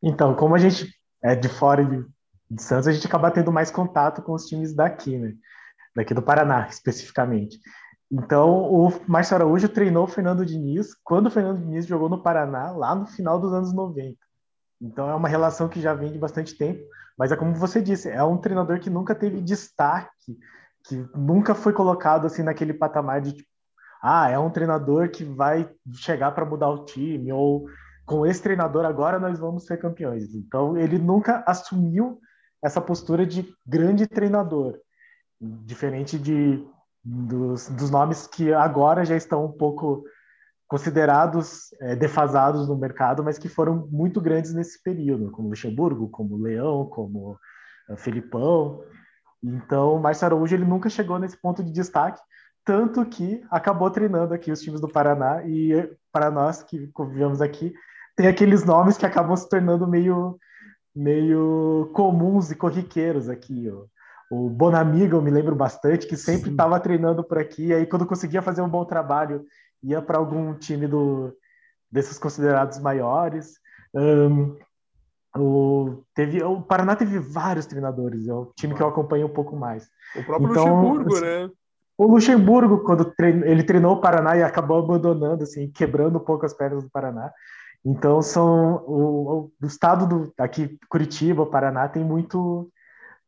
Então, 0.03 0.35
como 0.35 0.55
a 0.55 0.59
gente 0.59 0.93
é 1.23 1.37
de 1.37 1.49
fora 1.49 1.85
de, 1.85 2.05
de 2.51 2.63
Santos, 2.63 2.89
a 2.89 2.93
gente 2.93 3.07
acaba 3.07 3.31
tendo 3.31 3.53
mais 3.53 3.71
contato 3.71 4.23
com 4.23 4.33
os 4.33 4.47
times 4.47 4.75
daqui, 4.75 5.17
né? 5.19 5.35
Daqui 5.97 6.13
do 6.13 6.23
Paraná, 6.23 6.69
especificamente. 6.71 7.59
Então, 8.13 8.73
o 8.73 8.93
Márcio 9.09 9.35
Araújo 9.35 9.69
treinou 9.69 10.05
o 10.05 10.09
Fernando 10.09 10.47
Diniz 10.47 10.95
quando 11.03 11.27
o 11.27 11.31
Fernando 11.31 11.59
Diniz 11.59 11.87
jogou 11.87 12.09
no 12.09 12.23
Paraná, 12.23 12.71
lá 12.71 12.95
no 12.95 13.07
final 13.07 13.41
dos 13.41 13.53
anos 13.53 13.73
90. 13.73 14.17
Então, 14.81 15.11
é 15.11 15.15
uma 15.15 15.29
relação 15.29 15.69
que 15.69 15.81
já 15.81 15.93
vem 15.95 16.13
de 16.13 16.19
bastante 16.19 16.57
tempo, 16.57 16.85
mas 17.19 17.33
é 17.33 17.37
como 17.37 17.55
você 17.55 17.81
disse, 17.83 18.09
é 18.09 18.23
um 18.23 18.37
treinador 18.37 18.79
que 18.79 18.91
nunca 18.91 19.15
teve 19.15 19.41
destaque, 19.41 20.39
que 20.85 21.05
nunca 21.17 21.55
foi 21.55 21.73
colocado 21.73 22.27
assim 22.27 22.43
naquele 22.43 22.75
patamar 22.75 23.21
de 23.21 23.33
tipo, 23.33 23.49
ah, 24.01 24.29
é 24.29 24.39
um 24.39 24.51
treinador 24.51 25.09
que 25.09 25.25
vai 25.25 25.69
chegar 25.95 26.31
para 26.31 26.45
mudar 26.45 26.69
o 26.69 26.85
time, 26.85 27.33
ou 27.33 27.67
com 28.05 28.25
esse 28.25 28.41
treinador 28.41 28.85
agora 28.85 29.19
nós 29.19 29.39
vamos 29.39 29.65
ser 29.65 29.79
campeões. 29.79 30.33
Então, 30.35 30.77
ele 30.77 30.99
nunca 30.99 31.43
assumiu 31.45 32.21
essa 32.63 32.81
postura 32.81 33.27
de 33.27 33.53
grande 33.67 34.07
treinador 34.07 34.79
diferente 35.41 36.19
de 36.19 36.65
dos, 37.07 37.69
dos 37.69 37.91
nomes 37.91 38.27
que 38.27 38.53
agora 38.53 39.05
já 39.05 39.17
estão 39.17 39.45
um 39.45 39.53
pouco 39.53 40.05
considerados 40.67 41.73
é, 41.81 41.95
defasados 41.95 42.69
no 42.69 42.77
mercado, 42.77 43.23
mas 43.23 43.39
que 43.39 43.49
foram 43.49 43.87
muito 43.91 44.21
grandes 44.21 44.53
nesse 44.53 44.83
período, 44.83 45.31
como 45.31 45.49
Luxemburgo, 45.49 46.09
como 46.09 46.37
Leão, 46.37 46.87
como 46.87 47.39
uh, 47.89 47.97
Felipão. 47.97 48.83
Então, 49.43 49.99
Márcio 50.01 50.27
Araújo 50.27 50.57
ele 50.57 50.65
nunca 50.65 50.91
chegou 50.91 51.19
nesse 51.21 51.41
ponto 51.41 51.63
de 51.63 51.71
destaque, 51.71 52.21
tanto 52.65 53.07
que 53.07 53.45
acabou 53.49 53.89
treinando 53.91 54.35
aqui 54.35 54.51
os 54.51 54.61
times 54.61 54.81
do 54.81 54.89
Paraná 54.89 55.45
e 55.45 55.89
para 56.11 56.33
nós 56.33 56.65
que 56.65 56.89
convivemos 56.89 57.41
aqui, 57.41 57.73
tem 58.17 58.27
aqueles 58.27 58.65
nomes 58.65 58.97
que 58.97 59.07
acabam 59.07 59.37
se 59.37 59.49
tornando 59.49 59.87
meio 59.87 60.37
meio 60.93 61.91
comuns 61.93 62.51
e 62.51 62.57
corriqueiros 62.57 63.29
aqui, 63.29 63.71
ó. 63.71 63.85
O 64.31 64.49
Bonamiga, 64.49 65.17
eu 65.17 65.23
me 65.23 65.31
lembro 65.31 65.55
bastante, 65.55 66.07
que 66.07 66.17
sempre 66.17 66.51
estava 66.51 66.81
treinando 66.81 67.23
por 67.23 67.39
aqui, 67.39 67.67
e 67.67 67.75
aí 67.75 67.87
quando 67.87 68.07
conseguia 68.07 68.43
fazer 68.43 68.61
um 68.61 68.69
bom 68.69 68.85
trabalho, 68.85 69.45
ia 69.83 70.03
para 70.03 70.19
algum 70.19 70.55
time 70.55 70.87
do, 70.87 71.33
desses 71.91 72.19
considerados 72.19 72.79
maiores. 72.79 73.55
Um, 73.95 74.57
o, 75.37 76.03
teve, 76.15 76.43
o 76.43 76.61
Paraná 76.61 76.97
teve 76.97 77.19
vários 77.19 77.67
treinadores, 77.67 78.27
é 78.27 78.33
o 78.33 78.53
time 78.57 78.75
que 78.75 78.83
eu 78.83 78.89
acompanho 78.89 79.27
um 79.27 79.33
pouco 79.33 79.55
mais. 79.55 79.89
O 80.17 80.25
próprio 80.25 80.51
então, 80.51 80.65
Luxemburgo, 80.65 81.15
assim, 81.15 81.25
né? 81.25 81.51
O 81.99 82.07
Luxemburgo, 82.07 82.79
quando 82.85 83.05
treino, 83.05 83.47
ele 83.47 83.63
treinou 83.63 83.95
o 83.95 84.01
Paraná 84.01 84.37
e 84.37 84.43
acabou 84.43 84.79
abandonando, 84.79 85.45
assim, 85.45 85.71
quebrando 85.71 86.19
um 86.19 86.25
pouco 86.25 86.45
as 86.45 86.53
pernas 86.53 86.85
do 86.85 86.91
Paraná. 86.91 87.33
Então, 87.85 88.21
são 88.21 88.85
o, 88.87 89.51
o, 89.63 89.67
estado 89.67 90.07
do, 90.07 90.33
aqui, 90.39 90.79
Curitiba, 90.91 91.47
Paraná, 91.47 91.89
tem 91.89 92.05
muito 92.05 92.71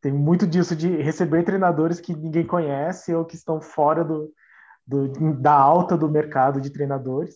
tem 0.01 0.13
muito 0.13 0.47
disso 0.47 0.77
de 0.77 0.89
receber 1.03 1.43
treinadores 1.43 2.01
que 2.01 2.15
ninguém 2.15 2.47
conhece 2.47 3.15
ou 3.15 3.25
que 3.25 3.35
estão 3.35 3.61
fora 3.61 4.05
do, 4.05 4.33
do, 4.87 5.35
da 5.35 5.53
alta 5.53 5.97
do 5.97 6.09
mercado 6.09 6.61
de 6.61 6.71
treinadores. 6.71 7.35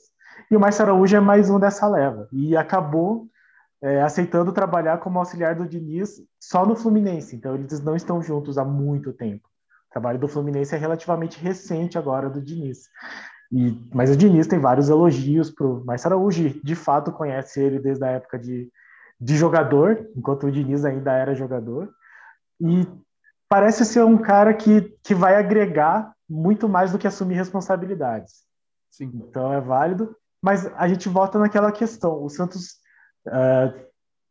E 0.51 0.57
o 0.57 0.61
Márcio 0.61 0.85
Araújo 0.85 1.17
é 1.17 1.21
mais 1.21 1.51
um 1.51 1.59
dessa 1.59 1.87
leva. 1.89 2.29
E 2.33 2.57
acabou 2.57 3.27
é, 3.83 4.01
aceitando 4.01 4.53
trabalhar 4.53 4.99
como 4.99 5.19
auxiliar 5.19 5.55
do 5.55 5.67
Diniz 5.67 6.23
só 6.41 6.65
no 6.65 6.77
Fluminense. 6.77 7.35
Então, 7.35 7.55
eles 7.55 7.81
não 7.81 7.97
estão 7.97 8.23
juntos 8.23 8.57
há 8.57 8.65
muito 8.65 9.13
tempo. 9.13 9.49
O 9.89 9.93
trabalho 9.93 10.19
do 10.19 10.29
Fluminense 10.29 10.75
é 10.75 10.79
relativamente 10.79 11.39
recente 11.39 11.99
agora 11.99 12.31
do 12.31 12.41
Diniz. 12.41 12.89
E, 13.51 13.79
mas 13.93 14.11
o 14.11 14.17
Diniz 14.17 14.47
tem 14.47 14.59
vários 14.59 14.89
elogios 14.89 15.51
para 15.51 15.67
o 15.67 15.85
Márcio 15.85 16.09
Araújo. 16.09 16.61
De 16.63 16.75
fato, 16.75 17.13
conhece 17.13 17.61
ele 17.61 17.81
desde 17.81 18.05
a 18.05 18.09
época 18.09 18.39
de, 18.39 18.71
de 19.21 19.37
jogador, 19.37 20.09
enquanto 20.17 20.47
o 20.47 20.51
Diniz 20.51 20.85
ainda 20.85 21.13
era 21.13 21.35
jogador. 21.35 21.93
E 22.63 22.87
parece 23.49 23.85
ser 23.85 24.05
um 24.05 24.17
cara 24.17 24.55
que, 24.55 24.97
que 25.03 25.15
vai 25.15 25.37
agregar 25.37 26.15
muito 26.29 26.69
mais 26.69 26.93
do 26.93 26.99
que 26.99 27.07
assumir 27.07 27.35
responsabilidades. 27.35 28.45
Sim. 28.91 29.11
Então 29.15 29.53
é 29.53 29.61
válido. 29.61 30.17
Mas 30.41 30.67
a 30.75 30.89
gente 30.89 31.09
volta 31.09 31.39
naquela 31.39 31.71
questão. 31.71 32.23
O 32.23 32.29
Santos 32.29 32.81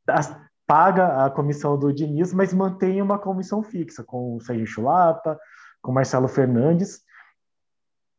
está 0.07 0.49
paga 0.71 1.25
a 1.25 1.29
comissão 1.29 1.77
do 1.77 1.91
Diniz, 1.91 2.33
mas 2.33 2.53
mantém 2.53 3.01
uma 3.01 3.19
comissão 3.19 3.61
fixa 3.61 4.05
com 4.05 4.37
o 4.37 4.39
Sérgio 4.39 4.65
Chulapa, 4.65 5.37
com 5.81 5.91
o 5.91 5.93
Marcelo 5.93 6.29
Fernandes. 6.29 7.01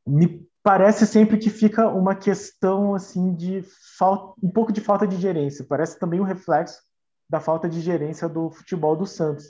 Me 0.07 0.46
parece 0.62 1.07
sempre 1.07 1.38
que 1.38 1.48
fica 1.48 1.88
uma 1.88 2.14
questão 2.14 2.94
assim 2.94 3.35
de 3.35 3.64
falta, 3.96 4.35
um 4.42 4.51
pouco 4.51 4.70
de 4.70 4.83
falta 4.83 5.07
de 5.07 5.16
gerência. 5.16 5.64
Parece 5.66 5.98
também 5.98 6.20
um 6.20 6.25
reflexo 6.25 6.83
da 7.27 7.40
falta 7.40 7.66
de 7.70 7.81
gerência 7.81 8.29
do 8.29 8.51
futebol 8.51 8.96
do 8.96 9.07
Santos, 9.07 9.46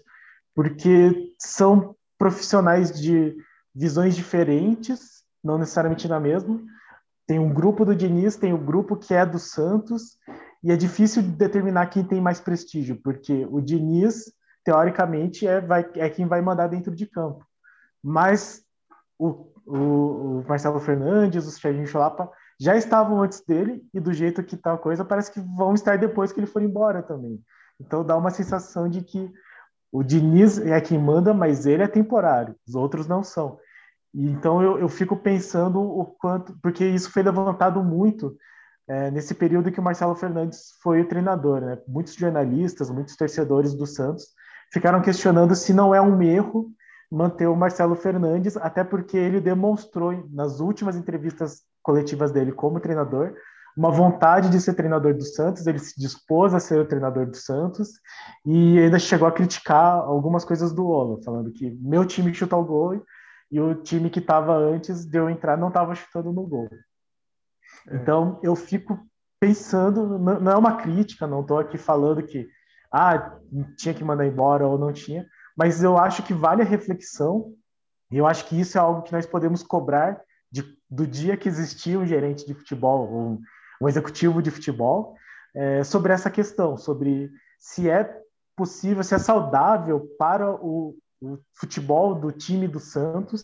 porque 0.54 1.32
são 1.38 1.94
profissionais 2.18 2.92
de 2.92 3.36
visões 3.74 4.14
diferentes, 4.14 5.22
não 5.42 5.58
necessariamente 5.58 6.06
na 6.06 6.20
mesma. 6.20 6.60
Tem 7.26 7.38
um 7.38 7.52
grupo 7.52 7.84
do 7.84 7.94
Diniz, 7.94 8.36
tem 8.36 8.52
o 8.52 8.56
um 8.56 8.64
grupo 8.64 8.96
que 8.96 9.14
é 9.14 9.24
do 9.24 9.38
Santos, 9.38 10.18
e 10.62 10.70
é 10.70 10.76
difícil 10.76 11.22
determinar 11.22 11.86
quem 11.86 12.04
tem 12.04 12.20
mais 12.20 12.40
prestígio, 12.40 13.00
porque 13.02 13.46
o 13.50 13.60
Diniz, 13.60 14.32
teoricamente, 14.64 15.46
é, 15.46 15.60
vai, 15.60 15.88
é 15.96 16.08
quem 16.08 16.26
vai 16.26 16.40
mandar 16.40 16.68
dentro 16.68 16.94
de 16.94 17.06
campo. 17.06 17.44
Mas 18.02 18.62
o, 19.18 19.52
o, 19.66 19.76
o 20.40 20.44
Marcelo 20.46 20.78
Fernandes, 20.78 21.46
o 21.46 21.50
Serginho 21.50 21.86
Cholapa 21.86 22.30
já 22.60 22.76
estavam 22.76 23.20
antes 23.22 23.44
dele, 23.44 23.82
e 23.92 23.98
do 23.98 24.12
jeito 24.12 24.42
que 24.44 24.56
tá 24.56 24.74
a 24.74 24.78
coisa, 24.78 25.04
parece 25.04 25.32
que 25.32 25.40
vão 25.40 25.74
estar 25.74 25.98
depois 25.98 26.30
que 26.30 26.38
ele 26.38 26.46
for 26.46 26.62
embora 26.62 27.02
também. 27.02 27.40
Então 27.80 28.04
dá 28.04 28.16
uma 28.16 28.30
sensação 28.30 28.88
de 28.88 29.02
que 29.02 29.32
o 29.92 30.02
Diniz 30.02 30.58
é 30.58 30.80
quem 30.80 30.98
manda, 30.98 31.34
mas 31.34 31.66
ele 31.66 31.82
é 31.82 31.86
temporário, 31.86 32.56
os 32.66 32.74
outros 32.74 33.06
não 33.06 33.22
são. 33.22 33.58
Então 34.14 34.62
eu, 34.62 34.78
eu 34.78 34.88
fico 34.88 35.14
pensando 35.16 35.80
o 35.80 36.06
quanto, 36.06 36.58
porque 36.62 36.84
isso 36.84 37.12
foi 37.12 37.22
levantado 37.22 37.84
muito 37.84 38.34
é, 38.88 39.10
nesse 39.10 39.34
período 39.34 39.70
que 39.70 39.80
o 39.80 39.82
Marcelo 39.82 40.14
Fernandes 40.14 40.72
foi 40.82 41.02
o 41.02 41.08
treinador. 41.08 41.60
Né? 41.60 41.78
Muitos 41.86 42.14
jornalistas, 42.14 42.90
muitos 42.90 43.16
torcedores 43.16 43.74
do 43.74 43.86
Santos 43.86 44.28
ficaram 44.72 45.02
questionando 45.02 45.54
se 45.54 45.72
não 45.74 45.94
é 45.94 46.00
um 46.00 46.22
erro 46.22 46.70
manter 47.10 47.46
o 47.46 47.56
Marcelo 47.56 47.94
Fernandes, 47.94 48.56
até 48.56 48.82
porque 48.82 49.18
ele 49.18 49.40
demonstrou 49.40 50.26
nas 50.32 50.60
últimas 50.60 50.96
entrevistas 50.96 51.62
coletivas 51.82 52.32
dele 52.32 52.52
como 52.52 52.80
treinador 52.80 53.34
uma 53.76 53.90
vontade 53.90 54.50
de 54.50 54.60
ser 54.60 54.74
treinador 54.74 55.14
do 55.14 55.24
Santos, 55.24 55.66
ele 55.66 55.78
se 55.78 55.98
dispôs 55.98 56.52
a 56.52 56.60
ser 56.60 56.78
o 56.78 56.86
treinador 56.86 57.26
do 57.26 57.36
Santos 57.36 57.90
e 58.44 58.78
ainda 58.78 58.98
chegou 58.98 59.26
a 59.26 59.32
criticar 59.32 59.96
algumas 59.96 60.44
coisas 60.44 60.72
do 60.72 60.86
Ola, 60.86 61.22
falando 61.22 61.50
que 61.52 61.70
meu 61.80 62.04
time 62.04 62.34
chuta 62.34 62.56
o 62.56 62.64
gol 62.64 63.02
e 63.50 63.60
o 63.60 63.74
time 63.74 64.10
que 64.10 64.18
estava 64.18 64.56
antes 64.56 65.04
de 65.04 65.18
eu 65.18 65.28
entrar 65.28 65.56
não 65.56 65.68
estava 65.68 65.94
chutando 65.94 66.32
no 66.32 66.46
gol. 66.46 66.68
É. 67.88 67.96
Então 67.96 68.38
eu 68.42 68.54
fico 68.54 68.98
pensando, 69.40 70.18
não 70.18 70.52
é 70.52 70.56
uma 70.56 70.76
crítica, 70.76 71.26
não 71.26 71.40
estou 71.40 71.58
aqui 71.58 71.76
falando 71.76 72.22
que 72.22 72.48
ah, 72.92 73.38
tinha 73.76 73.94
que 73.94 74.04
mandar 74.04 74.26
embora 74.26 74.66
ou 74.66 74.78
não 74.78 74.92
tinha, 74.92 75.26
mas 75.56 75.82
eu 75.82 75.98
acho 75.98 76.22
que 76.22 76.34
vale 76.34 76.62
a 76.62 76.66
reflexão 76.66 77.54
e 78.10 78.18
eu 78.18 78.26
acho 78.26 78.46
que 78.46 78.60
isso 78.60 78.76
é 78.76 78.80
algo 78.80 79.02
que 79.02 79.12
nós 79.12 79.26
podemos 79.26 79.62
cobrar 79.62 80.20
de, 80.50 80.62
do 80.88 81.06
dia 81.06 81.36
que 81.36 81.48
existia 81.48 81.98
um 81.98 82.06
gerente 82.06 82.46
de 82.46 82.52
futebol, 82.52 83.10
um, 83.10 83.40
um 83.82 83.88
executivo 83.88 84.40
de 84.40 84.50
futebol, 84.50 85.16
é, 85.54 85.82
sobre 85.82 86.12
essa 86.12 86.30
questão, 86.30 86.76
sobre 86.76 87.30
se 87.58 87.90
é 87.90 88.16
possível, 88.56 89.02
se 89.02 89.14
é 89.14 89.18
saudável 89.18 90.06
para 90.16 90.54
o, 90.54 90.96
o 91.20 91.38
futebol 91.54 92.14
do 92.14 92.30
time 92.30 92.68
do 92.68 92.78
Santos 92.78 93.42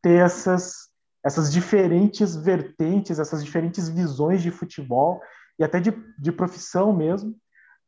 ter 0.00 0.24
essas, 0.24 0.88
essas 1.24 1.52
diferentes 1.52 2.36
vertentes, 2.36 3.18
essas 3.18 3.44
diferentes 3.44 3.88
visões 3.88 4.42
de 4.42 4.50
futebol 4.50 5.20
e 5.58 5.64
até 5.64 5.80
de, 5.80 5.92
de 6.18 6.30
profissão 6.30 6.92
mesmo, 6.92 7.34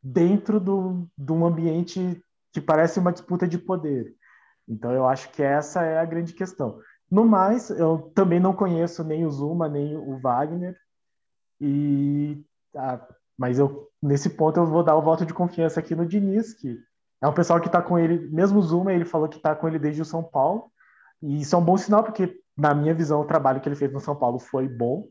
dentro 0.03 0.59
do, 0.59 1.07
de 1.17 1.33
um 1.33 1.47
ambiente 1.47 2.21
que 2.53 2.61
parece 2.61 2.99
uma 2.99 3.13
disputa 3.13 3.47
de 3.47 3.59
poder. 3.59 4.13
Então, 4.69 4.91
eu 4.91 5.07
acho 5.07 5.31
que 5.31 5.43
essa 5.43 5.85
é 5.85 5.99
a 5.99 6.05
grande 6.05 6.33
questão. 6.33 6.81
No 7.09 7.25
mais, 7.25 7.71
eu 7.71 8.11
também 8.15 8.41
não 8.41 8.53
conheço 8.53 9.05
nem 9.05 9.25
o 9.25 9.31
Zuma, 9.31 9.69
nem 9.69 9.97
o 9.97 10.19
Wagner, 10.19 10.77
e, 11.61 12.45
ah, 12.75 13.01
mas 13.39 13.59
eu 13.59 13.89
nesse 14.03 14.31
ponto 14.31 14.59
eu 14.59 14.67
vou 14.67 14.83
dar 14.83 14.97
o 14.97 15.03
voto 15.03 15.27
de 15.27 15.35
confiança 15.35 15.81
aqui 15.81 15.95
no 15.95 16.07
Diniz, 16.07 16.55
que 16.55 16.79
é 17.21 17.27
um 17.27 17.33
pessoal 17.33 17.61
que 17.61 17.67
está 17.67 17.81
com 17.81 17.99
ele, 17.99 18.29
mesmo 18.31 18.61
Zuma, 18.63 18.93
ele 18.93 19.05
falou 19.05 19.29
que 19.29 19.37
está 19.37 19.55
com 19.55 19.67
ele 19.67 19.79
desde 19.79 20.03
o 20.03 20.05
São 20.05 20.23
Paulo. 20.23 20.71
E 21.23 21.41
isso 21.41 21.55
é 21.55 21.59
um 21.59 21.65
bom 21.65 21.77
sinal, 21.77 22.05
porque, 22.05 22.41
na 22.57 22.75
minha 22.75 22.95
visão, 22.95 23.21
o 23.21 23.27
trabalho 23.27 23.61
que 23.61 23.69
ele 23.69 23.77
fez 23.77 23.93
no 23.93 24.01
São 24.01 24.15
Paulo 24.15 24.39
foi 24.39 24.69
bom. 24.69 25.09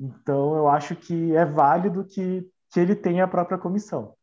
Então, 0.00 0.56
eu 0.56 0.68
acho 0.68 0.96
que 0.96 1.36
é 1.36 1.44
válido 1.44 2.04
que, 2.04 2.48
que 2.70 2.80
ele 2.80 2.96
tenha 2.96 3.24
a 3.24 3.28
própria 3.28 3.58
comissão. 3.58 4.14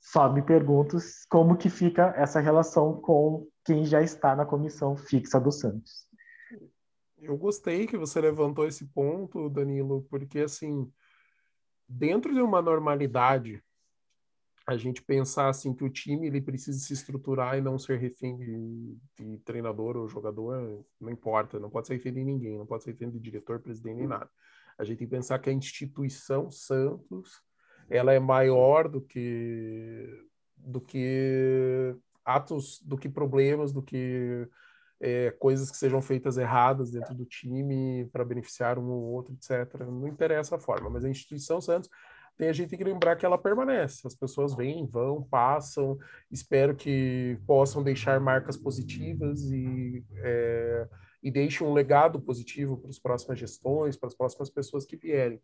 Só 0.00 0.32
me 0.32 0.42
pergunto 0.42 0.96
como 1.28 1.56
que 1.56 1.70
fica 1.70 2.12
essa 2.16 2.40
relação 2.40 3.00
com 3.00 3.46
quem 3.64 3.84
já 3.84 4.02
está 4.02 4.34
na 4.34 4.44
comissão 4.44 4.96
fixa 4.96 5.38
do 5.38 5.52
Santos. 5.52 6.09
Eu 7.20 7.36
gostei 7.36 7.86
que 7.86 7.96
você 7.96 8.20
levantou 8.20 8.66
esse 8.66 8.86
ponto, 8.86 9.50
Danilo, 9.50 10.06
porque 10.08 10.40
assim, 10.40 10.90
dentro 11.88 12.32
de 12.32 12.40
uma 12.40 12.62
normalidade, 12.62 13.62
a 14.66 14.76
gente 14.76 15.02
pensar 15.02 15.48
assim 15.48 15.74
que 15.74 15.84
o 15.84 15.90
time 15.90 16.26
ele 16.26 16.40
precisa 16.40 16.78
se 16.78 16.92
estruturar 16.92 17.58
e 17.58 17.60
não 17.60 17.78
ser 17.78 17.98
refém 17.98 18.36
de, 18.36 18.96
de, 19.18 19.38
treinador 19.38 19.96
ou 19.96 20.08
jogador, 20.08 20.84
não 21.00 21.10
importa, 21.10 21.58
não 21.58 21.68
pode 21.68 21.88
ser 21.88 21.94
refém 21.94 22.14
de 22.14 22.24
ninguém, 22.24 22.56
não 22.56 22.66
pode 22.66 22.84
ser 22.84 22.92
refém 22.92 23.10
de 23.10 23.18
diretor, 23.18 23.60
presidente 23.60 23.96
nem 23.96 24.06
nada. 24.06 24.30
A 24.78 24.84
gente 24.84 24.98
tem 24.98 25.08
que 25.08 25.14
pensar 25.16 25.38
que 25.38 25.50
a 25.50 25.52
instituição 25.52 26.50
Santos 26.50 27.42
ela 27.88 28.12
é 28.12 28.20
maior 28.20 28.88
do 28.88 29.00
que 29.00 30.26
do 30.56 30.80
que 30.80 31.96
atos, 32.24 32.80
do 32.82 32.96
que 32.96 33.08
problemas, 33.08 33.72
do 33.72 33.82
que 33.82 34.48
é, 35.00 35.30
coisas 35.32 35.70
que 35.70 35.76
sejam 35.76 36.02
feitas 36.02 36.36
erradas 36.36 36.90
dentro 36.90 37.14
do 37.14 37.24
time 37.24 38.06
para 38.12 38.24
beneficiar 38.24 38.78
um 38.78 38.90
ou 38.90 39.02
outro, 39.02 39.32
etc. 39.32 39.80
Não 39.86 40.06
interessa 40.06 40.56
a 40.56 40.58
forma, 40.58 40.90
mas 40.90 41.04
a 41.04 41.08
instituição 41.08 41.60
Santos 41.60 41.88
tem 42.40 42.48
a 42.48 42.52
gente 42.54 42.74
que 42.74 42.82
lembrar 42.82 43.16
que 43.16 43.26
ela 43.26 43.36
permanece. 43.36 44.06
As 44.06 44.14
pessoas 44.14 44.54
vêm, 44.54 44.86
vão, 44.86 45.22
passam. 45.22 45.98
Espero 46.30 46.74
que 46.74 47.38
possam 47.46 47.82
deixar 47.82 48.18
marcas 48.18 48.56
positivas 48.56 49.42
e, 49.50 50.02
é, 50.16 50.88
e 51.22 51.30
deixem 51.30 51.66
um 51.66 51.72
legado 51.74 52.18
positivo 52.18 52.78
para 52.78 52.88
as 52.88 52.98
próximas 52.98 53.38
gestões, 53.38 53.94
para 53.94 54.06
as 54.06 54.14
próximas 54.14 54.48
pessoas 54.48 54.86
que 54.86 54.96
vierem. 54.96 55.40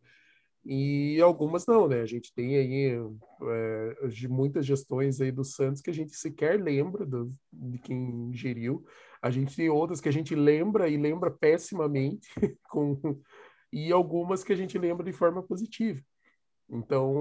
E 0.68 1.20
algumas 1.20 1.64
não, 1.64 1.86
né? 1.86 2.00
A 2.00 2.06
gente 2.06 2.34
tem 2.34 2.56
aí 2.56 2.98
é, 3.40 4.08
de 4.08 4.26
muitas 4.26 4.66
gestões 4.66 5.20
aí 5.20 5.30
do 5.30 5.44
Santos 5.44 5.80
que 5.80 5.90
a 5.90 5.94
gente 5.94 6.16
sequer 6.16 6.60
lembra 6.60 7.06
do, 7.06 7.32
de 7.52 7.78
quem 7.78 8.32
geriu. 8.32 8.84
A 9.22 9.30
gente 9.30 9.54
tem 9.54 9.68
outras 9.70 10.00
que 10.00 10.08
a 10.08 10.12
gente 10.12 10.34
lembra 10.34 10.88
e 10.88 10.96
lembra 10.96 11.30
pessimamente, 11.30 12.28
com, 12.68 12.98
e 13.72 13.92
algumas 13.92 14.42
que 14.42 14.52
a 14.52 14.56
gente 14.56 14.76
lembra 14.76 15.04
de 15.04 15.12
forma 15.12 15.40
positiva. 15.40 16.02
Então, 16.68 17.14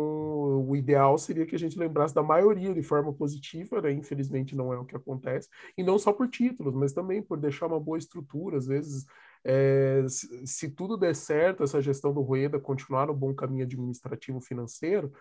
o 0.67 0.75
ideal 0.75 1.15
seria 1.19 1.45
que 1.45 1.55
a 1.55 1.60
gente 1.60 1.77
lembrasse 1.77 2.15
da 2.15 2.23
maioria 2.23 2.73
de 2.73 2.81
forma 2.81 3.13
positiva, 3.13 3.79
né? 3.79 3.91
Infelizmente 3.91 4.55
não 4.55 4.73
é 4.73 4.77
o 4.79 4.86
que 4.86 4.95
acontece, 4.95 5.47
e 5.77 5.84
não 5.84 5.99
só 5.99 6.12
por 6.12 6.27
títulos, 6.27 6.73
mas 6.73 6.93
também 6.93 7.21
por 7.21 7.38
deixar 7.38 7.67
uma 7.67 7.79
boa 7.79 7.99
estrutura. 7.99 8.58
Às 8.58 8.65
vezes, 8.65 9.05
é, 9.47 10.03
se, 10.10 10.71
tudo 10.71 10.97
der 10.97 11.15
certo, 11.15 11.63
essa 11.63 11.79
gestão 11.79 12.12
do 12.12 12.21
Rueda 12.21 12.60
continuar 12.60 13.05
no 13.05 13.13
bom 13.13 13.31
caminho 13.31 13.63
administrativo 13.63 14.41
financeiro, 14.41 15.13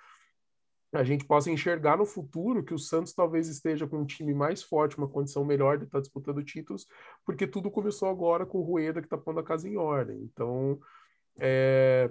a 0.94 1.04
gente 1.04 1.26
possa 1.26 1.50
enxergar 1.50 1.98
no 1.98 2.06
futuro 2.06 2.64
que 2.64 2.72
o 2.72 2.78
Santos 2.78 3.12
talvez 3.12 3.48
esteja 3.48 3.87
com 3.87 3.98
um 3.98 4.06
time 4.06 4.32
mais 4.32 4.62
forte, 4.62 4.96
uma 4.96 5.08
condição 5.08 5.44
melhor 5.44 5.76
de 5.76 5.84
estar 5.84 6.00
disputando 6.00 6.42
títulos, 6.42 6.87
porque 7.26 7.46
tudo 7.46 7.70
começou 7.70 8.08
agora 8.08 8.46
com 8.46 8.58
o 8.58 8.62
Rueda 8.62 9.02
que 9.02 9.06
está 9.06 9.18
pondo 9.18 9.40
a 9.40 9.44
casa 9.44 9.68
em 9.68 9.76
ordem. 9.76 10.22
Então, 10.22 10.80
é, 11.38 12.10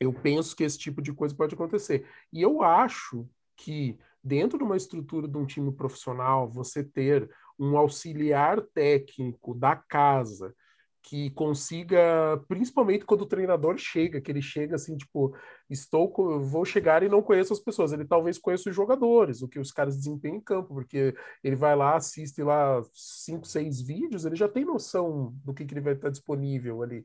eu 0.00 0.12
penso 0.12 0.56
que 0.56 0.64
esse 0.64 0.78
tipo 0.78 1.00
de 1.00 1.12
coisa 1.12 1.34
pode 1.34 1.54
acontecer. 1.54 2.08
E 2.32 2.42
eu 2.42 2.62
acho 2.62 3.28
que 3.56 3.96
dentro 4.24 4.58
de 4.58 4.64
uma 4.64 4.76
estrutura 4.76 5.28
de 5.28 5.36
um 5.36 5.46
time 5.46 5.70
profissional, 5.70 6.50
você 6.50 6.82
ter 6.82 7.30
um 7.56 7.76
auxiliar 7.76 8.62
técnico 8.62 9.54
da 9.54 9.76
casa 9.76 10.54
que 11.02 11.30
consiga, 11.30 12.42
principalmente 12.46 13.04
quando 13.04 13.22
o 13.22 13.26
treinador 13.26 13.76
chega, 13.78 14.20
que 14.20 14.30
ele 14.30 14.42
chega 14.42 14.76
assim, 14.76 14.96
tipo, 14.96 15.34
estou, 15.68 16.40
vou 16.40 16.64
chegar 16.64 17.02
e 17.02 17.08
não 17.08 17.22
conheço 17.22 17.52
as 17.52 17.60
pessoas. 17.60 17.92
Ele 17.92 18.04
talvez 18.04 18.38
conheça 18.38 18.68
os 18.68 18.76
jogadores, 18.76 19.42
o 19.42 19.48
que 19.48 19.58
os 19.58 19.72
caras 19.72 19.96
desempenham 19.96 20.36
em 20.36 20.40
campo, 20.40 20.74
porque 20.74 21.14
ele 21.42 21.56
vai 21.56 21.74
lá, 21.74 21.96
assiste 21.96 22.42
lá 22.42 22.82
cinco, 22.92 23.46
seis 23.46 23.80
vídeos, 23.80 24.24
ele 24.24 24.36
já 24.36 24.48
tem 24.48 24.64
noção 24.64 25.34
do 25.44 25.54
que, 25.54 25.64
que 25.64 25.74
ele 25.74 25.80
vai 25.80 25.94
estar 25.94 26.10
disponível 26.10 26.82
ali 26.82 27.04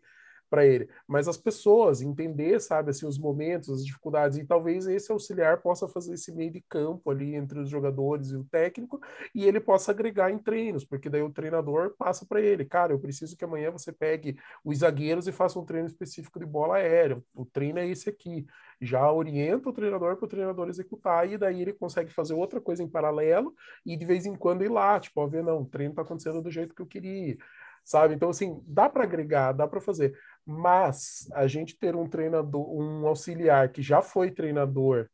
para 0.56 0.66
ele. 0.66 0.88
Mas 1.06 1.28
as 1.28 1.36
pessoas 1.36 2.02
entender, 2.02 2.62
sabe, 2.62 2.92
assim, 2.92 3.06
os 3.06 3.20
momentos, 3.20 3.70
as 3.70 3.86
dificuldades, 3.86 4.38
e 4.38 4.46
talvez 4.46 4.88
esse 4.88 5.12
auxiliar 5.12 5.62
possa 5.62 5.86
fazer 5.86 6.14
esse 6.14 6.34
meio 6.34 6.50
de 6.50 6.62
campo 6.62 7.12
ali 7.12 7.36
entre 7.36 7.60
os 7.60 7.70
jogadores 7.70 8.32
e 8.32 8.38
o 8.38 8.46
técnico, 8.46 9.02
e 9.34 9.44
ele 9.44 9.60
possa 9.60 9.92
agregar 9.92 10.32
em 10.32 10.38
treinos, 10.38 10.86
porque 10.86 11.10
daí 11.10 11.22
o 11.22 11.30
treinador 11.30 11.94
passa 11.98 12.26
para 12.26 12.40
ele, 12.40 12.64
cara, 12.64 12.94
eu 12.94 13.00
preciso 13.00 13.36
que 13.36 13.44
amanhã 13.44 13.70
você 13.70 13.92
pegue 13.92 14.38
os 14.64 14.78
zagueiros 14.78 15.28
e 15.28 15.34
faça 15.34 15.60
um 15.60 15.66
treino 15.66 15.88
específico 15.88 16.40
de 16.40 16.46
bola 16.46 16.78
aérea. 16.78 17.22
O 17.34 17.46
treino 17.46 17.80
é 17.80 17.88
esse 17.88 18.10
aqui. 18.10 18.46
Já 18.80 19.12
orienta 19.12 19.70
o 19.70 19.74
treinador 19.74 20.16
para 20.16 20.26
o 20.26 20.30
treinador 20.30 20.70
executar, 20.70 21.30
e 21.30 21.38
daí 21.38 21.62
ele 21.62 21.74
consegue 21.74 22.14
fazer 22.14 22.34
outra 22.34 22.62
coisa 22.62 22.82
em 22.82 22.88
paralelo 22.88 23.54
e 23.86 23.98
de 23.98 24.06
vez 24.06 24.26
em 24.26 24.36
quando 24.36 24.64
ir 24.64 24.72
lá, 24.72 25.00
tipo, 25.00 25.20
ó, 25.20 25.28
ver, 25.28 25.44
não, 25.44 25.64
o 25.64 25.66
treino 25.66 25.92
está 25.92 26.02
acontecendo 26.02 26.42
do 26.42 26.50
jeito 26.50 26.74
que 26.74 26.82
eu 26.82 26.86
queria 26.86 27.38
sabe? 27.86 28.16
Então, 28.16 28.30
assim, 28.30 28.62
dá 28.66 28.90
para 28.90 29.04
agregar, 29.04 29.54
dá 29.54 29.68
para 29.68 29.80
fazer. 29.80 30.18
Mas 30.46 31.30
a 31.34 31.48
gente 31.48 31.78
ter 31.78 31.96
um 31.96 32.10
treinador, 32.10 32.68
um 32.70 33.08
auxiliar 33.08 33.70
que 33.70 33.82
já 33.82 34.02
foi 34.02 34.32
treinador 34.32 35.08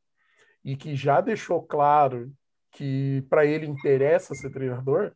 e 0.64 0.76
que 0.76 0.96
já 0.96 1.22
deixou 1.22 1.62
claro 1.62 2.32
que 2.72 3.24
para 3.30 3.46
ele 3.46 3.68
interessa 3.68 4.34
ser 4.34 4.50
treinador, 4.50 5.12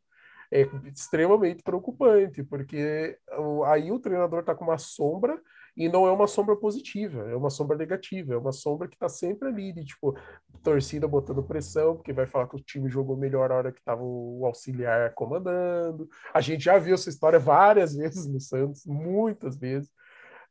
é 0.51 0.67
extremamente 0.93 1.63
preocupante, 1.63 2.43
porque 2.43 3.17
aí 3.65 3.91
o 3.91 3.99
treinador 3.99 4.41
está 4.41 4.53
com 4.53 4.65
uma 4.65 4.77
sombra 4.77 5.41
e 5.75 5.89
não 5.89 6.07
é 6.07 6.11
uma 6.11 6.27
sombra 6.27 6.55
positiva, 6.55 7.29
é 7.29 7.35
uma 7.35 7.49
sombra 7.49 7.75
negativa, 7.77 8.33
é 8.33 8.37
uma 8.37 8.51
sombra 8.51 8.87
que 8.87 8.95
está 8.95 9.09
sempre 9.09 9.49
ali, 9.49 9.73
de 9.73 9.83
tipo, 9.83 10.17
torcida 10.63 11.07
botando 11.07 11.43
pressão, 11.43 11.95
porque 11.95 12.13
vai 12.13 12.25
falar 12.25 12.47
que 12.47 12.55
o 12.55 12.59
time 12.59 12.89
jogou 12.89 13.17
melhor 13.17 13.51
a 13.51 13.55
hora 13.55 13.71
que 13.71 13.79
estava 13.79 14.01
o 14.01 14.45
auxiliar 14.45 15.13
comandando. 15.13 16.09
A 16.33 16.39
gente 16.39 16.63
já 16.63 16.77
viu 16.77 16.95
essa 16.95 17.09
história 17.09 17.39
várias 17.39 17.93
vezes 17.97 18.25
no 18.25 18.39
Santos, 18.39 18.85
muitas 18.85 19.57
vezes. 19.57 19.89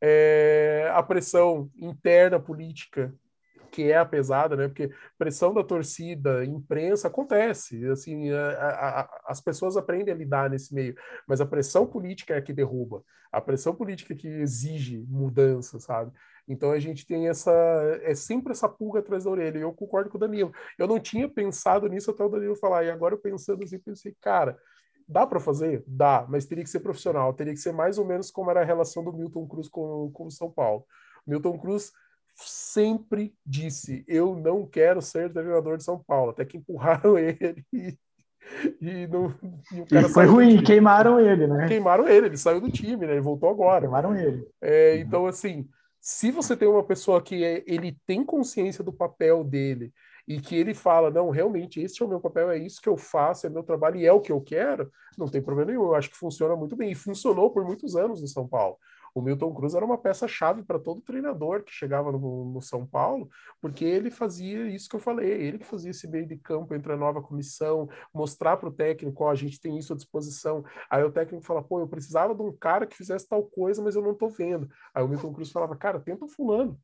É, 0.01 0.91
a 0.93 1.03
pressão 1.03 1.70
interna 1.77 2.39
política 2.39 3.14
que 3.75 3.91
é 3.91 3.97
a 3.97 4.07
pesada, 4.07 4.55
né? 4.55 4.68
Porque 4.68 4.89
pressão 5.18 5.53
da 5.53 5.64
torcida, 5.64 6.45
imprensa, 6.45 7.09
acontece. 7.09 7.85
Assim, 7.89 8.31
a, 8.31 8.68
a, 9.01 9.22
as 9.27 9.41
pessoas 9.41 9.77
aprendem 9.77 10.14
a 10.14 10.16
lidar 10.16 10.49
nesse 10.49 10.72
meio, 10.72 10.95
mas 11.27 11.41
a 11.41 11.47
pressão 11.47 11.85
política 11.85 12.35
é 12.35 12.39
a 12.39 12.43
que 12.43 12.53
derruba. 12.53 13.03
A 13.33 13.41
pressão 13.41 13.75
política 13.75 14.14
que 14.14 14.29
exige 14.29 15.05
mudança, 15.09 15.81
sabe? 15.81 16.12
Então 16.47 16.70
a 16.70 16.79
gente 16.79 17.05
tem 17.05 17.29
essa. 17.29 17.51
É 18.03 18.14
sempre 18.14 18.53
essa 18.53 18.68
pulga 18.68 19.01
atrás 19.01 19.25
da 19.25 19.31
orelha. 19.31 19.59
E 19.59 19.62
eu 19.62 19.72
concordo 19.72 20.09
com 20.09 20.18
o 20.18 20.20
Danilo. 20.20 20.53
Eu 20.79 20.87
não 20.87 21.01
tinha 21.01 21.29
pensado 21.29 21.89
nisso 21.89 22.12
até 22.12 22.22
o 22.22 22.29
Danilo 22.29 22.55
falar. 22.55 22.85
E 22.85 22.91
agora 22.91 23.14
eu 23.14 23.18
pensando 23.18 23.64
assim, 23.64 23.79
pensei, 23.79 24.16
cara. 24.20 24.57
Dá 25.07 25.27
para 25.27 25.39
fazer? 25.41 25.85
Dá, 25.87 26.25
mas 26.31 26.47
teria 26.47 26.64
que 26.64 26.70
ser 26.70 26.81
profissional, 26.81 27.35
teria 27.35 27.53
que 27.53 27.61
ser 27.61 27.72
mais 27.72 27.99
ou 27.99 28.07
menos 28.07 28.31
como 28.31 28.51
era 28.51 28.62
a 28.62 28.64
relação 28.64 29.05
do 29.05 29.12
Milton 29.12 29.47
Cruz 29.47 29.68
com 29.68 30.11
o 30.16 30.31
São 30.31 30.51
Paulo. 30.51 30.87
Milton 31.27 31.59
Cruz 31.59 31.93
sempre 32.37 33.35
disse: 33.45 34.05
Eu 34.07 34.35
não 34.37 34.66
quero 34.66 35.01
ser 35.01 35.32
treinador 35.32 35.76
de 35.76 35.85
São 35.85 36.03
Paulo. 36.03 36.30
Até 36.30 36.45
que 36.45 36.57
empurraram 36.57 37.16
ele 37.18 37.64
e, 37.72 37.97
e, 38.80 39.07
não, 39.07 39.35
e 39.72 39.80
o 39.80 39.87
cara 39.87 40.07
e 40.07 40.11
foi 40.11 40.26
ruim, 40.26 40.62
queimaram 40.62 41.18
ele, 41.18 41.47
né? 41.47 41.66
Queimaram 41.66 42.09
ele, 42.09 42.26
ele 42.26 42.37
saiu 42.37 42.61
do 42.61 42.70
time, 42.70 43.07
né? 43.07 43.12
Ele 43.12 43.20
voltou 43.20 43.49
agora. 43.49 43.82
Queimaram 43.82 44.16
ele. 44.16 44.47
É, 44.61 44.99
então, 44.99 45.26
assim, 45.26 45.68
se 46.01 46.30
você 46.30 46.57
tem 46.57 46.68
uma 46.68 46.85
pessoa 46.85 47.22
que 47.22 47.43
é, 47.45 47.64
ele 47.66 47.97
tem 48.07 48.24
consciência 48.24 48.85
do 48.85 48.93
papel 48.93 49.43
dele 49.43 49.93
e 50.26 50.41
que 50.41 50.57
ele 50.57 50.74
fala, 50.74 51.11
não, 51.11 51.30
realmente, 51.30 51.80
esse 51.80 52.03
é 52.03 52.05
o 52.05 52.09
meu 52.09 52.20
papel, 52.20 52.51
é 52.51 52.59
isso 52.59 52.80
que 52.80 52.89
eu 52.89 52.97
faço, 52.97 53.47
é 53.47 53.51
meu 53.51 53.62
trabalho 53.62 53.97
e 53.97 54.07
é 54.07 54.12
o 54.12 54.20
que 54.20 54.32
eu 54.32 54.41
quero, 54.41 54.91
não 55.18 55.28
tem 55.28 55.43
problema 55.43 55.70
nenhum. 55.70 55.85
Eu 55.85 55.95
acho 55.95 56.11
que 56.11 56.16
funciona 56.16 56.57
muito 56.57 56.76
bem. 56.76 56.91
E 56.91 56.95
funcionou 56.95 57.51
por 57.51 57.64
muitos 57.64 57.95
anos 57.97 58.20
no 58.20 58.28
São 58.28 58.47
Paulo 58.49 58.76
o 59.15 59.23
Milton 59.23 59.55
Cruz 59.55 59.75
era 59.75 59.85
uma 59.85 59.97
peça-chave 59.97 60.65
para 60.65 60.79
todo 60.79 61.01
treinador 61.01 61.62
que 61.62 61.73
chegava 61.73 62.11
no, 62.11 62.53
no, 62.53 62.61
São 62.61 62.85
Paulo, 62.85 63.31
porque 63.61 63.85
ele 63.85 64.11
fazia 64.11 64.69
isso 64.69 64.89
que 64.89 64.97
eu 64.97 65.01
falei, 65.01 65.31
ele 65.31 65.59
que 65.59 65.65
fazia 65.65 65.93
esse 65.93 66.09
meio 66.09 66.27
de 66.27 66.37
campo 66.37 66.75
entre 66.75 66.93
a 66.93 66.97
nova 66.97 67.23
comissão, 67.23 67.89
mostrar 68.12 68.57
para 68.57 68.69
o 68.69 68.73
técnico, 68.73 69.23
ó, 69.23 69.31
a 69.31 69.35
gente 69.37 69.61
tem 69.61 69.79
isso 69.79 69.93
à 69.93 69.97
disposição. 69.97 70.65
Aí 70.91 71.05
o 71.05 71.12
técnico 71.12 71.47
fala, 71.47 71.62
pô, 71.62 71.79
eu 71.79 71.87
precisava 71.87 72.35
de 72.35 72.43
um 72.43 72.53
cara 72.53 72.87
que 72.87 72.97
fizesse 72.97 73.29
tal 73.29 73.45
coisa, 73.45 73.81
mas 73.81 73.95
eu 73.95 74.03
não 74.03 74.12
estou 74.12 74.29
vendo. 74.29 74.69
Aí 74.93 75.05
o 75.05 75.09
Milton 75.09 75.33
Cruz 75.33 75.53
falava, 75.53 75.77
cara, 75.77 76.01
tenta 76.01 76.27
fulano, 76.27 76.77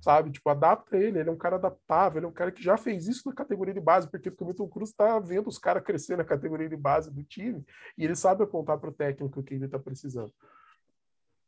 sabe? 0.00 0.30
Tipo, 0.30 0.48
adapta 0.48 0.96
ele, 0.96 1.18
ele 1.18 1.28
é 1.28 1.32
um 1.32 1.36
cara 1.36 1.56
adaptável, 1.56 2.18
ele 2.18 2.26
é 2.26 2.28
um 2.30 2.32
cara 2.32 2.50
que 2.50 2.62
já 2.62 2.78
fez 2.78 3.06
isso 3.06 3.28
na 3.28 3.34
categoria 3.34 3.74
de 3.74 3.80
base, 3.80 4.08
porque, 4.10 4.30
porque 4.30 4.42
o 4.42 4.46
Milton 4.46 4.68
Cruz 4.68 4.88
está 4.88 5.18
vendo 5.18 5.48
os 5.48 5.58
caras 5.58 5.82
crescer 5.82 6.16
na 6.16 6.24
categoria 6.24 6.68
de 6.68 6.76
base 6.78 7.10
do 7.10 7.22
time 7.22 7.62
e 7.98 8.04
ele 8.04 8.16
sabe 8.16 8.42
apontar 8.42 8.78
para 8.78 8.88
o 8.88 8.94
técnico 8.94 9.38
o 9.38 9.42
que 9.42 9.52
ele 9.52 9.66
está 9.66 9.78
precisando. 9.78 10.32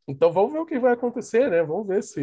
Então 0.07 0.33
vamos 0.33 0.53
ver 0.53 0.59
o 0.59 0.67
que 0.67 0.79
vai 0.79 0.93
acontecer, 0.93 1.51
né? 1.51 1.63
Vamos 1.63 1.87
ver 1.87 2.03
se, 2.03 2.21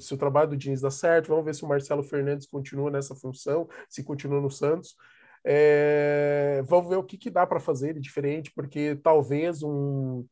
se 0.00 0.14
o 0.14 0.18
trabalho 0.18 0.50
do 0.50 0.56
Diniz 0.56 0.80
dá 0.80 0.90
certo, 0.90 1.28
vamos 1.28 1.44
ver 1.44 1.54
se 1.54 1.64
o 1.64 1.68
Marcelo 1.68 2.02
Fernandes 2.02 2.46
continua 2.46 2.90
nessa 2.90 3.14
função, 3.14 3.68
se 3.88 4.02
continua 4.02 4.40
no 4.40 4.50
Santos. 4.50 4.96
É, 5.44 6.62
vamos 6.66 6.88
ver 6.88 6.96
o 6.96 7.04
que, 7.04 7.18
que 7.18 7.30
dá 7.30 7.46
para 7.46 7.60
fazer 7.60 7.94
de 7.94 8.00
diferente, 8.00 8.52
porque 8.54 8.96
talvez 9.02 9.62
um, 9.62 10.24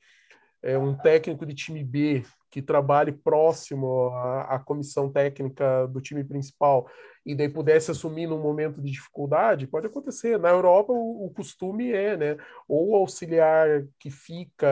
é, 0.62 0.78
um 0.78 0.96
técnico 0.96 1.44
de 1.44 1.54
time 1.54 1.82
B 1.82 2.24
que 2.50 2.60
trabalhe 2.60 3.12
próximo 3.12 4.08
à, 4.08 4.56
à, 4.56 4.58
comissão 4.58 5.10
técnica 5.10 5.86
do 5.86 6.00
time 6.00 6.24
principal 6.24 6.88
e 7.24 7.34
daí 7.34 7.48
pudesse 7.48 7.90
assumir 7.90 8.26
num 8.26 8.40
momento 8.40 8.80
de 8.80 8.90
dificuldade, 8.90 9.66
pode 9.66 9.86
acontecer. 9.86 10.38
Na 10.38 10.48
Europa 10.48 10.92
o, 10.92 11.26
o, 11.26 11.30
costume 11.30 11.92
é, 11.92 12.16
né? 12.16 12.36
Ou 12.66 12.90
o 12.90 12.96
auxiliar 12.96 13.86
que 13.98 14.10
fica, 14.10 14.66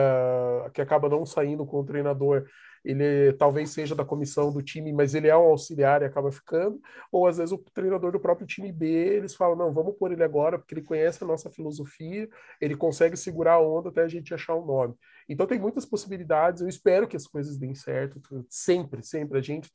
que 0.73 0.81
acaba 0.81 1.07
não 1.07 1.25
saindo 1.25 1.65
com 1.65 1.79
o 1.79 1.85
treinador, 1.85 2.45
ele 2.83 3.33
talvez 3.33 3.69
seja 3.71 3.95
da 3.95 4.05
comissão 4.05 4.51
do 4.51 4.61
time, 4.61 4.91
mas 4.93 5.13
ele 5.13 5.27
é 5.27 5.37
um 5.37 5.41
auxiliar 5.41 6.01
e 6.01 6.05
acaba 6.05 6.31
ficando, 6.31 6.79
ou 7.11 7.27
às 7.27 7.37
vezes 7.37 7.51
o 7.51 7.57
treinador 7.57 8.11
do 8.11 8.19
próprio 8.19 8.47
time 8.47 8.71
B, 8.71 8.87
eles 8.87 9.35
falam, 9.35 9.55
não, 9.55 9.73
vamos 9.73 9.95
pôr 9.97 10.11
ele 10.11 10.23
agora, 10.23 10.57
porque 10.57 10.73
ele 10.73 10.81
conhece 10.81 11.23
a 11.23 11.27
nossa 11.27 11.49
filosofia, 11.49 12.29
ele 12.59 12.75
consegue 12.75 13.17
segurar 13.17 13.53
a 13.53 13.61
onda 13.61 13.89
até 13.89 14.01
a 14.01 14.07
gente 14.07 14.33
achar 14.33 14.55
o 14.55 14.63
um 14.63 14.65
nome. 14.65 14.95
Então 15.29 15.45
tem 15.45 15.59
muitas 15.59 15.85
possibilidades, 15.85 16.61
eu 16.61 16.67
espero 16.67 17.07
que 17.07 17.15
as 17.15 17.27
coisas 17.27 17.55
deem 17.55 17.75
certo, 17.75 18.19
sempre, 18.49 19.03
sempre. 19.03 19.37
A 19.37 19.41
gente, 19.41 19.69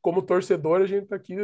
como 0.00 0.22
torcedor, 0.22 0.80
a 0.80 0.86
gente 0.86 1.04
está 1.04 1.16
aqui 1.16 1.34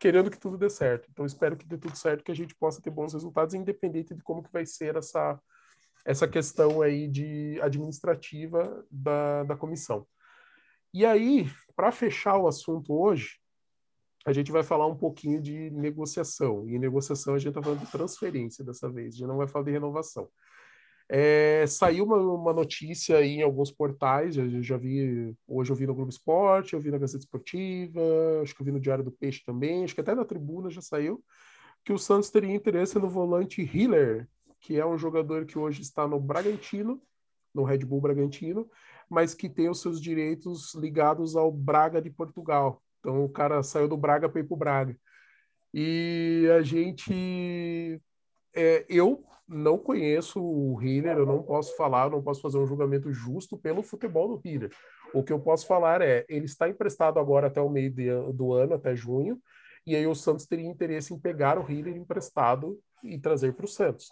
querendo 0.00 0.30
que 0.30 0.38
tudo 0.38 0.56
dê 0.56 0.70
certo. 0.70 1.08
Então 1.10 1.26
espero 1.26 1.54
que 1.54 1.66
dê 1.66 1.76
tudo 1.76 1.94
certo, 1.94 2.24
que 2.24 2.32
a 2.32 2.34
gente 2.34 2.54
possa 2.54 2.80
ter 2.80 2.90
bons 2.90 3.12
resultados, 3.12 3.54
independente 3.54 4.14
de 4.14 4.22
como 4.22 4.42
que 4.42 4.50
vai 4.50 4.64
ser 4.64 4.96
essa, 4.96 5.38
essa 6.06 6.26
questão 6.26 6.80
aí 6.80 7.06
de 7.06 7.60
administrativa 7.60 8.82
da, 8.90 9.44
da 9.44 9.56
comissão. 9.56 10.06
E 10.94 11.04
aí, 11.04 11.46
para 11.76 11.92
fechar 11.92 12.38
o 12.38 12.48
assunto 12.48 12.94
hoje, 12.94 13.38
a 14.24 14.32
gente 14.32 14.50
vai 14.50 14.62
falar 14.62 14.86
um 14.86 14.96
pouquinho 14.96 15.40
de 15.40 15.70
negociação. 15.70 16.66
E 16.66 16.78
negociação 16.78 17.34
a 17.34 17.38
gente 17.38 17.48
está 17.48 17.62
falando 17.62 17.80
de 17.80 17.90
transferência 17.90 18.64
dessa 18.64 18.88
vez, 18.90 19.14
a 19.14 19.18
gente 19.18 19.28
não 19.28 19.36
vai 19.36 19.48
falar 19.48 19.66
de 19.66 19.70
renovação. 19.70 20.30
É, 21.14 21.66
saiu 21.66 22.06
uma, 22.06 22.16
uma, 22.16 22.52
notícia 22.54 23.18
aí 23.18 23.32
em 23.32 23.42
alguns 23.42 23.70
portais, 23.70 24.34
já, 24.34 24.42
já 24.62 24.78
vi, 24.78 25.36
hoje 25.46 25.70
eu 25.70 25.76
vi 25.76 25.86
no 25.86 25.94
Globo 25.94 26.08
Esporte, 26.08 26.72
eu 26.72 26.80
vi 26.80 26.90
na 26.90 26.96
Gazeta 26.96 27.18
Esportiva, 27.18 28.00
acho 28.42 28.54
que 28.54 28.62
eu 28.62 28.64
vi 28.64 28.72
no 28.72 28.80
Diário 28.80 29.04
do 29.04 29.12
Peixe 29.12 29.42
também, 29.44 29.84
acho 29.84 29.94
que 29.94 30.00
até 30.00 30.14
na 30.14 30.24
Tribuna 30.24 30.70
já 30.70 30.80
saiu, 30.80 31.22
que 31.84 31.92
o 31.92 31.98
Santos 31.98 32.30
teria 32.30 32.54
interesse 32.54 32.98
no 32.98 33.10
volante 33.10 33.60
Hiller, 33.60 34.26
que 34.58 34.78
é 34.78 34.86
um 34.86 34.96
jogador 34.96 35.44
que 35.44 35.58
hoje 35.58 35.82
está 35.82 36.08
no 36.08 36.18
Bragantino, 36.18 36.98
no 37.54 37.62
Red 37.62 37.80
Bull 37.80 38.00
Bragantino, 38.00 38.66
mas 39.06 39.34
que 39.34 39.50
tem 39.50 39.68
os 39.68 39.82
seus 39.82 40.00
direitos 40.00 40.74
ligados 40.74 41.36
ao 41.36 41.52
Braga 41.52 42.00
de 42.00 42.08
Portugal. 42.08 42.82
Então 43.00 43.22
o 43.22 43.28
cara 43.28 43.62
saiu 43.62 43.86
do 43.86 43.98
Braga 43.98 44.30
para 44.30 44.40
ir 44.40 44.44
para 44.44 44.54
o 44.54 44.58
Braga. 44.58 44.96
E 45.74 46.48
a 46.56 46.62
gente. 46.62 48.00
É, 48.54 48.84
eu 48.88 49.24
não 49.48 49.76
conheço 49.78 50.42
o 50.42 50.80
Hiller, 50.82 51.18
eu 51.18 51.26
não 51.26 51.42
posso 51.42 51.76
falar, 51.76 52.10
não 52.10 52.22
posso 52.22 52.40
fazer 52.40 52.58
um 52.58 52.66
julgamento 52.66 53.12
justo 53.12 53.56
pelo 53.56 53.82
futebol 53.82 54.28
do 54.28 54.48
Hiller. 54.48 54.70
O 55.12 55.22
que 55.22 55.32
eu 55.32 55.38
posso 55.38 55.66
falar 55.66 56.00
é, 56.00 56.24
ele 56.28 56.46
está 56.46 56.68
emprestado 56.68 57.18
agora 57.18 57.48
até 57.48 57.60
o 57.60 57.68
meio 57.68 57.90
de, 57.90 58.08
do 58.32 58.52
ano, 58.52 58.74
até 58.74 58.96
junho, 58.96 59.38
e 59.86 59.94
aí 59.94 60.06
o 60.06 60.14
Santos 60.14 60.46
teria 60.46 60.66
interesse 60.66 61.12
em 61.12 61.18
pegar 61.18 61.58
o 61.58 61.70
Hiller 61.70 61.96
emprestado 61.96 62.78
e 63.02 63.18
trazer 63.18 63.52
para 63.52 63.64
o 63.64 63.68
Santos. 63.68 64.08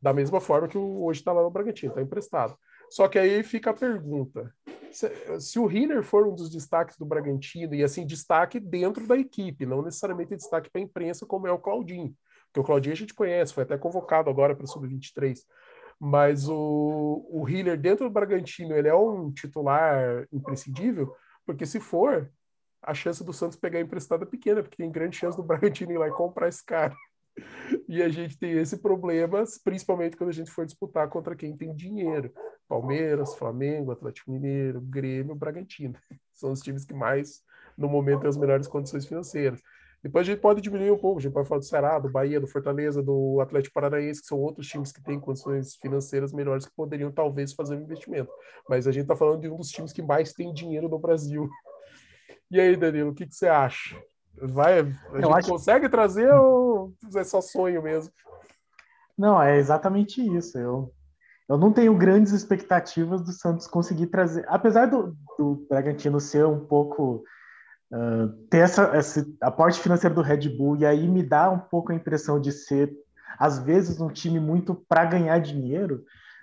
Da 0.00 0.12
mesma 0.12 0.40
forma 0.40 0.68
que 0.68 0.78
o, 0.78 1.04
hoje 1.04 1.20
está 1.20 1.32
lá 1.32 1.42
no 1.42 1.50
Bragantino, 1.50 1.92
está 1.92 2.02
emprestado. 2.02 2.56
Só 2.90 3.08
que 3.08 3.18
aí 3.18 3.42
fica 3.42 3.70
a 3.70 3.74
pergunta: 3.74 4.54
se, 4.92 5.40
se 5.40 5.58
o 5.58 5.70
Hiller 5.70 6.02
for 6.02 6.28
um 6.28 6.34
dos 6.34 6.50
destaques 6.50 6.96
do 6.98 7.06
Bragantino, 7.06 7.74
e 7.74 7.82
assim, 7.82 8.06
destaque 8.06 8.60
dentro 8.60 9.06
da 9.06 9.16
equipe, 9.16 9.64
não 9.64 9.82
necessariamente 9.82 10.36
destaque 10.36 10.70
para 10.70 10.80
a 10.80 10.84
imprensa, 10.84 11.26
como 11.26 11.48
é 11.48 11.52
o 11.52 11.58
Claudinho 11.58 12.14
que 12.54 12.60
o 12.60 12.64
Claudinho 12.64 12.92
a 12.92 12.96
gente 12.96 13.12
conhece, 13.12 13.52
foi 13.52 13.64
até 13.64 13.76
convocado 13.76 14.30
agora 14.30 14.54
para 14.54 14.64
o 14.64 14.68
Sub-23. 14.68 15.40
Mas 15.98 16.48
o, 16.48 17.26
o 17.28 17.48
Hiller 17.48 17.78
dentro 17.78 18.06
do 18.08 18.12
Bragantino, 18.12 18.76
ele 18.76 18.88
é 18.88 18.94
um 18.94 19.32
titular 19.32 20.26
imprescindível, 20.32 21.12
porque 21.44 21.66
se 21.66 21.80
for, 21.80 22.30
a 22.80 22.94
chance 22.94 23.24
do 23.24 23.32
Santos 23.32 23.56
pegar 23.56 23.80
emprestado 23.80 24.22
é 24.22 24.26
pequena, 24.26 24.62
porque 24.62 24.76
tem 24.76 24.90
grande 24.90 25.16
chance 25.16 25.36
do 25.36 25.42
Bragantino 25.42 25.92
ir 25.92 25.98
lá 25.98 26.06
e 26.06 26.12
comprar 26.12 26.48
esse 26.48 26.64
cara. 26.64 26.94
E 27.88 28.00
a 28.00 28.08
gente 28.08 28.38
tem 28.38 28.52
esse 28.52 28.78
problema, 28.78 29.42
principalmente 29.64 30.16
quando 30.16 30.30
a 30.30 30.32
gente 30.32 30.52
for 30.52 30.64
disputar 30.64 31.08
contra 31.08 31.34
quem 31.34 31.56
tem 31.56 31.74
dinheiro. 31.74 32.32
Palmeiras, 32.68 33.34
Flamengo, 33.34 33.90
Atlético 33.90 34.30
Mineiro, 34.30 34.80
Grêmio, 34.80 35.34
Bragantino. 35.34 35.94
São 36.32 36.52
os 36.52 36.60
times 36.60 36.84
que 36.84 36.94
mais, 36.94 37.42
no 37.76 37.88
momento, 37.88 38.20
têm 38.20 38.28
as 38.28 38.36
melhores 38.36 38.68
condições 38.68 39.04
financeiras. 39.04 39.60
Depois 40.04 40.28
a 40.28 40.30
gente 40.30 40.40
pode 40.42 40.60
diminuir 40.60 40.90
um 40.90 40.98
pouco, 40.98 41.18
a 41.18 41.22
gente 41.22 41.32
pode 41.32 41.48
falar 41.48 41.60
do 41.60 41.64
Ceará, 41.64 41.98
do 41.98 42.10
Bahia, 42.10 42.38
do 42.38 42.46
Fortaleza, 42.46 43.02
do 43.02 43.40
Atlético 43.40 43.72
Paranaense, 43.72 44.20
que 44.20 44.26
são 44.26 44.38
outros 44.38 44.66
times 44.66 44.92
que 44.92 45.02
têm 45.02 45.18
condições 45.18 45.76
financeiras 45.76 46.30
melhores 46.30 46.66
que 46.66 46.76
poderiam 46.76 47.10
talvez 47.10 47.54
fazer 47.54 47.74
um 47.74 47.80
investimento. 47.80 48.30
Mas 48.68 48.86
a 48.86 48.92
gente 48.92 49.04
está 49.04 49.16
falando 49.16 49.40
de 49.40 49.48
um 49.48 49.56
dos 49.56 49.70
times 49.70 49.94
que 49.94 50.02
mais 50.02 50.34
tem 50.34 50.52
dinheiro 50.52 50.90
no 50.90 50.98
Brasil. 50.98 51.48
E 52.50 52.60
aí, 52.60 52.76
Danilo, 52.76 53.10
o 53.10 53.14
que, 53.14 53.26
que 53.26 53.34
você 53.34 53.48
acha? 53.48 54.00
Vai, 54.40 54.74
a 54.74 54.82
Eu 54.82 55.22
gente 55.22 55.32
acho... 55.32 55.48
consegue 55.48 55.88
trazer 55.88 56.32
ou 56.32 56.92
é 57.16 57.24
só 57.24 57.40
sonho 57.40 57.82
mesmo? 57.82 58.12
Não, 59.18 59.42
é 59.42 59.56
exatamente 59.56 60.20
isso. 60.20 60.56
Eu, 60.58 60.92
eu 61.48 61.56
não 61.56 61.72
tenho 61.72 61.96
grandes 61.96 62.32
expectativas 62.32 63.22
do 63.22 63.32
Santos 63.32 63.66
conseguir 63.66 64.08
trazer. 64.08 64.44
Apesar 64.46 64.86
do, 64.86 65.16
do 65.36 65.66
Bragantino 65.68 66.20
ser 66.20 66.44
um 66.46 66.64
pouco 66.64 67.24
Uh, 67.94 68.28
ter 68.50 68.58
essa, 68.58 68.96
esse 68.98 69.36
aporte 69.40 69.78
financeiro 69.78 70.16
do 70.16 70.20
Red 70.20 70.48
Bull 70.48 70.76
e 70.76 70.84
aí 70.84 71.06
me 71.06 71.22
dá 71.22 71.48
um 71.48 71.60
pouco 71.60 71.92
a 71.92 71.94
impressão 71.94 72.40
de 72.40 72.50
ser, 72.50 72.92
às 73.38 73.60
vezes, 73.60 74.00
um 74.00 74.08
time 74.08 74.40
muito 74.40 74.74
para 74.88 75.04
ganhar 75.04 75.38
dinheiro. 75.38 76.02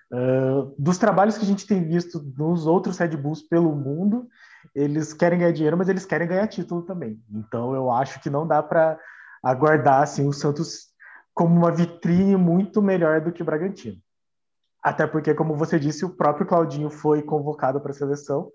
Uh, 0.09 0.73
dos 0.79 0.97
trabalhos 0.97 1.37
que 1.37 1.43
a 1.43 1.47
gente 1.47 1.67
tem 1.67 1.83
visto 1.83 2.23
nos 2.37 2.65
outros 2.65 2.97
Red 2.97 3.17
Bulls 3.17 3.41
pelo 3.41 3.75
mundo, 3.75 4.29
eles 4.73 5.11
querem 5.11 5.39
ganhar 5.39 5.51
dinheiro, 5.51 5.77
mas 5.77 5.89
eles 5.89 6.05
querem 6.05 6.25
ganhar 6.25 6.47
título 6.47 6.83
também. 6.83 7.19
Então 7.29 7.75
eu 7.75 7.91
acho 7.91 8.21
que 8.21 8.29
não 8.29 8.47
dá 8.47 8.63
para 8.63 8.97
aguardar 9.43 10.03
assim, 10.03 10.25
o 10.25 10.31
Santos 10.31 10.91
como 11.33 11.53
uma 11.53 11.71
vitrine 11.71 12.37
muito 12.37 12.81
melhor 12.81 13.19
do 13.19 13.31
que 13.31 13.41
o 13.41 13.45
Bragantino. 13.45 13.97
Até 14.81 15.05
porque, 15.05 15.33
como 15.33 15.55
você 15.55 15.77
disse, 15.77 16.05
o 16.05 16.15
próprio 16.15 16.45
Claudinho 16.45 16.89
foi 16.89 17.21
convocado 17.21 17.81
para 17.81 17.91
a 17.91 17.95
seleção 17.95 18.49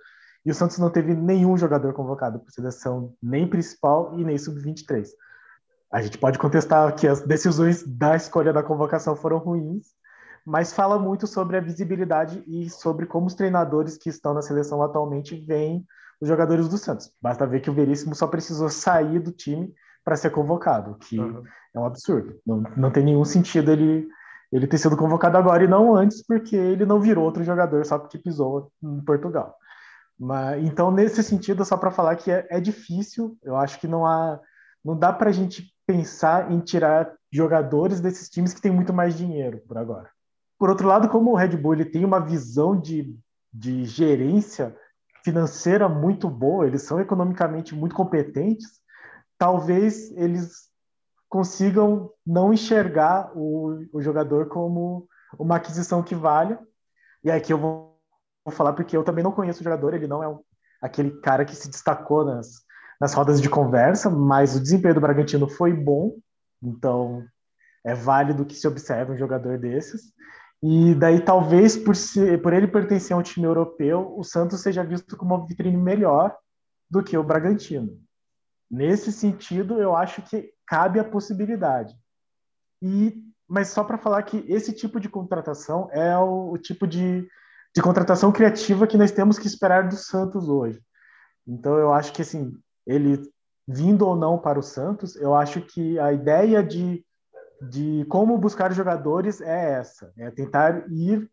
e 0.47 0.51
o 0.51 0.55
Santos 0.55 0.79
não 0.79 0.89
teve 0.89 1.13
nenhum 1.13 1.59
jogador 1.59 1.93
convocado 1.93 2.39
para 2.39 2.49
a 2.49 2.53
seleção, 2.53 3.13
nem 3.21 3.49
principal 3.49 4.17
e 4.17 4.25
nem 4.25 4.39
sub-23. 4.39 5.09
A 5.93 6.01
gente 6.01 6.19
pode 6.19 6.39
contestar 6.39 6.95
que 6.95 7.09
as 7.09 7.21
decisões 7.21 7.83
da 7.85 8.15
escolha 8.15 8.53
da 8.53 8.63
convocação 8.63 9.17
foram 9.17 9.39
ruins, 9.39 9.89
mas 10.45 10.73
fala 10.73 11.01
muito 11.01 11.27
sobre 11.27 11.57
a 11.57 11.61
visibilidade 11.61 12.45
e 12.47 12.71
sobre 12.71 13.07
como 13.07 13.27
os 13.27 13.35
treinadores 13.35 13.99
que 13.99 14.09
estão 14.09 14.33
na 14.33 14.41
seleção 14.41 14.81
atualmente 14.83 15.35
veem 15.35 15.85
os 16.21 16.29
jogadores 16.29 16.69
do 16.69 16.79
Santos. 16.79 17.11
Basta 17.21 17.45
ver 17.45 17.59
que 17.59 17.69
o 17.69 17.75
Veríssimo 17.75 18.15
só 18.15 18.29
precisou 18.29 18.71
sair 18.71 19.19
do 19.19 19.33
time 19.33 19.75
para 20.05 20.15
ser 20.15 20.31
convocado, 20.31 20.95
que 20.95 21.19
uhum. 21.19 21.43
é 21.75 21.81
um 21.81 21.85
absurdo. 21.85 22.39
Não, 22.47 22.63
não 22.77 22.91
tem 22.93 23.05
nenhum 23.05 23.25
sentido 23.25 23.73
ele, 23.73 24.07
ele 24.53 24.69
ter 24.69 24.79
sido 24.79 24.97
convocado 24.97 25.37
agora 25.37 25.65
e 25.65 25.69
não 25.69 25.97
antes, 25.97 26.25
porque 26.25 26.55
ele 26.55 26.87
não 26.87 27.01
virou 27.01 27.25
outro 27.25 27.43
jogador 27.43 27.85
só 27.85 27.99
porque 27.99 28.17
pisou 28.17 28.71
em 28.81 29.01
Portugal. 29.01 29.57
Mas, 30.19 30.65
então, 30.65 30.91
nesse 30.91 31.23
sentido, 31.23 31.65
só 31.65 31.77
para 31.77 31.91
falar 31.91 32.17
que 32.17 32.31
é, 32.31 32.47
é, 32.51 32.61
difícil, 32.61 33.37
eu 33.43 33.57
acho 33.57 33.79
que 33.79 33.87
não 33.87 34.07
há, 34.07 34.41
não 34.85 34.99
dá 34.99 35.13
para 35.13 35.29
a 35.29 35.33
gente 35.33 35.73
pensar 35.87 36.51
em 36.51 36.61
tirar 36.61 37.13
jogadores 37.31 38.01
desses 38.01 38.29
times 38.29 38.55
que 38.55 38.61
têm 38.61 38.73
muito 38.73 38.93
mais 38.93 39.17
dinheiro 39.17 39.63
por 39.69 39.77
agora. 39.77 40.11
Por 40.59 40.71
outro 40.71 40.89
lado, 40.89 41.09
como 41.09 41.33
o 41.33 41.37
Red 41.37 41.57
Bull 41.57 41.77
tem 41.85 42.05
uma 42.05 42.19
visão 42.19 42.81
de, 42.81 43.15
de 43.53 43.85
gerência 43.85 44.75
financeira 45.23 45.89
muito 45.89 46.31
boa, 46.31 46.67
eles 46.67 46.83
são 46.83 46.99
economicamente 46.99 47.75
muito 47.75 47.95
competentes, 47.95 48.81
talvez 49.39 50.11
eles 50.13 50.71
consigam 51.29 52.11
não 52.27 52.53
enxergar 52.53 53.33
o, 53.37 53.85
o 53.93 54.01
jogador 54.01 54.49
como 54.49 55.07
uma 55.39 55.57
aquisição 55.57 56.03
que 56.03 56.15
vale. 56.15 56.57
E 57.23 57.31
aqui 57.31 57.53
eu 57.53 57.59
vou 57.59 57.96
vou 58.47 58.55
falar 58.55 58.73
porque 58.75 58.97
eu 58.97 59.03
também 59.03 59.25
não 59.25 59.33
conheço 59.33 59.61
o 59.61 59.65
jogador, 59.65 59.93
ele 59.93 60.07
não 60.07 60.23
é 60.23 60.29
um, 60.29 60.39
aquele 60.81 61.11
cara 61.21 61.45
que 61.45 61.57
se 61.57 61.69
destacou 61.69 62.25
nas, 62.25 62.63
nas 63.01 63.13
rodas 63.13 63.43
de 63.43 63.51
conversa, 63.51 64.09
mas 64.09 64.55
o 64.55 64.61
desempenho 64.61 64.95
do 64.95 65.01
Bragantino 65.01 65.49
foi 65.49 65.73
bom, 65.73 66.17
então 66.63 67.27
é 67.85 67.93
válido 67.93 68.47
que 68.47 68.55
se 68.55 68.67
observe 68.69 69.13
um 69.13 69.19
jogador 69.19 69.59
desses. 69.59 70.15
E 70.63 70.95
daí, 70.95 71.21
talvez, 71.21 71.77
por, 71.77 71.95
ser, 71.95 72.41
por 72.41 72.53
ele 72.53 72.69
pertencer 72.69 73.15
a 73.15 73.19
um 73.19 73.23
time 73.23 73.47
europeu, 73.47 74.15
o 74.17 74.23
Santos 74.23 74.61
seja 74.61 74.83
visto 74.83 75.17
como 75.17 75.35
uma 75.35 75.47
vitrine 75.47 75.77
melhor 75.77 76.35
do 76.89 77.03
que 77.03 77.19
o 77.19 77.25
Bragantino. 77.25 78.01
Nesse 78.71 79.13
sentido, 79.13 79.81
eu 79.81 79.95
acho 79.95 80.23
que 80.23 80.51
cabe 80.67 80.99
a 80.99 81.05
possibilidade. 81.05 81.95
E, 82.81 83.15
mas 83.49 83.69
só 83.69 83.85
para 83.85 83.99
falar 83.99 84.23
que 84.23 84.45
esse 84.49 84.73
tipo 84.73 84.99
de 84.99 85.09
contratação 85.09 85.89
é 85.93 86.17
o, 86.17 86.53
o 86.53 86.59
tipo 86.59 86.87
de 86.87 87.29
de 87.75 87.83
contratação 87.83 88.33
criativa 88.33 88.87
que 88.87 88.97
nós 88.97 89.11
temos 89.11 89.39
que 89.39 89.47
esperar 89.47 89.89
do 89.89 89.97
Santos 89.97 90.49
hoje. 90.49 90.81
Então 91.47 91.77
eu 91.79 91.93
acho 91.93 92.13
que 92.13 92.23
assim, 92.23 92.53
ele 92.87 93.23
vindo 93.69 94.07
ou 94.07 94.15
não 94.15 94.39
para 94.39 94.59
o 94.59 94.63
Santos, 94.63 95.17
eu 95.17 95.35
acho 95.35 95.61
que 95.61 95.99
a 95.99 96.13
ideia 96.13 96.63
de, 96.63 97.05
de 97.61 98.07
como 98.09 98.39
buscar 98.39 98.73
jogadores 98.73 99.41
é 99.41 99.73
essa, 99.73 100.13
é 100.17 100.31
tentar 100.31 100.85
ir 100.91 101.29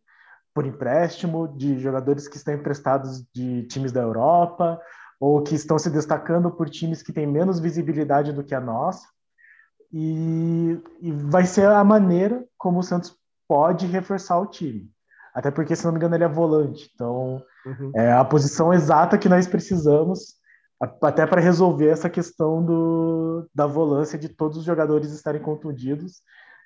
por 0.54 0.66
empréstimo 0.66 1.48
de 1.48 1.80
jogadores 1.80 2.28
que 2.28 2.38
estão 2.38 2.54
emprestados 2.54 3.24
de 3.34 3.64
times 3.64 3.92
da 3.92 4.02
Europa 4.02 4.80
ou 5.20 5.42
que 5.42 5.56
estão 5.56 5.80
se 5.80 5.90
destacando 5.90 6.52
por 6.52 6.70
times 6.70 7.02
que 7.02 7.14
têm 7.14 7.26
menos 7.26 7.60
visibilidade 7.60 8.32
do 8.32 8.44
que 8.44 8.54
a 8.54 8.60
nossa. 8.60 9.08
E, 9.92 10.80
e 11.00 11.12
vai 11.12 11.46
ser 11.46 11.68
a 11.68 11.84
maneira 11.84 12.44
como 12.58 12.80
o 12.80 12.84
Santos 12.84 13.16
pode 13.48 13.86
reforçar 13.86 14.40
o 14.40 14.48
time. 14.48 14.92
Até 15.34 15.50
porque, 15.50 15.76
se 15.76 15.84
não 15.86 15.92
me 15.92 15.98
engano, 15.98 16.16
ele 16.16 16.24
é 16.24 16.30
volante. 16.30 16.90
Então, 16.94 17.42
uhum. 17.66 17.92
é 17.96 18.12
a 18.12 18.24
posição 18.24 18.74
exata 18.74 19.18
que 19.18 19.30
nós 19.30 19.48
precisamos 19.48 20.36
até 21.02 21.26
para 21.26 21.42
resolver 21.42 21.88
essa 21.88 22.10
questão 22.10 22.64
do, 22.64 23.50
da 23.54 23.66
volância 23.66 24.20
de 24.20 24.28
todos 24.28 24.58
os 24.58 24.66
jogadores 24.66 25.12
estarem 25.12 25.42
contundidos, 25.42 26.22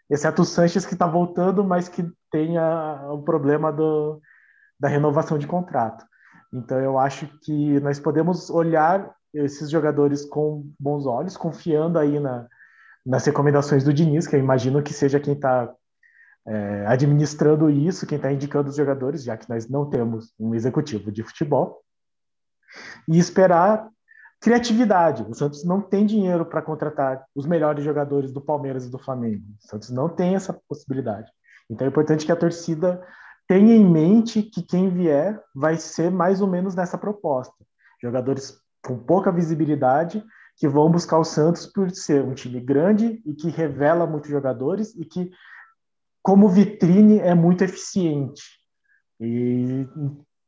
exceto 0.09 0.41
o 0.41 0.45
Sanches 0.45 0.85
que 0.85 0.93
está 0.93 1.05
voltando, 1.05 1.63
mas 1.63 1.87
que 1.87 2.09
tem 2.31 2.57
a, 2.57 3.09
o 3.11 3.21
problema 3.21 3.71
do, 3.71 4.19
da 4.79 4.87
renovação 4.87 5.37
de 5.37 5.45
contrato. 5.45 6.03
Então 6.51 6.79
eu 6.79 6.97
acho 6.97 7.27
que 7.41 7.79
nós 7.81 7.99
podemos 7.99 8.49
olhar 8.49 9.13
esses 9.33 9.69
jogadores 9.69 10.25
com 10.25 10.67
bons 10.79 11.05
olhos, 11.05 11.37
confiando 11.37 11.99
aí 11.99 12.19
na, 12.19 12.47
nas 13.05 13.25
recomendações 13.25 13.83
do 13.83 13.93
Diniz, 13.93 14.25
que 14.25 14.35
eu 14.35 14.39
imagino 14.39 14.81
que 14.81 14.93
seja 14.93 15.19
quem 15.19 15.33
está 15.33 15.71
é, 16.47 16.85
administrando 16.87 17.69
isso, 17.69 18.07
quem 18.07 18.15
está 18.15 18.31
indicando 18.31 18.69
os 18.69 18.75
jogadores, 18.75 19.23
já 19.23 19.35
que 19.35 19.49
nós 19.49 19.67
não 19.67 19.89
temos 19.89 20.33
um 20.39 20.55
executivo 20.55 21.11
de 21.11 21.21
futebol, 21.21 21.81
e 23.07 23.17
esperar 23.17 23.89
criatividade. 24.39 25.25
O 25.27 25.33
Santos 25.33 25.63
não 25.65 25.81
tem 25.81 26.05
dinheiro 26.05 26.45
para 26.45 26.61
contratar 26.61 27.25
os 27.35 27.45
melhores 27.45 27.83
jogadores 27.83 28.31
do 28.31 28.39
Palmeiras 28.39 28.85
e 28.85 28.89
do 28.89 28.99
Flamengo. 28.99 29.43
O 29.61 29.67
Santos 29.67 29.89
não 29.89 30.07
tem 30.07 30.35
essa 30.35 30.53
possibilidade. 30.67 31.29
Então 31.69 31.85
é 31.85 31.89
importante 31.89 32.25
que 32.25 32.31
a 32.31 32.35
torcida 32.35 33.03
tenha 33.47 33.75
em 33.75 33.89
mente 33.89 34.43
que 34.43 34.61
quem 34.61 34.89
vier 34.89 35.41
vai 35.55 35.75
ser 35.75 36.11
mais 36.11 36.41
ou 36.41 36.47
menos 36.47 36.75
nessa 36.75 36.97
proposta. 36.97 37.55
Jogadores 38.01 38.59
com 38.85 38.97
pouca 38.97 39.31
visibilidade 39.31 40.23
que 40.55 40.67
vão 40.67 40.89
buscar 40.89 41.17
o 41.17 41.23
Santos 41.23 41.65
por 41.65 41.89
ser 41.91 42.23
um 42.23 42.33
time 42.33 42.59
grande 42.59 43.21
e 43.25 43.33
que 43.33 43.49
revela 43.49 44.07
muitos 44.07 44.29
jogadores 44.29 44.95
e 44.95 45.05
que 45.05 45.31
como 46.21 46.49
vitrine 46.49 47.19
é 47.19 47.33
muito 47.33 47.63
eficiente. 47.63 48.43
E 49.19 49.87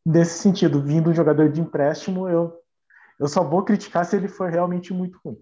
nesse 0.06 0.40
sentido, 0.40 0.84
vindo 0.84 1.10
um 1.10 1.14
jogador 1.14 1.50
de 1.52 1.62
empréstimo, 1.62 2.28
eu, 2.28 2.54
eu 3.20 3.28
só 3.28 3.44
vou 3.44 3.64
criticar 3.64 4.06
se 4.06 4.16
ele 4.16 4.28
for 4.28 4.50
realmente 4.50 4.94
muito 4.94 5.20
ruim. 5.24 5.42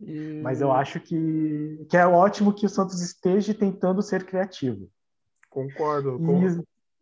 E... 0.00 0.40
Mas 0.42 0.60
eu 0.60 0.72
acho 0.72 1.00
que, 1.00 1.86
que 1.88 1.96
é 1.96 2.06
ótimo 2.06 2.52
que 2.52 2.66
o 2.66 2.68
Santos 2.68 3.00
esteja 3.00 3.54
tentando 3.54 4.02
ser 4.02 4.24
criativo. 4.24 4.88
Concordo. 5.50 6.18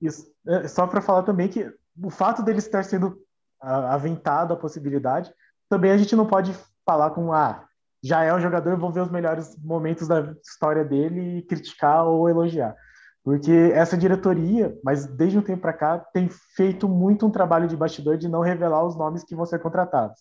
E, 0.01 0.09
é, 0.47 0.69
só 0.69 0.87
para 0.87 1.01
falar 1.01 1.23
também 1.23 1.49
que 1.49 1.73
o 2.03 2.11
fato 2.11 2.43
dele 2.43 2.59
estar 2.59 2.85
sendo 2.85 3.21
aventado 3.61 4.53
a 4.53 4.57
possibilidade, 4.57 5.33
também 5.69 5.91
a 5.91 5.97
gente 5.97 6.15
não 6.15 6.27
pode 6.27 6.55
falar 6.85 7.11
com 7.11 7.33
ah, 7.33 7.64
já 8.05 8.23
é 8.23 8.35
um 8.35 8.39
jogador, 8.39 8.77
vou 8.77 8.93
ver 8.93 9.01
os 9.01 9.11
melhores 9.11 9.57
momentos 9.65 10.07
da 10.07 10.35
história 10.47 10.85
dele 10.85 11.39
e 11.39 11.43
criticar 11.43 12.05
ou 12.07 12.29
elogiar. 12.29 12.77
Porque 13.25 13.73
essa 13.75 13.97
diretoria, 13.97 14.77
mas 14.85 15.07
desde 15.07 15.39
um 15.39 15.43
tempo 15.43 15.63
para 15.63 15.73
cá, 15.73 15.99
tem 16.13 16.29
feito 16.55 16.87
muito 16.87 17.27
um 17.27 17.31
trabalho 17.31 17.67
de 17.67 17.75
bastidor 17.75 18.19
de 18.19 18.29
não 18.29 18.43
revelar 18.43 18.85
os 18.85 18.95
nomes 18.95 19.25
que 19.25 19.35
vão 19.35 19.47
ser 19.47 19.59
contratados. 19.59 20.21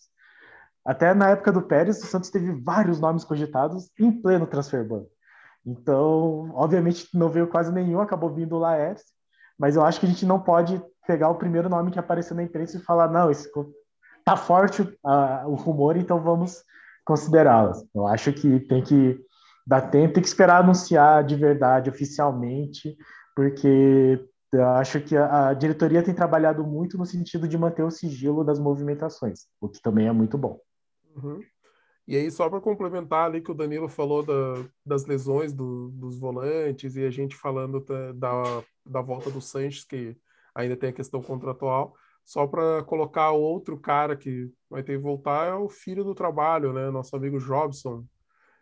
Até 0.82 1.12
na 1.12 1.28
época 1.28 1.52
do 1.52 1.60
Pérez, 1.60 2.02
o 2.02 2.06
Santos 2.06 2.30
teve 2.30 2.52
vários 2.62 2.98
nomes 2.98 3.22
cogitados 3.22 3.90
em 4.00 4.10
pleno 4.10 4.46
transfer 4.46 4.82
ban. 4.88 5.04
Então, 5.66 6.50
obviamente, 6.54 7.06
não 7.12 7.28
veio 7.28 7.48
quase 7.48 7.70
nenhum, 7.70 8.00
acabou 8.00 8.32
vindo 8.32 8.56
o 8.56 8.60
Laércio, 8.60 9.12
mas 9.58 9.76
eu 9.76 9.84
acho 9.84 10.00
que 10.00 10.06
a 10.06 10.08
gente 10.08 10.24
não 10.24 10.40
pode 10.40 10.82
pegar 11.06 11.28
o 11.28 11.34
primeiro 11.34 11.68
nome 11.68 11.90
que 11.90 11.98
apareceu 11.98 12.34
na 12.34 12.42
imprensa 12.42 12.78
e 12.78 12.82
falar, 12.82 13.08
não, 13.08 13.30
esse 13.30 13.50
tá 14.24 14.36
forte 14.36 14.80
uh, 14.80 15.46
o 15.46 15.54
rumor, 15.54 15.98
então 15.98 16.18
vamos 16.18 16.64
considerá-las. 17.04 17.84
Eu 17.94 18.06
acho 18.06 18.32
que 18.32 18.60
tem 18.60 18.82
que 18.82 19.18
dar 19.66 19.82
tempo, 19.90 20.14
tem 20.14 20.22
que 20.22 20.28
esperar 20.28 20.62
anunciar 20.62 21.24
de 21.24 21.36
verdade, 21.36 21.90
oficialmente, 21.90 22.96
porque 23.34 24.20
Eu 24.54 24.68
acho 24.68 25.00
que 25.00 25.16
a, 25.16 25.52
diretoria 25.52 26.02
tem 26.02 26.14
trabalhado 26.14 26.64
muito 26.64 26.96
no 26.96 27.04
sentido 27.04 27.48
de 27.48 27.58
manter 27.58 27.82
o 27.82 27.90
sigilo 27.90 28.44
das 28.44 28.60
movimentações, 28.60 29.46
o 29.60 29.68
que 29.68 29.82
também 29.82 30.06
é 30.06 30.12
muito 30.12 30.38
bom. 30.38 30.60
Uhum. 31.16 31.40
E 32.06 32.16
aí, 32.16 32.30
só 32.30 32.48
para 32.48 32.60
complementar 32.60 33.26
ali 33.26 33.40
que 33.40 33.50
o 33.50 33.54
Danilo 33.54 33.88
falou 33.88 34.22
da, 34.22 34.64
das 34.86 35.06
lesões 35.06 35.52
do, 35.52 35.90
dos 35.90 36.18
volantes 36.18 36.94
e 36.94 37.04
a 37.04 37.10
gente 37.10 37.34
falando 37.34 37.80
da, 37.80 38.12
da, 38.12 38.62
da 38.86 39.00
volta 39.00 39.28
do 39.28 39.40
Sanches, 39.40 39.84
que 39.84 40.16
ainda 40.54 40.76
tem 40.76 40.90
a 40.90 40.92
questão 40.92 41.20
contratual, 41.20 41.94
só 42.24 42.46
para 42.46 42.82
colocar 42.84 43.32
outro 43.32 43.78
cara 43.78 44.16
que 44.16 44.50
vai 44.68 44.82
ter 44.82 44.96
que 44.96 45.02
voltar 45.02 45.48
é 45.48 45.54
o 45.54 45.68
filho 45.68 46.02
do 46.02 46.14
trabalho, 46.14 46.72
né? 46.72 46.90
Nosso 46.90 47.14
amigo 47.14 47.38
Jobson, 47.38 48.04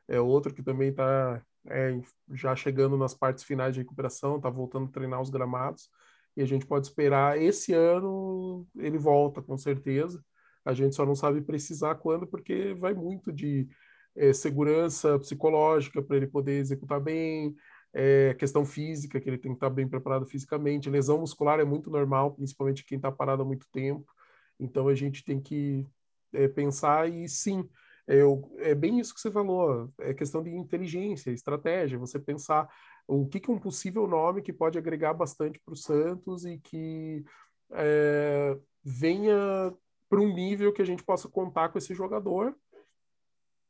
é 0.09 0.21
outro 0.21 0.53
que 0.53 0.63
também 0.63 0.91
está 0.91 1.43
é, 1.69 1.99
já 2.33 2.57
chegando 2.57 2.97
nas 2.97 3.15
partes 3.15 3.45
finais 3.45 3.75
de 3.75 3.81
recuperação, 3.81 4.37
está 4.37 4.51
voltando 4.51 4.87
a 4.89 4.93
treinar 4.93 5.21
os 5.21 5.31
gramados, 5.31 5.89
e 6.37 6.43
a 6.43 6.47
gente 6.47 6.67
pode 6.67 6.87
esperar 6.87 7.41
esse 7.41 7.73
ano 7.73 8.67
ele 8.77 8.99
volta, 8.99 9.43
com 9.43 9.57
certeza. 9.57 10.23
A 10.65 10.73
gente 10.73 10.95
só 10.95 11.05
não 11.05 11.15
sabe 11.15 11.41
precisar 11.43 11.97
quando, 11.97 12.27
porque 12.27 12.75
vai 12.75 12.95
muito 12.95 13.33
de 13.33 13.69
é, 14.17 14.33
segurança 14.33 15.19
psicológica 15.19 16.03
para 16.03 16.17
ele 16.17 16.27
poder 16.27 16.59
executar 16.59 17.01
bem, 17.01 17.55
é, 17.93 18.35
questão 18.35 18.65
física, 18.65 19.21
que 19.21 19.29
ele 19.29 19.39
tem 19.39 19.53
que 19.53 19.57
estar 19.57 19.71
bem 19.71 19.87
preparado 19.87 20.27
fisicamente. 20.27 20.91
Lesão 20.91 21.19
muscular 21.19 21.61
é 21.61 21.65
muito 21.65 21.91
normal, 21.91 22.33
principalmente 22.33 22.85
quem 22.85 22.97
está 22.97 23.13
parado 23.13 23.43
há 23.43 23.45
muito 23.45 23.67
tempo. 23.71 24.11
Então 24.59 24.89
a 24.89 24.95
gente 24.95 25.25
tem 25.25 25.41
que 25.41 25.87
é, 26.33 26.49
pensar 26.49 27.09
e 27.11 27.29
sim, 27.29 27.69
eu, 28.07 28.51
é 28.59 28.75
bem 28.75 28.99
isso 28.99 29.15
que 29.15 29.21
você 29.21 29.31
falou, 29.31 29.93
é 29.99 30.13
questão 30.15 30.43
de 30.43 30.51
inteligência, 30.51 31.31
estratégia, 31.31 31.99
você 31.99 32.19
pensar 32.19 32.69
o 33.07 33.27
que, 33.27 33.41
que 33.41 33.51
é 33.51 33.55
um 33.55 33.59
possível 33.59 34.07
nome 34.07 34.43
que 34.43 34.53
pode 34.53 34.79
agregar 34.79 35.13
bastante 35.13 35.61
para 35.61 35.75
o 35.75 35.77
Santos 35.77 36.45
e 36.45 36.59
que 36.59 37.25
é, 37.73 38.57
venha 38.83 39.73
para 40.09 40.21
um 40.21 40.33
nível 40.33 40.73
que 40.73 40.83
a 40.83 40.85
gente 40.85 41.03
possa 41.03 41.29
contar 41.29 41.71
com 41.71 41.79
esse 41.79 41.95
jogador 41.95 42.57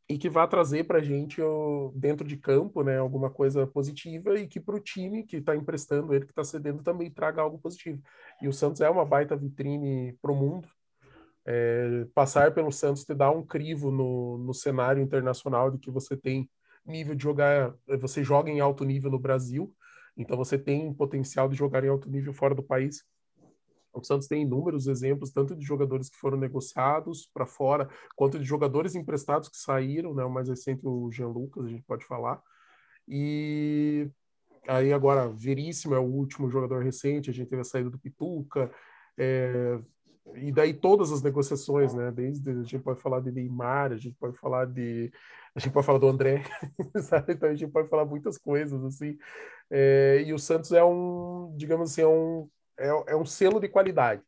e 0.08 0.18
que 0.18 0.28
vá 0.28 0.46
trazer 0.46 0.84
para 0.84 0.98
a 0.98 1.02
gente 1.02 1.40
dentro 1.94 2.26
de 2.26 2.36
campo 2.36 2.82
né, 2.82 2.98
alguma 2.98 3.30
coisa 3.30 3.66
positiva 3.66 4.38
e 4.38 4.46
que 4.46 4.60
para 4.60 4.76
o 4.76 4.80
time 4.80 5.22
que 5.24 5.36
está 5.36 5.56
emprestando 5.56 6.12
ele, 6.12 6.26
que 6.26 6.32
está 6.32 6.44
cedendo, 6.44 6.82
também 6.82 7.10
traga 7.10 7.40
algo 7.40 7.58
positivo. 7.58 8.02
E 8.40 8.48
o 8.48 8.52
Santos 8.52 8.80
é 8.80 8.90
uma 8.90 9.04
baita 9.04 9.36
vitrine 9.36 10.16
para 10.20 10.32
o 10.32 10.36
mundo, 10.36 10.68
é, 11.44 12.06
passar 12.14 12.54
pelo 12.54 12.70
Santos 12.70 13.04
te 13.04 13.14
dá 13.14 13.30
um 13.30 13.44
crivo 13.44 13.90
no, 13.90 14.38
no 14.38 14.54
cenário 14.54 15.02
internacional 15.02 15.70
de 15.70 15.78
que 15.78 15.90
você 15.90 16.16
tem 16.16 16.48
nível 16.86 17.14
de 17.14 17.22
jogar, 17.22 17.74
você 18.00 18.22
joga 18.22 18.50
em 18.50 18.60
alto 18.60 18.84
nível 18.84 19.10
no 19.10 19.18
Brasil, 19.18 19.72
então 20.16 20.36
você 20.36 20.58
tem 20.58 20.92
potencial 20.92 21.48
de 21.48 21.56
jogar 21.56 21.84
em 21.84 21.88
alto 21.88 22.08
nível 22.08 22.32
fora 22.32 22.54
do 22.54 22.62
país. 22.62 23.04
O 23.92 24.02
Santos 24.02 24.26
tem 24.26 24.42
inúmeros 24.42 24.86
exemplos, 24.86 25.32
tanto 25.32 25.54
de 25.54 25.64
jogadores 25.64 26.08
que 26.08 26.16
foram 26.16 26.38
negociados 26.38 27.28
para 27.32 27.46
fora, 27.46 27.88
quanto 28.16 28.38
de 28.38 28.44
jogadores 28.44 28.94
emprestados 28.94 29.48
que 29.48 29.56
saíram, 29.56 30.14
né? 30.14 30.24
O 30.24 30.30
mais 30.30 30.48
recente, 30.48 30.80
o 30.84 31.10
Jean 31.10 31.28
Lucas, 31.28 31.66
a 31.66 31.68
gente 31.68 31.82
pode 31.82 32.04
falar. 32.04 32.42
E 33.06 34.08
aí 34.66 34.92
agora, 34.92 35.28
Veríssimo 35.28 35.94
é 35.94 35.98
o 35.98 36.02
último 36.02 36.48
jogador 36.48 36.82
recente, 36.82 37.30
a 37.30 37.32
gente 37.32 37.48
teve 37.48 37.62
a 37.62 37.64
saída 37.64 37.90
do 37.90 37.98
Pituca, 37.98 38.70
é, 39.18 39.78
e 40.36 40.52
daí 40.52 40.72
todas 40.72 41.12
as 41.12 41.22
negociações, 41.22 41.92
né? 41.94 42.10
Desde 42.10 42.48
a 42.50 42.62
gente 42.62 42.78
pode 42.78 43.00
falar 43.00 43.20
de 43.20 43.32
Neymar, 43.32 43.92
a 43.92 43.96
gente 43.96 44.16
pode 44.18 44.38
falar 44.38 44.66
de 44.66 45.12
a 45.54 45.60
gente 45.60 45.72
pode 45.72 45.84
falar 45.84 45.98
do 45.98 46.08
André, 46.08 46.44
sabe? 47.02 47.34
Então 47.34 47.48
a 47.48 47.54
gente 47.54 47.70
pode 47.70 47.88
falar 47.88 48.06
muitas 48.06 48.38
coisas 48.38 48.82
assim. 48.84 49.18
É, 49.70 50.22
e 50.26 50.32
o 50.32 50.38
Santos 50.38 50.72
é 50.72 50.82
um, 50.84 51.54
digamos 51.56 51.90
assim, 51.90 52.02
é 52.02 52.06
um 52.06 52.48
é, 52.82 53.12
é 53.12 53.16
um 53.16 53.24
selo 53.24 53.60
de 53.60 53.68
qualidade. 53.68 54.22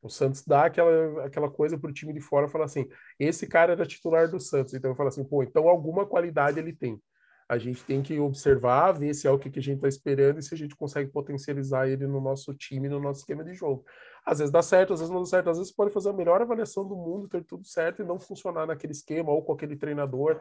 O 0.00 0.08
Santos 0.08 0.44
dá 0.44 0.66
aquela, 0.66 1.26
aquela 1.26 1.50
coisa 1.50 1.76
para 1.76 1.90
o 1.90 1.92
time 1.92 2.12
de 2.12 2.20
fora, 2.20 2.48
falar 2.48 2.66
assim, 2.66 2.88
esse 3.18 3.46
cara 3.46 3.72
era 3.72 3.84
titular 3.84 4.30
do 4.30 4.38
Santos, 4.38 4.74
então 4.74 4.90
eu 4.90 4.94
falo 4.94 5.08
assim, 5.08 5.24
pô, 5.24 5.42
então 5.42 5.68
alguma 5.68 6.06
qualidade 6.06 6.58
ele 6.58 6.72
tem. 6.72 7.00
A 7.48 7.56
gente 7.58 7.82
tem 7.82 8.02
que 8.02 8.18
observar, 8.20 8.92
ver 8.92 9.14
se 9.14 9.26
é 9.26 9.30
o 9.30 9.38
que, 9.38 9.50
que 9.50 9.58
a 9.58 9.62
gente 9.62 9.76
está 9.76 9.88
esperando 9.88 10.38
e 10.38 10.42
se 10.42 10.54
a 10.54 10.56
gente 10.56 10.76
consegue 10.76 11.10
potencializar 11.10 11.88
ele 11.88 12.06
no 12.06 12.20
nosso 12.20 12.54
time, 12.54 12.88
no 12.88 13.00
nosso 13.00 13.20
esquema 13.20 13.42
de 13.42 13.54
jogo. 13.54 13.84
Às 14.24 14.38
vezes 14.38 14.52
dá 14.52 14.60
certo, 14.60 14.92
às 14.92 15.00
vezes 15.00 15.12
não 15.12 15.22
dá 15.22 15.26
certo, 15.26 15.50
às 15.50 15.56
vezes 15.56 15.72
pode 15.72 15.90
fazer 15.90 16.10
a 16.10 16.12
melhor 16.12 16.42
avaliação 16.42 16.86
do 16.86 16.94
mundo, 16.94 17.26
ter 17.26 17.42
tudo 17.42 17.66
certo 17.66 18.02
e 18.02 18.04
não 18.04 18.20
funcionar 18.20 18.66
naquele 18.66 18.92
esquema 18.92 19.30
ou 19.30 19.42
com 19.42 19.54
aquele 19.54 19.76
treinador. 19.76 20.40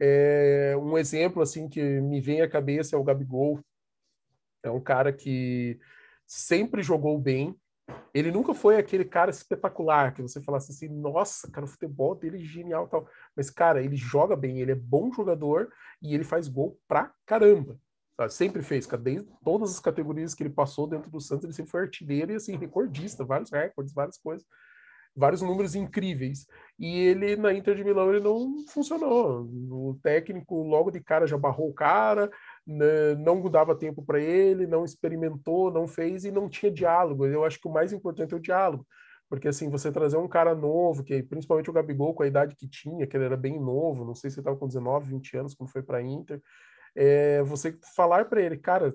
É, 0.00 0.74
um 0.76 0.98
exemplo 0.98 1.40
assim 1.40 1.68
que 1.68 1.80
me 2.00 2.20
vem 2.20 2.42
à 2.42 2.48
cabeça 2.48 2.96
é 2.96 2.98
o 2.98 3.04
Gabigol. 3.04 3.60
É 4.64 4.70
um 4.70 4.80
cara 4.80 5.12
que 5.12 5.78
sempre 6.28 6.82
jogou 6.82 7.18
bem. 7.18 7.58
Ele 8.12 8.30
nunca 8.30 8.52
foi 8.52 8.76
aquele 8.76 9.04
cara 9.04 9.30
espetacular 9.30 10.12
que 10.12 10.20
você 10.20 10.42
falasse 10.42 10.70
assim, 10.70 10.88
nossa, 10.88 11.50
cara, 11.50 11.64
o 11.64 11.68
futebol 11.68 12.14
dele 12.14 12.36
é 12.36 12.44
genial 12.44 12.86
tal. 12.86 13.08
Mas, 13.34 13.48
cara, 13.48 13.82
ele 13.82 13.96
joga 13.96 14.36
bem, 14.36 14.60
ele 14.60 14.72
é 14.72 14.74
bom 14.74 15.10
jogador 15.10 15.72
e 16.02 16.14
ele 16.14 16.24
faz 16.24 16.46
gol 16.46 16.78
pra 16.86 17.12
caramba. 17.24 17.78
Sempre 18.28 18.62
fez, 18.62 18.86
desde 18.86 19.28
todas 19.44 19.70
as 19.70 19.80
categorias 19.80 20.34
que 20.34 20.42
ele 20.42 20.50
passou 20.50 20.88
dentro 20.88 21.08
do 21.08 21.20
Santos, 21.20 21.44
ele 21.44 21.52
sempre 21.52 21.70
foi 21.70 21.82
artilheiro 21.82 22.32
e 22.32 22.34
assim, 22.34 22.56
recordista, 22.56 23.24
vários 23.24 23.50
recordes, 23.50 23.94
várias 23.94 24.18
coisas, 24.18 24.44
vários 25.14 25.40
números 25.40 25.76
incríveis. 25.76 26.44
E 26.78 26.98
ele 26.98 27.36
na 27.36 27.54
Inter 27.54 27.76
de 27.76 27.84
Milão 27.84 28.12
ele 28.12 28.22
não 28.22 28.66
funcionou. 28.68 29.48
O 29.70 29.98
técnico 30.02 30.62
logo 30.64 30.90
de 30.90 31.00
cara 31.00 31.28
já 31.28 31.38
barrou 31.38 31.70
o 31.70 31.74
cara, 31.74 32.28
não 32.68 33.40
dava 33.48 33.74
tempo 33.74 34.02
para 34.02 34.20
ele, 34.20 34.66
não 34.66 34.84
experimentou, 34.84 35.72
não 35.72 35.88
fez 35.88 36.24
e 36.24 36.30
não 36.30 36.48
tinha 36.48 36.70
diálogo. 36.70 37.26
Eu 37.26 37.44
acho 37.44 37.58
que 37.58 37.66
o 37.66 37.72
mais 37.72 37.92
importante 37.92 38.34
é 38.34 38.36
o 38.36 38.40
diálogo. 38.40 38.86
Porque 39.28 39.48
assim, 39.48 39.70
você 39.70 39.90
trazer 39.90 40.16
um 40.18 40.28
cara 40.28 40.54
novo, 40.54 41.02
que 41.02 41.22
principalmente 41.22 41.70
o 41.70 41.72
Gabigol 41.72 42.14
com 42.14 42.22
a 42.22 42.26
idade 42.26 42.54
que 42.56 42.68
tinha, 42.68 43.06
que 43.06 43.16
ele 43.16 43.24
era 43.24 43.36
bem 43.36 43.58
novo, 43.58 44.04
não 44.04 44.14
sei 44.14 44.30
se 44.30 44.36
ele 44.36 44.42
estava 44.42 44.56
com 44.56 44.66
19, 44.66 45.10
20 45.10 45.36
anos 45.36 45.54
quando 45.54 45.70
foi 45.70 45.82
para 45.82 46.02
Inter, 46.02 46.40
é 46.94 47.42
você 47.42 47.78
falar 47.94 48.26
para 48.26 48.40
ele, 48.40 48.56
cara, 48.56 48.94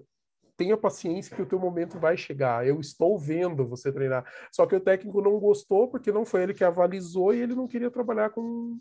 tenha 0.55 0.77
paciência 0.77 1.35
que 1.35 1.41
o 1.41 1.45
teu 1.45 1.59
momento 1.59 1.99
vai 1.99 2.15
chegar. 2.15 2.67
Eu 2.67 2.79
estou 2.79 3.17
vendo 3.17 3.67
você 3.67 3.91
treinar. 3.91 4.23
Só 4.51 4.65
que 4.65 4.75
o 4.75 4.79
técnico 4.79 5.21
não 5.21 5.39
gostou 5.39 5.87
porque 5.87 6.11
não 6.11 6.25
foi 6.25 6.43
ele 6.43 6.53
que 6.53 6.63
avalizou 6.63 7.33
e 7.33 7.41
ele 7.41 7.55
não 7.55 7.67
queria 7.67 7.89
trabalhar 7.89 8.29
com 8.29 8.79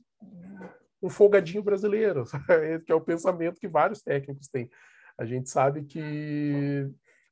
um 1.03 1.11
folgadinho 1.11 1.63
brasileiro, 1.63 2.25
que 2.87 2.93
é 2.93 2.95
o 2.95 3.01
pensamento 3.01 3.61
que 3.61 3.69
vários 3.69 4.03
técnicos 4.03 4.49
têm. 4.49 4.71
A 5.19 5.25
gente 5.25 5.51
sabe 5.51 5.85
que 5.85 6.89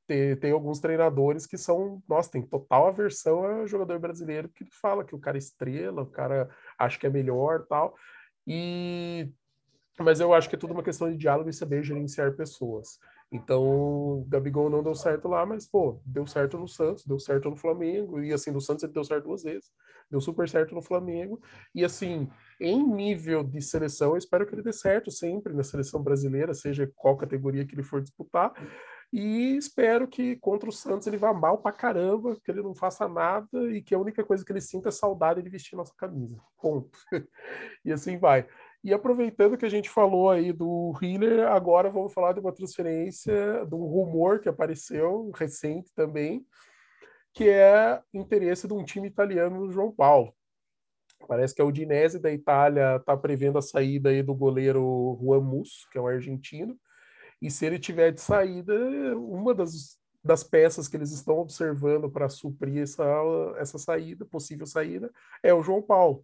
tem, 0.07 0.37
tem, 0.37 0.51
alguns 0.51 0.81
treinadores 0.81 1.47
que 1.47 1.57
são, 1.57 2.03
nossa, 2.09 2.33
tem 2.33 2.43
total 2.43 2.89
aversão 2.89 3.45
a 3.45 3.67
jogador 3.67 3.99
brasileiro 3.99 4.49
que 4.49 4.65
fala 4.65 5.05
que 5.05 5.15
o 5.15 5.21
cara 5.21 5.37
é 5.37 5.39
estrela, 5.39 6.03
o 6.03 6.11
cara 6.11 6.51
acha 6.77 6.99
que 6.99 7.07
é 7.07 7.11
melhor 7.11 7.65
tal. 7.67 7.95
E 8.47 9.31
mas 9.99 10.19
eu 10.19 10.33
acho 10.33 10.49
que 10.49 10.57
é 10.57 10.59
tudo 10.59 10.73
uma 10.73 10.83
questão 10.83 11.11
de 11.11 11.17
diálogo 11.17 11.51
e 11.51 11.53
saber 11.53 11.85
gerenciar 11.85 12.35
pessoas. 12.35 12.99
Então, 13.33 14.25
Gabigol 14.29 14.69
não 14.69 14.83
deu 14.83 14.95
certo 14.95 15.29
lá, 15.29 15.47
mas, 15.47 15.65
pô, 15.65 16.01
deu 16.05 16.27
certo 16.27 16.59
no 16.59 16.67
Santos, 16.67 17.05
deu 17.07 17.19
certo 17.19 17.49
no 17.49 17.57
Flamengo, 17.57 18.21
e 18.21 18.33
assim, 18.33 18.51
no 18.51 18.61
Santos 18.61 18.83
ele 18.83 18.93
deu 18.93 19.05
certo 19.05 19.25
duas 19.25 19.45
vezes, 19.45 19.71
deu 20.11 20.21
super 20.21 20.49
certo 20.49 20.75
no 20.75 20.83
Flamengo, 20.83 21.41
e 21.73 21.85
assim, 21.85 22.29
em 22.61 22.83
nível 22.83 23.45
de 23.45 23.63
seleção, 23.63 24.11
eu 24.11 24.17
espero 24.17 24.45
que 24.47 24.55
ele 24.55 24.63
dê 24.63 24.73
certo 24.73 25.13
sempre 25.13 25.53
na 25.55 25.63
seleção 25.63 26.03
brasileira, 26.03 26.53
seja 26.55 26.91
qual 26.97 27.17
categoria 27.17 27.65
que 27.65 27.75
ele 27.75 27.85
for 27.85 28.03
disputar, 28.03 28.53
e 29.13 29.57
espero 29.57 30.07
que 30.07 30.37
contra 30.37 30.69
o 30.69 30.73
Santos 30.73 31.07
ele 31.07 31.17
vá 31.17 31.33
mal 31.33 31.59
pra 31.59 31.73
caramba, 31.73 32.37
que 32.45 32.51
ele 32.51 32.63
não 32.63 32.75
faça 32.75 33.09
nada 33.09 33.49
e 33.73 33.83
que 33.83 33.95
a 33.95 33.99
única 33.99 34.25
coisa 34.25 34.45
que 34.45 34.53
ele 34.53 34.61
sinta 34.61 34.89
é 34.89 34.93
saudade 34.93 35.43
de 35.43 35.51
vestir 35.51 35.75
nossa 35.75 35.93
camisa. 35.97 36.41
Ponto. 36.61 36.97
e 37.85 37.93
assim 37.93 38.19
vai. 38.19 38.47
E 38.83 38.95
aproveitando 38.95 39.59
que 39.59 39.67
a 39.67 39.71
gente 39.71 39.91
falou 39.91 40.31
aí 40.31 40.53
do 40.53 40.95
Hiller, 41.03 41.47
agora 41.49 41.91
vamos 41.91 42.15
falar 42.15 42.33
de 42.33 42.41
uma 42.41 42.53
transferência, 42.53 43.67
de 43.67 43.75
um 43.75 43.85
rumor 43.85 44.41
que 44.41 44.49
apareceu 44.49 45.31
recente 45.35 45.93
também, 45.95 46.47
que 47.35 47.49
é 47.49 48.01
interesse 48.13 48.67
de 48.67 48.73
um 48.73 48.83
time 48.83 49.07
italiano 49.07 49.61
no 49.61 49.71
João 49.71 49.93
Paulo. 49.93 50.35
Parece 51.29 51.55
que 51.55 51.61
a 51.61 51.65
Udinese 51.65 52.19
da 52.19 52.33
Itália 52.33 52.97
está 52.97 53.15
prevendo 53.15 53.59
a 53.59 53.63
saída 53.63 54.09
aí 54.09 54.23
do 54.23 54.35
goleiro 54.35 55.19
Juan 55.21 55.41
Musso, 55.41 55.87
que 55.91 55.99
é 55.99 56.01
um 56.01 56.07
argentino, 56.07 56.79
e 57.41 57.51
se 57.51 57.65
ele 57.65 57.79
tiver 57.79 58.13
de 58.13 58.21
saída, 58.21 58.75
uma 59.17 59.55
das, 59.55 59.99
das 60.23 60.43
peças 60.43 60.89
que 60.89 60.97
eles 60.97 61.11
estão 61.11 61.39
observando 61.39 62.11
para 62.11 62.29
suprir 62.29 62.83
essa, 62.83 63.05
essa 63.57 63.79
saída, 63.79 64.25
possível 64.25 64.67
saída, 64.67 65.11
é 65.43 65.53
o 65.53 65.63
João 65.63 65.83
Paulo. 65.83 66.23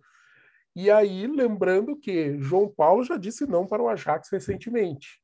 E 0.77 0.91
aí, 0.91 1.27
lembrando 1.27 1.97
que 1.97 2.39
João 2.39 2.69
Paulo 2.69 3.03
já 3.03 3.17
disse 3.17 3.47
não 3.47 3.67
para 3.67 3.83
o 3.83 3.89
Ajax 3.89 4.29
recentemente. 4.31 5.23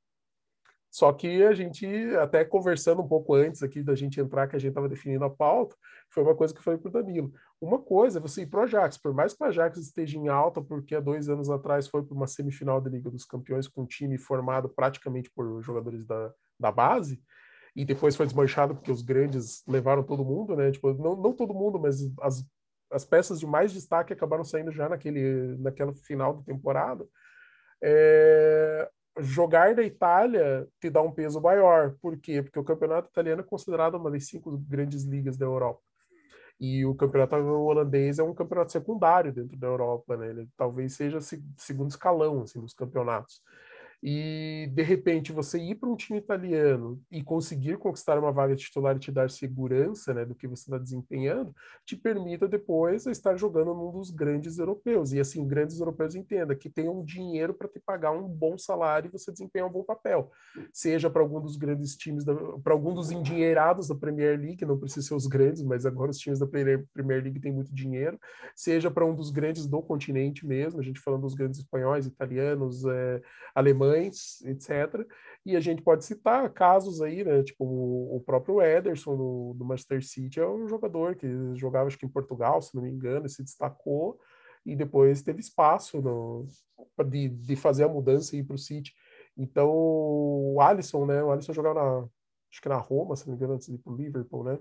Só 0.90 1.12
que 1.12 1.42
a 1.42 1.53
gente, 1.53 1.86
até 2.16 2.42
conversando 2.42 3.03
um 3.03 3.07
pouco 3.07 3.34
antes 3.34 3.62
aqui 3.62 3.82
da 3.82 3.94
gente 3.94 4.18
entrar, 4.18 4.48
que 4.48 4.57
a 4.57 4.59
gente 4.59 4.70
estava 4.70 4.88
definindo 4.88 5.22
a 5.26 5.30
pauta, 5.30 5.76
foi 6.09 6.22
uma 6.22 6.34
coisa 6.34 6.55
que 6.55 6.61
eu 6.61 6.64
falei 6.64 6.80
para 6.80 6.88
o 6.88 6.92
Danilo. 6.92 7.34
Uma 7.61 7.78
coisa 7.78 8.18
é 8.18 8.22
você 8.22 8.42
ir 8.42 8.46
para 8.46 8.61
o 8.61 8.62
Ajax, 8.62 8.96
por 8.96 9.12
mais 9.12 9.34
que 9.34 9.44
o 9.44 9.46
Ajax 9.46 9.76
esteja 9.76 10.16
em 10.16 10.28
alta, 10.28 10.62
porque 10.62 10.94
há 10.94 11.00
dois 11.00 11.28
anos 11.28 11.50
atrás 11.50 11.86
foi 11.86 12.03
para 12.03 12.14
uma 12.14 12.26
semifinal 12.26 12.80
da 12.80 12.88
Liga 12.88 13.11
dos 13.11 13.26
Campeões 13.26 13.68
com 13.68 13.82
um 13.82 13.86
time 13.86 14.16
formado 14.16 14.70
praticamente 14.70 15.30
por 15.30 15.61
jogadores 15.61 16.07
da, 16.07 16.32
da 16.59 16.72
base, 16.72 17.22
e 17.76 17.84
depois 17.84 18.16
foi 18.16 18.24
desmanchado 18.24 18.74
porque 18.74 18.92
os 18.92 19.03
grandes 19.03 19.62
levaram 19.68 20.03
todo 20.03 20.24
mundo, 20.24 20.57
né? 20.57 20.70
Tipo, 20.70 20.94
não, 20.94 21.14
não 21.14 21.34
todo 21.34 21.53
mundo, 21.53 21.78
mas 21.78 22.00
as, 22.22 22.42
as 22.93 23.05
peças 23.05 23.40
de 23.40 23.47
mais 23.47 23.72
destaque 23.72 24.12
acabaram 24.12 24.45
saindo 24.45 24.70
já 24.70 24.88
naquele, 24.88 25.57
naquela 25.59 25.95
final 25.95 26.34
da 26.34 26.43
temporada. 26.43 27.07
É, 27.82 28.88
jogar 29.18 29.74
na 29.74 29.82
Itália 29.82 30.68
te 30.80 30.88
dá 30.88 31.03
um 31.03 31.12
peso 31.12 31.40
maior. 31.40 31.97
Por 32.01 32.18
quê? 32.18 32.43
Porque 32.43 32.59
o 32.59 32.64
campeonato 32.64 33.09
italiano 33.09 33.43
é 33.43 33.45
considerado 33.45 33.97
uma 33.97 34.11
das 34.11 34.26
cinco 34.26 34.57
grandes 34.68 35.05
ligas 35.05 35.36
da 35.36 35.47
Europa. 35.47 35.80
E 36.61 36.84
o 36.86 36.95
campeonato 36.95 37.34
holandês 37.34 38.18
é 38.18 38.22
um 38.22 38.34
campeonato 38.34 38.70
secundário 38.70 39.32
dentro 39.32 39.57
da 39.57 39.66
Europa, 39.66 40.16
né? 40.16 40.30
Ele 40.30 40.49
talvez 40.57 40.95
seja 40.95 41.18
segundo 41.57 41.90
escalão 41.90 42.43
assim, 42.43 42.61
dos 42.61 42.74
campeonatos 42.74 43.43
e 44.03 44.68
de 44.72 44.82
repente 44.82 45.30
você 45.30 45.59
ir 45.59 45.76
para 45.76 45.88
um 45.88 45.94
time 45.94 46.18
italiano 46.18 47.00
e 47.09 47.22
conseguir 47.22 47.78
conquistar 47.78 48.18
uma 48.18 48.32
vaga 48.32 48.57
titular 48.57 48.96
e 48.96 48.98
te 48.98 49.12
dar 49.12 49.30
segurança 49.30 50.12
né, 50.12 50.24
do 50.24 50.34
que 50.34 50.48
você 50.48 50.64
está 50.64 50.76
desempenhando, 50.76 51.55
te 51.86 51.96
permita 51.96 52.48
depois 52.48 53.07
estar 53.07 53.36
jogando 53.36 53.72
num 53.72 53.92
dos 53.92 54.11
grandes 54.11 54.59
europeus. 54.59 55.12
E 55.12 55.20
assim, 55.20 55.46
grandes 55.46 55.78
europeus 55.78 56.16
entenda 56.16 56.57
que 56.57 56.68
tenham 56.68 57.05
dinheiro 57.05 57.55
para 57.55 57.68
te 57.68 57.78
pagar 57.78 58.11
um 58.11 58.26
bom 58.26 58.59
salário 58.59 59.07
e 59.09 59.12
você 59.12 59.30
desempenhar 59.30 59.68
um 59.68 59.72
bom 59.72 59.84
papel. 59.84 60.32
Seja 60.72 61.09
para 61.09 61.22
algum 61.22 61.40
dos 61.40 61.57
grandes 61.57 61.94
times, 61.94 62.24
para 62.64 62.72
algum 62.72 62.92
dos 62.92 63.12
endinheirados 63.12 63.86
da 63.86 63.94
Premier 63.94 64.36
League, 64.36 64.64
não 64.64 64.78
precisa 64.78 65.07
ser 65.07 65.14
os 65.14 65.28
grandes, 65.28 65.62
mas 65.62 65.86
agora 65.86 66.11
os 66.11 66.18
times 66.18 66.40
da 66.40 66.46
Premier 66.46 66.88
League 67.22 67.38
têm 67.38 67.53
muito 67.53 67.72
dinheiro, 67.72 68.18
seja 68.57 68.90
para 68.90 69.07
um 69.07 69.14
dos 69.14 69.30
grandes 69.30 69.64
do 69.64 69.80
continente 69.80 70.44
mesmo, 70.44 70.80
a 70.80 70.82
gente 70.82 70.98
falando 70.98 71.22
dos 71.22 71.34
grandes 71.34 71.61
espanhóis, 71.61 72.07
italianos, 72.07 72.84
é, 72.84 73.22
alemães 73.55 73.91
mães, 73.93 74.43
etc. 74.43 75.07
E 75.45 75.57
a 75.57 75.61
gente 75.61 75.82
pode 75.82 76.05
citar 76.05 76.49
casos 76.51 77.01
aí, 77.03 77.24
né? 77.24 77.43
Tipo 77.43 77.64
o, 77.64 78.20
próprio 78.24 78.61
Ederson 78.61 79.16
do, 79.16 79.55
do 79.55 79.64
Manchester 79.64 80.05
City 80.05 80.40
é 80.40 80.47
um 80.47 80.68
jogador 80.68 81.14
que 81.16 81.26
jogava 81.55 81.86
acho 81.86 81.99
que 81.99 82.07
em 82.07 82.09
Portugal, 82.09 82.61
se 82.62 82.74
não 82.74 82.82
me 82.82 82.90
engano, 82.90 83.26
e 83.26 83.30
se 83.30 83.43
destacou 83.43 84.18
e 84.64 84.76
depois 84.76 85.22
teve 85.22 85.40
espaço 85.40 86.01
no, 86.01 86.47
de, 87.09 87.28
de 87.28 87.57
fazer 87.57 87.84
a 87.84 87.88
mudança 87.88 88.36
e 88.36 88.40
ir 88.40 88.45
para 88.45 88.55
o 88.55 88.59
City. 88.59 88.95
Então, 89.36 89.70
o 89.70 90.61
Alisson, 90.61 91.07
né? 91.07 91.22
O 91.22 91.30
Alisson 91.30 91.53
jogava 91.53 91.74
na, 91.74 92.09
acho 92.51 92.61
que 92.61 92.68
na 92.68 92.76
Roma, 92.76 93.16
se 93.16 93.26
não 93.26 93.32
me 93.32 93.36
engano, 93.36 93.55
antes 93.55 93.66
de 93.66 93.74
ir 93.74 93.78
para 93.78 93.93
o 93.93 93.97
Liverpool, 93.97 94.45
né? 94.45 94.59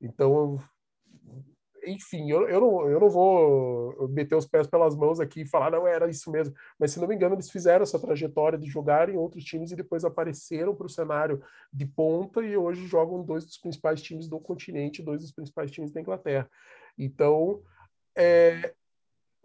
Então, 0.00 0.58
enfim, 1.86 2.30
eu, 2.30 2.48
eu, 2.48 2.60
não, 2.60 2.88
eu 2.88 3.00
não 3.00 3.08
vou 3.08 4.08
meter 4.08 4.34
os 4.34 4.46
pés 4.46 4.66
pelas 4.66 4.96
mãos 4.96 5.20
aqui 5.20 5.42
e 5.42 5.48
falar, 5.48 5.70
não, 5.70 5.86
era 5.86 6.08
isso 6.08 6.30
mesmo. 6.30 6.54
Mas, 6.78 6.92
se 6.92 7.00
não 7.00 7.06
me 7.06 7.14
engano, 7.14 7.34
eles 7.34 7.50
fizeram 7.50 7.84
essa 7.84 7.98
trajetória 7.98 8.58
de 8.58 8.66
jogar 8.66 9.08
em 9.08 9.16
outros 9.16 9.44
times 9.44 9.70
e 9.70 9.76
depois 9.76 10.04
apareceram 10.04 10.74
para 10.74 10.86
o 10.86 10.90
cenário 10.90 11.42
de 11.72 11.86
ponta 11.86 12.42
e 12.42 12.56
hoje 12.56 12.86
jogam 12.86 13.22
dois 13.22 13.44
dos 13.44 13.58
principais 13.58 14.02
times 14.02 14.28
do 14.28 14.40
continente, 14.40 15.02
dois 15.02 15.20
dos 15.20 15.32
principais 15.32 15.70
times 15.70 15.92
da 15.92 16.00
Inglaterra. 16.00 16.50
Então, 16.98 17.62
é, 18.16 18.74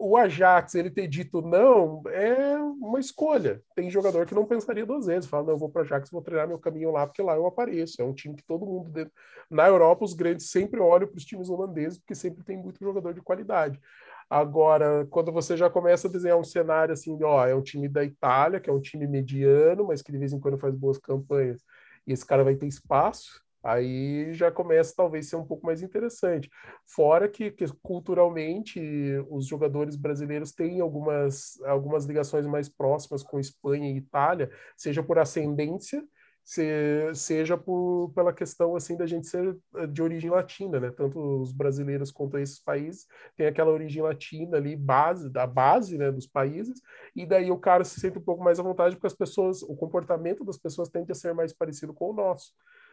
o 0.04 0.16
Ajax 0.16 0.74
ele 0.74 0.90
ter 0.90 1.06
dito 1.06 1.40
não 1.40 2.02
é 2.08 2.58
uma 2.58 2.98
escolha. 2.98 3.62
Tem 3.76 3.88
jogador 3.88 4.26
que 4.26 4.34
não 4.34 4.44
pensaria 4.44 4.84
duas 4.84 5.06
vezes, 5.06 5.30
fala, 5.30 5.44
não, 5.44 5.52
eu 5.52 5.58
vou 5.58 5.70
para 5.70 5.82
o 5.82 5.84
Ajax, 5.84 6.10
vou 6.10 6.20
treinar 6.20 6.48
meu 6.48 6.58
caminho 6.58 6.90
lá, 6.90 7.06
porque 7.06 7.22
lá 7.22 7.36
eu 7.36 7.46
apareço. 7.46 8.02
É 8.02 8.04
um 8.04 8.12
time 8.12 8.34
que 8.34 8.42
todo 8.42 8.66
mundo 8.66 8.90
dentro... 8.90 9.12
na 9.48 9.68
Europa 9.68 10.04
os 10.04 10.12
grandes 10.12 10.50
sempre 10.50 10.80
olham 10.80 11.06
para 11.06 11.16
os 11.16 11.24
times 11.24 11.48
holandeses, 11.48 12.00
porque 12.00 12.16
sempre 12.16 12.42
tem 12.42 12.56
muito 12.56 12.80
jogador 12.80 13.14
de 13.14 13.22
qualidade. 13.22 13.80
Agora, 14.28 15.06
quando 15.08 15.30
você 15.30 15.56
já 15.56 15.70
começa 15.70 16.08
a 16.08 16.10
desenhar 16.10 16.38
um 16.38 16.44
cenário 16.44 16.92
assim, 16.92 17.16
ó, 17.22 17.46
é 17.46 17.54
um 17.54 17.62
time 17.62 17.88
da 17.88 18.02
Itália, 18.02 18.58
que 18.58 18.68
é 18.68 18.72
um 18.72 18.80
time 18.80 19.06
mediano, 19.06 19.86
mas 19.86 20.02
que 20.02 20.10
de 20.10 20.18
vez 20.18 20.32
em 20.32 20.40
quando 20.40 20.58
faz 20.58 20.74
boas 20.74 20.98
campanhas, 20.98 21.62
e 22.04 22.12
esse 22.12 22.26
cara 22.26 22.42
vai 22.42 22.56
ter 22.56 22.66
espaço, 22.66 23.40
aí 23.62 24.32
já 24.32 24.50
começa 24.50 24.94
talvez 24.96 25.28
ser 25.28 25.36
um 25.36 25.46
pouco 25.46 25.64
mais 25.66 25.82
interessante. 25.82 26.50
Fora 26.86 27.28
que, 27.28 27.50
que, 27.50 27.66
culturalmente 27.82 28.80
os 29.30 29.46
jogadores 29.46 29.96
brasileiros 29.96 30.52
têm 30.52 30.80
algumas, 30.80 31.60
algumas 31.64 32.04
ligações 32.04 32.46
mais 32.46 32.68
próximas 32.68 33.22
com 33.22 33.38
Espanha 33.38 33.90
e 33.90 33.96
Itália, 33.96 34.50
seja 34.76 35.02
por 35.02 35.18
ascendência, 35.18 36.02
se, 36.44 37.14
seja 37.14 37.56
por, 37.56 38.10
pela 38.14 38.32
questão 38.32 38.74
assim 38.74 38.96
da 38.96 39.06
gente 39.06 39.28
ser 39.28 39.56
eh, 39.76 39.86
de 39.86 40.02
origem 40.02 40.30
latina, 40.30 40.80
né? 40.80 40.90
Tanto 40.90 41.18
os 41.40 41.52
brasileiros 41.52 42.10
quanto 42.10 42.38
esses 42.38 42.58
países 42.58 43.06
têm 43.36 43.46
aquela 43.46 43.70
origem 43.70 44.02
latina 44.02 44.56
ali, 44.56 44.74
base, 44.74 45.30
da 45.30 45.46
base 45.46 45.96
né, 45.96 46.10
dos 46.10 46.26
países, 46.26 46.80
e 47.14 47.24
daí 47.24 47.50
o 47.50 47.58
cara 47.58 47.84
se 47.84 48.00
sente 48.00 48.18
um 48.18 48.22
pouco 48.22 48.42
mais 48.42 48.58
à 48.58 48.62
vontade 48.62 48.96
porque 48.96 49.06
as 49.06 49.14
pessoas, 49.14 49.62
o 49.62 49.76
comportamento 49.76 50.44
das 50.44 50.58
pessoas 50.58 50.88
tende 50.88 51.12
a 51.12 51.14
ser 51.14 51.32
mais 51.32 51.52
parecido 51.52 51.94
com 51.94 52.10
o 52.10 52.14
nosso 52.14 52.52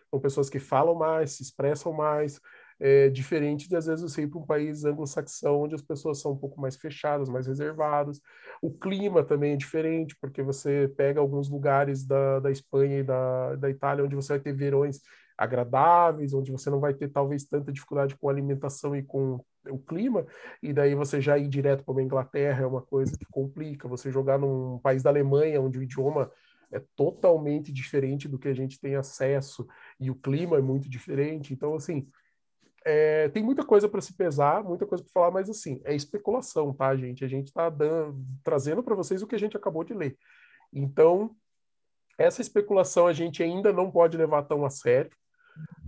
são 0.10 0.20
pessoas 0.20 0.50
que 0.50 0.60
falam 0.60 0.96
mais, 0.96 1.32
se 1.34 1.44
expressam 1.44 1.94
mais, 1.94 2.40
é, 2.80 3.10
diferente 3.10 3.68
de 3.68 3.76
às 3.76 3.86
vezes 3.86 4.02
você 4.02 4.24
ir 4.24 4.28
para 4.28 4.40
um 4.40 4.46
país 4.46 4.86
anglo-saxão, 4.86 5.62
onde 5.62 5.76
as 5.76 5.82
pessoas 5.82 6.22
são 6.22 6.32
um 6.32 6.38
pouco 6.38 6.60
mais 6.62 6.76
fechadas, 6.78 7.30
mais 7.30 7.46
reservadas. 7.46 8.22
O 8.62 8.72
clima 8.72 9.24
também 9.24 9.54
é 9.54 9.58
diferente, 9.58 10.16
porque 10.20 10.42
você 10.42 10.92
pega 10.96 11.20
alguns 11.20 11.50
lugares 11.50 12.06
da, 12.06 12.40
da 12.40 12.52
Espanha 12.52 13.00
e 13.00 13.04
da, 13.04 13.56
da 13.56 13.70
Itália, 13.70 14.06
onde 14.06 14.16
você 14.16 14.34
vai 14.34 14.40
ter 14.40 14.54
verões 14.54 15.02
agradáveis, 15.38 16.34
onde 16.34 16.52
você 16.52 16.70
não 16.70 16.80
vai 16.80 16.94
ter 16.94 17.10
talvez 17.10 17.46
tanta 17.46 17.72
dificuldade 17.72 18.16
com 18.18 18.28
a 18.28 18.32
alimentação 18.32 18.96
e 18.96 19.04
com 19.04 19.44
o 19.70 19.78
clima, 19.78 20.26
e 20.64 20.74
daí 20.74 20.96
você 20.96 21.22
já 21.22 21.38
ir 21.38 21.48
direto 21.48 21.84
para 21.84 21.92
uma 21.92 22.02
Inglaterra 22.02 22.64
é 22.64 22.66
uma 22.66 22.82
coisa 22.82 23.18
que 23.18 23.26
complica. 23.26 23.88
Você 23.88 24.12
jogar 24.12 24.38
num 24.38 24.80
país 24.80 25.04
da 25.04 25.10
Alemanha, 25.10 25.62
onde 25.62 25.78
o 25.78 25.84
idioma 25.84 26.32
é 26.72 26.82
totalmente 26.96 27.72
diferente 27.72 28.28
do 28.28 28.38
que 28.38 28.48
a 28.48 28.54
gente 28.54 28.80
tem 28.80 28.96
acesso 28.96 29.68
e 30.00 30.12
o 30.12 30.16
clima 30.16 30.58
é 30.58 30.62
muito 30.62 30.90
diferente. 30.90 31.54
Então, 31.54 31.76
assim, 31.76 32.08
é, 32.86 33.30
tem 33.30 33.44
muita 33.44 33.66
coisa 33.66 33.90
para 33.90 34.02
se 34.02 34.14
pesar, 34.14 34.64
muita 34.64 34.86
coisa 34.86 35.04
para 35.04 35.14
falar, 35.14 35.32
mas 35.32 35.50
assim, 35.50 35.82
é 35.84 35.96
especulação, 35.96 36.74
tá, 36.74 36.96
gente? 36.96 37.26
A 37.26 37.28
gente 37.28 37.48
está 37.48 37.72
trazendo 38.44 38.84
para 38.84 38.96
vocês 38.96 39.22
o 39.22 39.28
que 39.28 39.36
a 39.36 39.40
gente 39.40 39.58
acabou 39.58 39.84
de 39.84 39.94
ler. 39.94 40.18
Então, 40.72 41.36
essa 42.18 42.42
especulação 42.42 43.08
a 43.08 43.14
gente 43.14 43.42
ainda 43.42 43.74
não 43.74 43.90
pode 43.90 44.18
levar 44.18 44.44
tão 44.44 44.66
a 44.66 44.70
sério. 44.70 45.12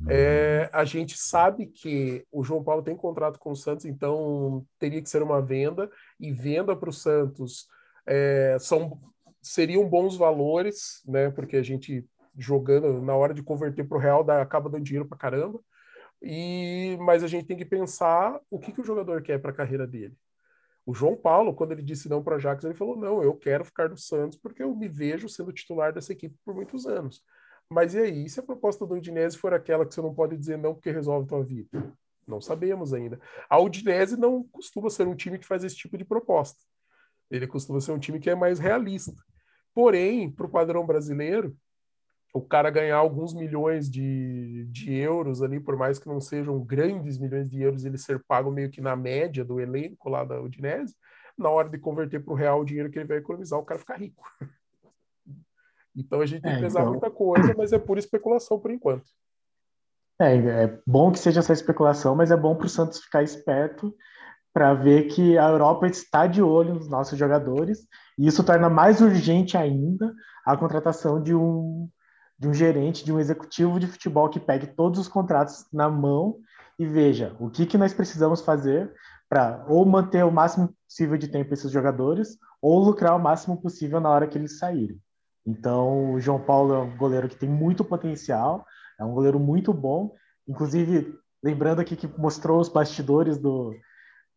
É, 0.10 0.70
a 0.74 0.84
gente 0.84 1.18
sabe 1.18 1.68
que 1.68 2.26
o 2.32 2.44
João 2.44 2.64
Paulo 2.64 2.82
tem 2.82 2.96
contrato 2.96 3.40
com 3.40 3.52
o 3.52 3.56
Santos, 3.56 3.86
então 3.86 4.66
teria 4.80 5.02
que 5.02 5.10
ser 5.10 5.22
uma 5.22 5.42
venda, 5.42 5.90
e 6.20 6.32
venda 6.32 6.76
para 6.76 6.90
o 6.90 6.94
Santos 6.94 7.68
é, 8.06 8.58
são 8.60 9.00
seriam 9.42 9.88
bons 9.88 10.16
valores, 10.16 11.02
né? 11.06 11.30
Porque 11.32 11.58
a 11.58 11.64
gente 11.64 12.08
jogando 12.38 13.02
na 13.02 13.16
hora 13.16 13.34
de 13.34 13.44
converter 13.44 13.88
para 13.88 13.98
o 13.98 14.02
real 14.02 14.24
dá, 14.24 14.42
acaba 14.42 14.70
dando 14.70 14.84
dinheiro 14.84 15.08
para 15.08 15.18
caramba. 15.18 15.60
E 16.22 16.98
mas 17.02 17.24
a 17.24 17.28
gente 17.28 17.48
tem 17.48 17.58
que 17.58 17.66
pensar 17.66 18.40
o 18.50 18.60
que, 18.60 18.72
que 18.72 18.82
o 18.82 18.84
jogador 18.84 19.22
quer 19.22 19.40
para 19.40 19.52
a 19.52 19.56
carreira 19.56 19.88
dele. 19.88 20.16
O 20.86 20.94
João 20.94 21.16
Paulo, 21.16 21.54
quando 21.54 21.72
ele 21.74 21.84
disse 21.84 22.10
não 22.10 22.24
para 22.24 22.36
Ajax, 22.36 22.64
ele 22.64 22.74
falou: 22.74 22.96
não, 22.98 23.24
eu 23.24 23.36
quero 23.36 23.66
ficar 23.66 23.90
no 23.90 23.98
Santos 23.98 24.38
porque 24.38 24.64
eu 24.64 24.76
me 24.76 24.88
vejo 24.88 25.30
sendo 25.30 25.52
titular 25.52 25.94
dessa 25.94 26.12
equipe 26.12 26.36
por 26.46 26.56
muitos 26.56 26.86
anos. 26.86 27.24
Mas 27.70 27.94
e 27.94 28.00
aí, 28.00 28.30
se 28.30 28.40
a 28.40 28.44
proposta 28.44 28.86
do 28.86 28.96
Udinese 28.96 29.38
for 29.38 29.54
aquela 29.54 29.86
que 29.86 29.94
você 29.94 30.02
não 30.02 30.14
pode 30.14 30.38
dizer 30.38 30.58
não 30.58 30.74
porque 30.74 30.92
resolve 30.92 31.28
tua 31.28 31.44
vida? 31.44 31.70
Não 32.28 32.42
sabemos 32.42 32.94
ainda. 32.94 33.20
A 33.50 33.60
Udinese 33.60 34.18
não 34.18 34.44
costuma 34.44 34.90
ser 34.90 35.08
um 35.08 35.16
time 35.16 35.40
que 35.40 35.46
faz 35.46 35.64
esse 35.64 35.76
tipo 35.76 35.98
de 35.98 36.04
proposta. 36.04 36.60
Ele 37.30 37.48
costuma 37.48 37.80
ser 37.80 37.94
um 37.94 38.00
time 38.00 38.20
que 38.20 38.30
é 38.30 38.36
mais 38.36 38.60
realista. 38.60 39.14
Porém, 39.74 40.30
para 40.30 40.46
o 40.46 40.50
padrão 40.50 40.86
brasileiro, 40.86 41.56
o 42.34 42.42
cara 42.42 42.70
ganhar 42.70 42.98
alguns 42.98 43.34
milhões 43.34 43.90
de, 43.90 44.66
de 44.72 44.94
euros 44.94 45.42
ali, 45.42 45.60
por 45.60 45.76
mais 45.76 46.00
que 46.00 46.08
não 46.08 46.22
sejam 46.22 46.60
grandes 46.60 47.18
milhões 47.18 47.50
de 47.50 47.62
euros, 47.62 47.84
ele 47.84 47.98
ser 47.98 48.24
pago 48.26 48.52
meio 48.52 48.70
que 48.70 48.82
na 48.82 48.96
média 48.96 49.44
do 49.44 49.60
elenco 49.60 50.10
lá 50.10 50.24
da 50.24 50.42
Udinese, 50.42 50.96
na 51.38 51.50
hora 51.50 51.70
de 51.70 51.78
converter 51.78 52.24
para 52.24 52.34
o 52.34 52.36
real 52.36 52.62
o 52.62 52.66
dinheiro 52.66 52.90
que 52.90 53.00
ele 53.00 53.08
vai 53.08 53.18
economizar, 53.18 53.60
o 53.60 53.66
cara 53.66 53.80
fica 53.80 53.96
rico. 53.96 54.24
Então 55.94 56.22
a 56.22 56.26
gente 56.26 56.42
tem 56.42 56.54
que 56.54 56.60
é, 56.60 56.62
pesar 56.62 56.80
então... 56.84 56.92
muita 56.94 57.12
coisa, 57.12 57.54
mas 57.58 57.74
é 57.74 57.78
pura 57.78 58.00
especulação 58.00 58.58
por 58.58 58.72
enquanto. 58.72 59.04
É, 60.22 60.38
é 60.38 60.80
bom 60.88 61.12
que 61.12 61.20
seja 61.20 61.42
essa 61.42 61.52
especulação, 61.52 62.16
mas 62.16 62.32
é 62.32 62.38
bom 62.38 62.56
para 62.56 62.68
o 62.68 62.70
Santos 62.70 63.02
ficar 63.02 63.24
esperto 63.24 63.94
para 64.54 64.74
ver 64.74 65.08
que 65.08 65.38
a 65.38 65.50
Europa 65.50 65.88
está 65.88 66.28
de 66.28 66.42
olho 66.42 66.76
nos 66.76 66.88
nossos 66.88 67.20
jogadores 67.20 67.88
e 68.22 68.28
isso 68.28 68.44
torna 68.44 68.70
mais 68.70 69.02
urgente 69.02 69.58
ainda 69.58 70.14
a 70.46 70.56
contratação 70.56 71.20
de 71.20 71.34
um, 71.34 71.90
de 72.38 72.48
um 72.48 72.54
gerente, 72.54 73.04
de 73.04 73.12
um 73.12 73.20
executivo 73.20 73.80
de 73.80 73.88
futebol 73.88 74.30
que 74.30 74.40
pegue 74.40 74.68
todos 74.68 75.00
os 75.00 75.08
contratos 75.08 75.66
na 75.74 75.90
mão 75.90 76.38
e 76.78 76.86
veja 76.86 77.36
o 77.40 77.50
que, 77.50 77.66
que 77.66 77.80
nós 77.80 77.96
precisamos 77.96 78.42
fazer 78.42 78.94
para 79.28 79.66
ou 79.68 79.84
manter 79.88 80.24
o 80.24 80.32
máximo 80.32 80.72
possível 80.88 81.18
de 81.18 81.30
tempo 81.30 81.52
esses 81.52 81.72
jogadores 81.72 82.38
ou 82.62 82.78
lucrar 82.78 83.16
o 83.16 83.20
máximo 83.20 83.60
possível 83.60 84.00
na 84.00 84.12
hora 84.12 84.28
que 84.28 84.38
eles 84.38 84.60
saírem. 84.60 85.02
Então, 85.44 86.14
o 86.14 86.20
João 86.20 86.40
Paulo 86.40 86.76
é 86.76 86.78
um 86.78 86.96
goleiro 86.96 87.28
que 87.28 87.36
tem 87.36 87.50
muito 87.50 87.84
potencial, 87.84 88.64
é 89.00 89.04
um 89.04 89.16
goleiro 89.16 89.40
muito 89.40 89.74
bom. 89.74 90.14
Inclusive, 90.48 91.12
lembrando 91.44 91.82
aqui 91.82 91.96
que 91.96 92.08
mostrou 92.20 92.62
os 92.62 92.70
bastidores 92.70 93.40
do, 93.40 93.74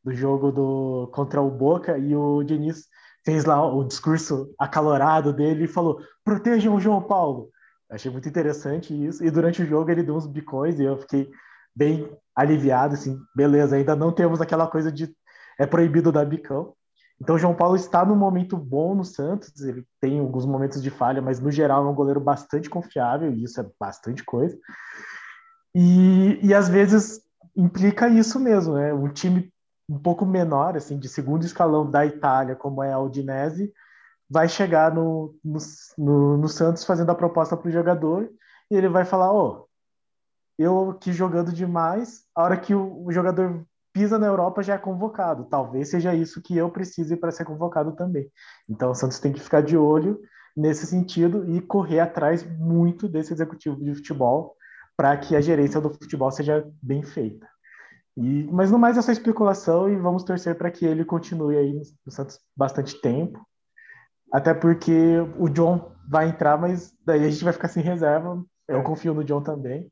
do 0.03 0.15
jogo 0.15 0.51
do 0.51 1.11
contra 1.13 1.43
o 1.43 1.51
Boca 1.51 1.99
e 1.99 2.17
o 2.17 2.43
Diniz 2.43 2.89
fez 3.25 3.45
lá 3.45 3.65
o 3.67 3.85
discurso 3.85 4.55
acalorado 4.59 5.33
dele 5.33 5.65
e 5.65 5.69
falou: 5.69 6.01
protejam 6.25 6.75
o 6.75 6.81
João 6.81 7.03
Paulo. 7.03 7.51
Achei 7.91 8.11
muito 8.11 8.29
interessante 8.29 8.93
isso. 8.93 9.25
E 9.25 9.31
durante 9.31 9.63
o 9.63 9.67
jogo 9.67 9.91
ele 9.91 10.03
deu 10.03 10.17
uns 10.17 10.27
bicões 10.27 10.79
e 10.79 10.85
eu 10.85 10.99
fiquei 10.99 11.31
bem 11.75 12.11
aliviado, 12.35 12.95
assim, 12.95 13.19
beleza, 13.35 13.77
ainda 13.77 13.95
não 13.95 14.13
temos 14.13 14.41
aquela 14.41 14.67
coisa 14.67 14.91
de 14.91 15.15
é 15.59 15.67
proibido 15.67 16.11
dar 16.11 16.25
bicão. 16.25 16.75
Então, 17.21 17.37
o 17.37 17.39
João 17.39 17.55
Paulo 17.55 17.77
está 17.77 18.05
num 18.05 18.17
momento 18.17 18.57
bom 18.57 18.95
no 18.95 19.05
Santos, 19.05 19.61
ele 19.63 19.87
tem 20.01 20.19
alguns 20.19 20.45
momentos 20.45 20.83
de 20.83 20.91
falha, 20.91 21.23
mas 21.23 21.39
no 21.39 21.51
geral 21.51 21.87
é 21.87 21.89
um 21.89 21.95
goleiro 21.95 22.21
bastante 22.21 22.69
confiável, 22.69 23.33
e 23.33 23.45
isso 23.45 23.61
é 23.61 23.67
bastante 23.79 24.25
coisa. 24.25 24.59
E, 25.75 26.41
e 26.43 26.53
às 26.53 26.69
vezes 26.69 27.21
implica 27.57 28.09
isso 28.09 28.41
mesmo, 28.41 28.75
né? 28.75 28.93
Um 28.93 29.09
time 29.09 29.53
um 29.89 29.99
pouco 29.99 30.25
menor, 30.25 30.77
assim, 30.77 30.99
de 30.99 31.09
segundo 31.09 31.45
escalão 31.45 31.91
da 31.91 32.07
Itália, 32.07 32.57
como 32.57 32.83
é 32.83 32.93
a 32.93 32.99
Udinese, 32.99 33.73
vai 34.29 34.49
chegar 34.49 34.95
no, 34.95 35.35
no, 35.45 35.59
no, 35.99 36.37
no 36.39 36.49
Santos 36.49 36.85
fazendo 36.85 37.11
a 37.11 37.15
proposta 37.15 37.57
para 37.57 37.69
o 37.69 37.73
jogador 37.73 38.31
e 38.71 38.77
ele 38.77 38.89
vai 38.89 39.05
falar: 39.05 39.33
Ó, 39.33 39.47
oh, 39.47 39.69
eu 40.59 40.91
aqui 40.91 41.13
jogando 41.13 41.53
demais, 41.53 42.25
a 42.35 42.43
hora 42.43 42.57
que 42.57 42.75
o, 42.75 43.05
o 43.05 43.13
jogador 43.13 43.65
pisa 43.93 44.19
na 44.19 44.27
Europa 44.27 44.63
já 44.63 44.75
é 44.75 44.79
convocado. 44.79 45.45
Talvez 45.45 45.91
seja 45.91 46.15
isso 46.15 46.43
que 46.43 46.57
eu 46.57 46.71
precise 46.71 47.17
para 47.17 47.31
ser 47.31 47.45
convocado 47.45 47.93
também. 47.93 48.29
Então 48.69 48.91
o 48.91 48.95
Santos 48.95 49.21
tem 49.21 49.33
que 49.33 49.41
ficar 49.41 49.63
de 49.63 49.77
olho 49.77 50.21
nesse 50.57 50.87
sentido 50.87 51.49
e 51.49 51.61
correr 51.61 52.01
atrás 52.01 52.43
muito 52.59 53.09
desse 53.09 53.33
executivo 53.33 53.83
de 53.83 53.95
futebol 53.95 54.57
para 54.97 55.17
que 55.17 55.35
a 55.35 55.41
gerência 55.41 55.81
do 55.81 55.91
futebol 55.91 56.31
seja 56.31 56.69
bem 56.83 57.03
feita. 57.03 57.49
E, 58.17 58.45
mas 58.45 58.71
no 58.71 58.79
mais 58.79 58.97
essa 58.97 59.13
especulação 59.13 59.89
e 59.89 59.97
vamos 59.97 60.23
torcer 60.23 60.57
para 60.57 60.71
que 60.71 60.85
ele 60.85 61.05
continue 61.05 61.57
aí 61.57 61.73
no 62.05 62.13
Santos 62.13 62.39
bastante 62.57 63.01
tempo. 63.01 63.45
Até 64.33 64.53
porque 64.55 65.19
o 65.39 65.49
John 65.49 65.93
vai 66.09 66.29
entrar, 66.29 66.59
mas 66.59 66.93
daí 67.05 67.25
a 67.25 67.31
gente 67.31 67.45
vai 67.45 67.53
ficar 67.53 67.69
sem 67.69 67.83
reserva. 67.83 68.45
Eu 68.67 68.83
confio 68.83 69.15
no 69.15 69.25
John 69.25 69.43
também. 69.43 69.91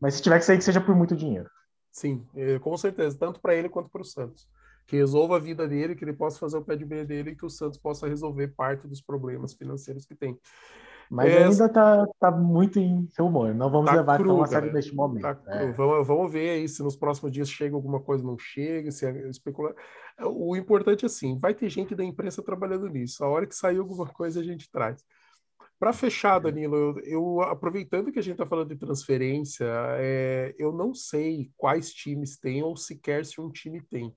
Mas 0.00 0.14
se 0.14 0.22
tiver 0.22 0.38
que 0.38 0.44
sair, 0.44 0.58
que 0.58 0.64
seja 0.64 0.80
por 0.80 0.94
muito 0.94 1.16
dinheiro. 1.16 1.50
Sim, 1.90 2.24
é, 2.36 2.58
com 2.58 2.76
certeza, 2.76 3.18
tanto 3.18 3.40
para 3.40 3.54
ele 3.54 3.68
quanto 3.68 3.90
para 3.90 4.02
o 4.02 4.04
Santos. 4.04 4.48
Que 4.86 4.96
resolva 4.96 5.36
a 5.36 5.40
vida 5.40 5.66
dele, 5.66 5.94
que 5.94 6.04
ele 6.04 6.12
possa 6.12 6.38
fazer 6.38 6.56
o 6.56 6.64
pé 6.64 6.76
de 6.76 6.86
meia 6.86 7.04
dele 7.04 7.30
e 7.30 7.36
que 7.36 7.44
o 7.44 7.50
Santos 7.50 7.78
possa 7.78 8.06
resolver 8.06 8.48
parte 8.48 8.86
dos 8.86 9.02
problemas 9.02 9.54
financeiros 9.54 10.06
que 10.06 10.14
tem. 10.14 10.38
Mas 11.10 11.32
é, 11.32 11.44
ainda 11.44 11.68
tá, 11.68 12.06
tá 12.20 12.30
muito 12.30 12.78
em 12.78 13.08
seu 13.08 13.26
humor. 13.26 13.54
Não 13.54 13.70
vamos 13.70 13.90
tá 13.90 13.96
levar 13.96 14.18
cru, 14.18 14.28
tão 14.28 14.42
a 14.42 14.46
sério 14.46 14.72
neste 14.72 14.94
momento. 14.94 15.22
Tá 15.22 15.38
é. 15.46 15.72
vamos, 15.72 16.06
vamos 16.06 16.32
ver 16.32 16.50
aí 16.50 16.68
se 16.68 16.82
nos 16.82 16.96
próximos 16.96 17.32
dias 17.32 17.48
chega 17.48 17.74
alguma 17.74 18.00
coisa, 18.00 18.22
não 18.22 18.36
chega, 18.38 18.90
se 18.90 19.06
é 19.06 19.28
especula. 19.28 19.74
O 20.22 20.56
importante 20.56 21.04
é 21.04 21.06
assim, 21.06 21.38
vai 21.38 21.54
ter 21.54 21.70
gente 21.70 21.94
da 21.94 22.04
imprensa 22.04 22.42
trabalhando 22.42 22.88
nisso. 22.88 23.24
A 23.24 23.28
hora 23.28 23.46
que 23.46 23.54
sair 23.54 23.78
alguma 23.78 24.06
coisa, 24.06 24.40
a 24.40 24.42
gente 24.44 24.70
traz. 24.70 25.02
Para 25.78 25.92
fechar, 25.92 26.40
Danilo, 26.40 26.76
eu, 26.76 26.98
eu, 27.04 27.40
aproveitando 27.42 28.10
que 28.10 28.18
a 28.18 28.22
gente 28.22 28.32
está 28.32 28.44
falando 28.44 28.68
de 28.68 28.76
transferência, 28.76 29.64
é, 29.98 30.52
eu 30.58 30.72
não 30.72 30.92
sei 30.92 31.52
quais 31.56 31.92
times 31.92 32.36
têm 32.36 32.64
ou 32.64 32.76
sequer 32.76 33.24
se 33.24 33.40
um 33.40 33.48
time 33.48 33.80
tem, 33.80 34.12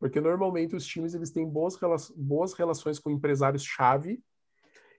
porque 0.00 0.20
normalmente 0.20 0.74
os 0.74 0.84
times 0.84 1.14
eles 1.14 1.30
têm 1.30 1.48
boas, 1.48 1.78
boas 2.16 2.52
relações 2.54 2.98
com 2.98 3.10
empresários-chave 3.10 4.20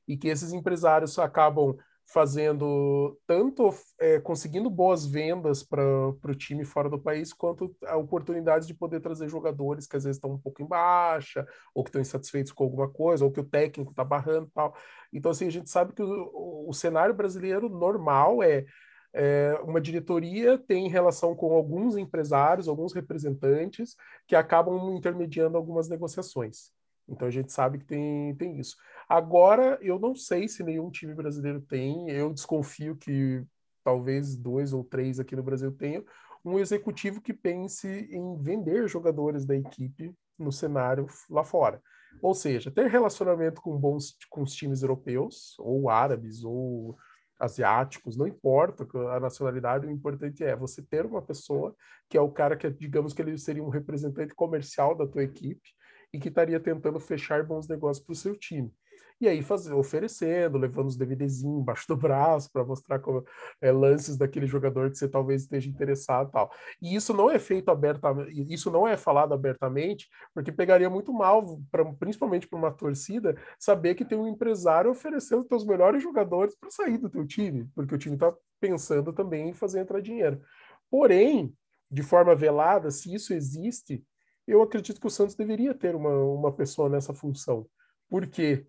e 0.08 0.18
que 0.18 0.28
esses 0.28 0.54
empresários 0.54 1.18
acabam 1.20 1.76
fazendo 2.08 3.20
tanto 3.26 3.74
é, 4.00 4.20
conseguindo 4.20 4.70
boas 4.70 5.06
vendas 5.06 5.64
para 5.64 5.82
o 5.84 6.36
time 6.36 6.64
fora 6.64 6.90
do 6.90 7.00
país, 7.00 7.34
quanto 7.34 7.76
a 7.86 7.98
oportunidades 7.98 8.68
de 8.68 8.74
poder 8.74 9.00
trazer 9.00 9.28
jogadores 9.28 9.88
que 9.88 9.98
às 9.98 10.04
vezes 10.04 10.18
estão 10.18 10.32
um 10.32 10.38
pouco 10.38 10.62
em 10.62 10.68
baixa, 10.68 11.46
ou 11.74 11.84
que 11.84 11.90
estão 11.90 12.02
insatisfeitos 12.02 12.52
com 12.52 12.64
alguma 12.64 12.90
coisa, 12.90 13.26
ou 13.26 13.32
que 13.32 13.40
o 13.40 13.46
técnico 13.46 13.92
está 13.92 14.04
barrando 14.04 14.50
tal. 14.54 14.76
Então, 15.12 15.32
assim, 15.32 15.48
a 15.48 15.52
gente 15.52 15.70
sabe 15.70 15.94
que 15.94 16.04
o, 16.04 16.70
o 16.70 16.74
cenário 16.74 17.14
brasileiro 17.14 17.70
normal 17.70 18.44
é, 18.44 18.66
é, 19.14 19.60
uma 19.64 19.82
diretoria 19.82 20.58
tem 20.58 20.90
relação 20.90 21.36
com 21.36 21.54
alguns 21.54 21.98
empresários, 21.98 22.68
alguns 22.68 22.94
representantes, 22.94 23.96
que 24.28 24.36
acabam 24.36 24.96
intermediando 24.96 25.58
algumas 25.58 25.90
negociações. 25.90 26.72
Então 27.08 27.28
a 27.28 27.32
gente 27.32 27.52
sabe 27.52 27.80
que 27.80 27.86
tem, 27.86 28.36
tem 28.36 28.60
isso. 28.60 28.76
Agora, 29.08 29.78
eu 29.82 30.00
não 30.00 30.16
sei 30.16 30.48
se 30.48 30.64
nenhum 30.64 30.90
time 30.90 31.14
brasileiro 31.14 31.62
tem, 31.62 32.10
eu 32.10 32.34
desconfio 32.34 32.96
que 32.96 33.44
talvez 33.84 34.36
dois 34.36 34.74
ou 34.74 34.84
três 34.84 35.20
aqui 35.20 35.36
no 35.36 35.44
Brasil 35.44 35.72
tenham, 35.72 36.04
um 36.44 36.60
executivo 36.60 37.22
que 37.22 37.34
pense 37.34 37.88
em 37.88 38.42
vender 38.42 38.88
jogadores 38.88 39.46
da 39.46 39.56
equipe 39.56 40.14
no 40.38 40.52
cenário 40.52 41.06
lá 41.30 41.44
fora. 41.44 41.82
Ou 42.22 42.34
seja, 42.34 42.72
ter 42.72 42.88
relacionamento 42.88 43.62
com 43.62 43.78
bons 43.78 44.18
com 44.30 44.42
os 44.42 44.54
times 44.54 44.82
europeus, 44.82 45.56
ou 45.60 45.90
árabes, 45.90 46.44
ou 46.44 46.98
asiáticos, 47.40 48.16
não 48.16 48.26
importa 48.26 48.88
a 49.12 49.20
nacionalidade, 49.20 49.86
o 49.86 49.92
importante 49.92 50.44
é 50.44 50.56
você 50.56 50.82
ter 50.82 51.06
uma 51.06 51.22
pessoa 51.22 51.76
que 52.10 52.18
é 52.18 52.22
o 52.22 52.32
cara 52.32 52.56
que, 52.56 52.70
digamos 52.70 53.14
que 53.14 53.22
ele 53.22 53.38
seria 53.38 53.64
um 53.64 53.70
representante 53.70 54.34
comercial 54.34 54.96
da 54.96 55.06
tua 55.06 55.24
equipe 55.24 55.70
e 56.14 56.20
que 56.20 56.30
estaria 56.30 56.60
tentando 56.60 57.00
fechar 57.00 57.44
bons 57.44 57.68
negócios 57.68 58.06
para 58.06 58.14
o 58.14 58.16
seu 58.16 58.38
time 58.38 58.74
e 59.20 59.28
aí 59.28 59.42
fazer, 59.42 59.74
oferecendo, 59.74 60.58
levando 60.58 60.88
os 60.88 60.98
DVDzinhos 60.98 61.62
embaixo 61.62 61.88
do 61.88 61.96
braço 61.96 62.52
para 62.52 62.66
mostrar 62.66 63.00
como, 63.00 63.24
é, 63.62 63.72
lances 63.72 64.18
daquele 64.18 64.46
jogador 64.46 64.90
que 64.90 64.98
você 64.98 65.08
talvez 65.08 65.44
esteja 65.44 65.70
interessado 65.70 66.32
tal. 66.32 66.52
E 66.82 66.96
isso 66.96 67.14
não 67.14 67.30
é 67.30 67.40
feito 67.40 67.70
abertamente, 67.70 68.54
isso 68.54 68.70
não 68.70 68.88
é 68.88 68.98
falado 68.98 69.34
abertamente, 69.34 70.08
porque 70.34 70.52
pegaria 70.52 70.90
muito 70.90 71.14
mal, 71.14 71.60
pra, 71.72 71.86
principalmente 71.94 72.48
para 72.48 72.60
uma 72.60 72.72
torcida, 72.72 73.36
saber 73.58 73.96
que 73.96 74.06
tem 74.06 74.18
um 74.18 74.28
empresário 74.28 74.92
oferecendo 74.92 75.48
seus 75.48 75.66
melhores 75.66 76.04
jogadores 76.04 76.56
para 76.60 76.70
sair 76.70 76.98
do 76.98 77.10
teu 77.10 77.26
time, 77.26 77.70
porque 77.74 77.96
o 77.96 77.98
time 77.98 78.16
está 78.16 78.34
pensando 78.60 79.14
também 79.14 79.50
em 79.50 79.54
fazer 79.54 79.80
entrar 79.80 80.02
dinheiro. 80.02 80.42
Porém, 80.90 81.54
de 81.90 82.04
forma 82.04 82.36
velada, 82.36 82.92
se 82.92 83.14
isso 83.14 83.34
existe, 83.34 84.04
eu 84.48 84.62
acredito 84.62 85.00
que 85.00 85.08
o 85.08 85.12
Santos 85.12 85.36
deveria 85.36 85.74
ter 85.74 85.96
uma, 85.96 86.16
uma 86.24 86.52
pessoa 86.52 86.90
nessa 86.90 87.14
função. 87.14 87.68
Por 88.10 88.28
quê? 88.28 88.68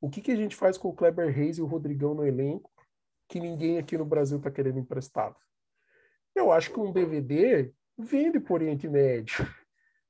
O 0.00 0.10
que, 0.10 0.20
que 0.20 0.30
a 0.30 0.36
gente 0.36 0.54
faz 0.54 0.76
com 0.76 0.88
o 0.88 0.94
Kleber 0.94 1.34
Reis 1.34 1.58
e 1.58 1.62
o 1.62 1.66
Rodrigão 1.66 2.14
no 2.14 2.26
elenco 2.26 2.70
que 3.28 3.40
ninguém 3.40 3.78
aqui 3.78 3.96
no 3.96 4.04
Brasil 4.04 4.38
está 4.38 4.50
querendo 4.50 4.78
emprestado? 4.78 5.36
Eu 6.34 6.52
acho 6.52 6.72
que 6.72 6.78
um 6.78 6.92
DVD 6.92 7.72
vende 7.98 8.38
por 8.38 8.54
Oriente 8.60 8.88
Médio. 8.88 9.36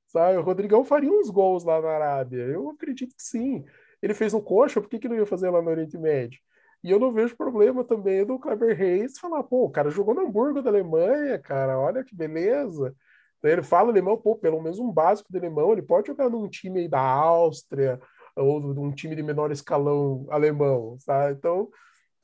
Sabe? 0.06 0.38
O 0.38 0.42
Rodrigão 0.42 0.84
faria 0.84 1.10
uns 1.10 1.30
gols 1.30 1.64
lá 1.64 1.80
na 1.80 1.88
Arábia. 1.88 2.42
Eu 2.42 2.70
acredito 2.70 3.14
que 3.14 3.22
sim. 3.22 3.64
Ele 4.02 4.14
fez 4.14 4.34
um 4.34 4.40
coxa, 4.40 4.80
por 4.80 4.88
que, 4.88 4.98
que 4.98 5.08
não 5.08 5.16
ia 5.16 5.26
fazer 5.26 5.50
lá 5.50 5.62
no 5.62 5.70
Oriente 5.70 5.96
Médio? 5.96 6.40
E 6.82 6.90
eu 6.90 6.98
não 7.00 7.12
vejo 7.12 7.36
problema 7.36 7.82
também 7.82 8.24
do 8.24 8.38
Kleber 8.38 8.76
Reis 8.76 9.18
falar, 9.18 9.42
pô, 9.42 9.64
o 9.64 9.70
cara 9.70 9.90
jogou 9.90 10.14
no 10.14 10.22
Hamburgo 10.22 10.62
da 10.62 10.70
Alemanha, 10.70 11.38
cara, 11.38 11.78
olha 11.78 12.04
que 12.04 12.14
beleza. 12.14 12.94
Ele 13.42 13.62
fala 13.62 13.90
alemão, 13.90 14.16
pô, 14.16 14.36
pelo 14.36 14.60
menos 14.60 14.78
um 14.78 14.90
básico 14.90 15.30
de 15.30 15.38
alemão, 15.38 15.72
ele 15.72 15.82
pode 15.82 16.08
jogar 16.08 16.28
num 16.28 16.48
time 16.48 16.80
aí 16.80 16.88
da 16.88 17.00
Áustria, 17.00 18.00
ou 18.36 18.74
de 18.74 18.80
um 18.80 18.92
time 18.92 19.16
de 19.16 19.22
menor 19.22 19.50
escalão 19.50 20.26
alemão, 20.30 20.98
sabe? 21.00 21.34
Então, 21.34 21.70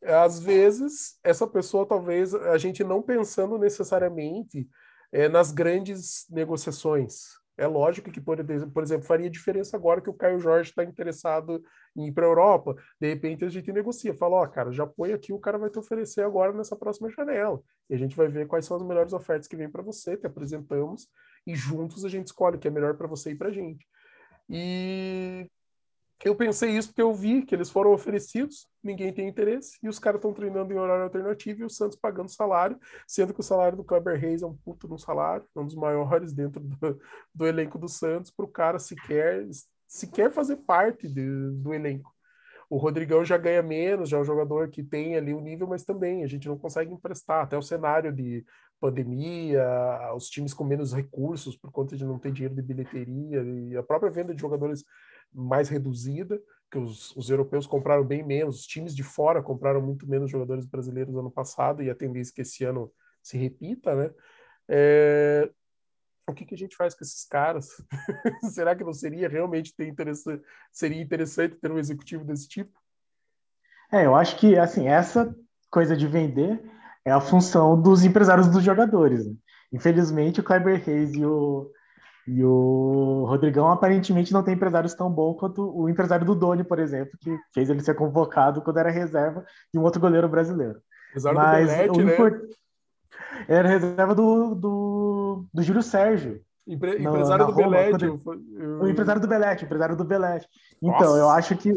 às 0.05 0.39
vezes, 0.39 1.19
essa 1.25 1.47
pessoa 1.47 1.87
talvez 1.87 2.35
a 2.35 2.59
gente 2.59 2.85
não 2.85 3.03
pensando 3.03 3.59
necessariamente 3.59 4.69
é, 5.13 5.29
nas 5.29 5.53
grandes 5.53 6.27
negociações. 6.31 7.41
É 7.57 7.67
lógico 7.67 8.11
que, 8.11 8.21
por, 8.21 8.39
por 8.73 8.83
exemplo, 8.83 9.07
faria 9.07 9.29
diferença 9.31 9.77
agora 9.77 10.01
que 10.01 10.09
o 10.09 10.15
Caio 10.15 10.41
Jorge 10.41 10.71
está 10.71 10.83
interessado 10.83 11.63
em 11.95 12.09
ir 12.09 12.13
para 12.13 12.25
a 12.25 12.29
Europa. 12.29 12.75
De 13.01 13.09
repente 13.09 13.45
a 13.45 13.49
gente 13.49 13.71
negocia, 13.71 14.15
fala, 14.15 14.37
ó, 14.37 14.45
oh, 14.45 14.49
cara, 14.49 14.73
já 14.73 14.87
põe 14.87 15.13
aqui, 15.13 15.33
o 15.33 15.39
cara 15.39 15.59
vai 15.59 15.69
te 15.69 15.79
oferecer 15.79 16.23
agora 16.23 16.53
nessa 16.53 16.75
próxima 16.75 17.11
janela. 17.11 17.61
E 17.91 17.95
a 17.95 17.99
gente 17.99 18.17
vai 18.17 18.27
ver 18.27 18.47
quais 18.47 18.65
são 18.65 18.77
as 18.77 18.83
melhores 18.83 19.13
ofertas 19.13 19.47
que 19.47 19.57
vem 19.57 19.71
para 19.71 19.83
você, 19.83 20.17
te 20.17 20.27
apresentamos, 20.27 21.09
e 21.47 21.55
juntos 21.55 22.05
a 22.05 22.09
gente 22.09 22.29
escolhe 22.29 22.57
o 22.57 22.59
que 22.59 22.69
é 22.69 22.71
melhor 22.71 22.97
para 22.97 23.07
você 23.07 23.33
e 23.33 23.37
para 23.37 23.49
a 23.49 23.53
gente. 23.53 23.87
E 24.49 25.49
eu 26.25 26.35
pensei 26.37 26.70
isso 26.70 26.89
porque 26.89 27.03
eu 27.03 27.12
vi 27.12 27.43
que 27.43 27.55
eles 27.55 27.70
foram 27.70 27.93
oferecidos, 27.93 28.68
ninguém 28.83 29.12
tem 29.12 29.29
interesse, 29.29 29.79
e 29.83 29.89
os 29.89 29.99
caras 29.99 30.18
estão 30.18 30.33
treinando 30.33 30.73
em 30.73 30.77
horário 30.77 31.05
alternativo 31.05 31.61
e 31.61 31.64
o 31.64 31.70
Santos 31.70 31.97
pagando 31.97 32.31
salário, 32.31 32.79
sendo 33.07 33.35
que 33.35 33.41
o 33.41 33.43
salário 33.43 33.77
do 33.77 33.85
Kleber 33.85 34.18
Reis 34.18 34.43
é 34.43 34.47
um 34.47 34.57
puto 34.57 34.87
no 34.87 34.99
salário, 34.99 35.45
é 35.55 35.61
um 35.61 35.66
dos 35.66 35.75
maiores 35.75 36.33
dentro 36.33 36.61
do, 36.61 37.01
do 37.35 37.47
elenco 37.47 37.79
do 37.79 37.89
Santos, 37.89 38.31
para 38.31 38.45
o 38.45 38.49
cara 38.49 38.79
sequer, 38.79 39.47
sequer 39.87 40.31
fazer 40.31 40.57
parte 40.57 41.09
de, 41.09 41.51
do 41.57 41.75
elenco. 41.75 42.12
O 42.70 42.79
Rodrigão 42.79 43.23
já 43.25 43.37
ganha 43.37 43.62
menos, 43.62 44.09
já 44.09 44.16
é 44.16 44.20
um 44.20 44.25
jogador 44.25 44.70
que 44.70 44.83
tem 44.83 45.14
ali 45.14 45.35
o 45.35 45.41
nível, 45.41 45.66
mas 45.66 45.85
também 45.85 46.25
a 46.25 46.27
gente 46.27 46.49
não 46.49 46.57
consegue 46.57 46.91
emprestar. 46.91 47.45
Até 47.45 47.59
o 47.59 47.61
cenário 47.61 48.11
de 48.11 48.47
pandemia, 48.81 49.62
os 50.16 50.29
times 50.29 50.55
com 50.55 50.64
menos 50.64 50.93
recursos 50.93 51.57
por 51.57 51.70
conta 51.70 51.97
de 51.97 52.05
não 52.05 52.18
ter 52.18 52.33
dinheiro 52.33 52.55
de 52.55 52.62
bilheteria 52.62 53.43
e 53.43 53.77
a 53.77 53.83
própria 53.83 54.11
venda 54.11 54.35
de 54.35 54.41
jogadores 54.41 54.85
mais 55.33 55.68
reduzida, 55.68 56.41
que 56.70 56.78
os, 56.78 57.14
os, 57.16 57.28
europeus 57.28 57.66
compraram 57.66 58.05
bem 58.05 58.22
menos, 58.22 58.61
os 58.61 58.66
times 58.66 58.95
de 58.95 59.03
fora 59.03 59.43
compraram 59.43 59.80
muito 59.80 60.09
menos 60.09 60.30
jogadores 60.30 60.64
brasileiros 60.64 61.12
no 61.12 61.20
ano 61.20 61.30
passado, 61.30 61.83
e 61.83 61.91
a 61.91 61.95
tendência 61.95 62.33
é 62.33 62.35
que 62.35 62.41
esse 62.43 62.64
ano 62.64 62.93
se 63.22 63.37
repita, 63.37 63.95
né? 63.95 64.11
É... 64.68 65.51
O 66.26 66.33
que, 66.33 66.47
que 66.47 66.55
a 66.55 66.59
gente 66.59 66.76
faz 66.76 66.95
com 66.95 67.05
esses 67.05 67.24
caras? 67.24 67.83
Será 68.53 68.74
que 68.76 68.85
não 68.85 68.93
seria 68.93 69.28
realmente 69.28 69.74
ter 69.74 69.93
seria 70.70 71.03
interessante 71.03 71.57
ter 71.57 71.70
um 71.70 71.78
executivo 71.78 72.24
desse 72.24 72.49
tipo? 72.49 72.80
É, 73.93 74.07
eu 74.07 74.14
acho 74.14 74.39
que 74.39 74.57
assim 74.57 74.89
essa 74.89 75.37
coisa 75.68 75.97
de 75.97 76.07
vender 76.07 76.62
é 77.05 77.11
a 77.11 77.20
função 77.20 77.80
dos 77.80 78.05
empresários 78.05 78.49
dos 78.49 78.62
jogadores. 78.62 79.26
Né? 79.26 79.35
Infelizmente, 79.72 80.41
o 80.41 80.45
Kleber 80.45 80.83
Reis 80.83 81.12
e 81.12 81.24
o, 81.24 81.70
e 82.27 82.45
o 82.45 83.25
Rodrigão 83.27 83.68
aparentemente 83.68 84.33
não 84.33 84.43
tem 84.43 84.55
empresários 84.55 84.95
tão 84.95 85.11
bons 85.11 85.39
quanto 85.39 85.77
o 85.77 85.89
empresário 85.89 86.25
do 86.25 86.35
Doni, 86.35 86.62
por 86.62 86.79
exemplo, 86.79 87.18
que 87.20 87.37
fez 87.53 87.68
ele 87.68 87.83
ser 87.83 87.95
convocado 87.95 88.62
quando 88.62 88.79
era 88.79 88.91
reserva 88.91 89.45
de 89.73 89.79
um 89.79 89.83
outro 89.83 90.01
goleiro 90.01 90.29
brasileiro. 90.29 90.81
Empresário 91.11 91.39
Mas 91.39 91.68
do 91.68 91.73
Belete, 91.73 92.05
né? 92.05 92.12
Import... 92.14 92.41
Era 93.49 93.68
reserva 93.68 94.14
do, 94.14 94.55
do, 94.55 95.47
do 95.53 95.62
Júlio 95.62 95.83
Sérgio. 95.83 96.41
Empre... 96.67 97.03
empresário 97.03 97.47
do 97.47 97.55
Belete. 97.55 98.05
Eu... 98.05 98.21
O 98.81 98.89
empresário 98.89 99.21
do 99.21 99.29
Belete, 99.29 99.65
empresário 99.65 99.97
do 99.97 100.05
Belete. 100.05 100.49
Então, 100.81 101.01
Nossa. 101.01 101.19
eu 101.19 101.29
acho 101.29 101.57
que, 101.57 101.73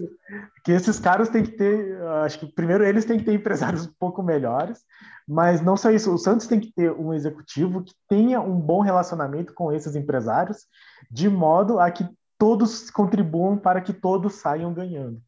que 0.64 0.72
esses 0.72 1.00
caras 1.00 1.30
têm 1.30 1.44
que 1.44 1.52
ter. 1.52 2.02
Acho 2.24 2.40
que 2.40 2.54
primeiro 2.54 2.84
eles 2.84 3.06
têm 3.06 3.18
que 3.18 3.26
ter 3.26 3.34
empresários 3.34 3.88
um 3.88 3.94
pouco 4.00 4.22
melhores, 4.22 4.80
mas 5.28 5.62
não 5.62 5.76
só 5.76 5.92
isso. 5.92 6.14
O 6.14 6.18
Santos 6.18 6.48
tem 6.48 6.60
que 6.60 6.72
ter 6.72 6.92
um 6.92 7.14
executivo 7.14 7.84
que 7.84 7.94
tenha 8.08 8.40
um 8.40 8.60
bom 8.60 8.82
relacionamento 8.82 9.54
com 9.54 9.72
esses 9.72 9.96
empresários, 9.96 10.66
de 11.10 11.30
modo 11.30 11.80
a 11.80 11.90
que 11.90 12.08
todos 12.38 12.92
contribuam 12.92 13.58
para 13.58 13.82
que 13.82 13.94
todos 13.94 14.36
saiam 14.36 14.74
ganhando. 14.74 15.20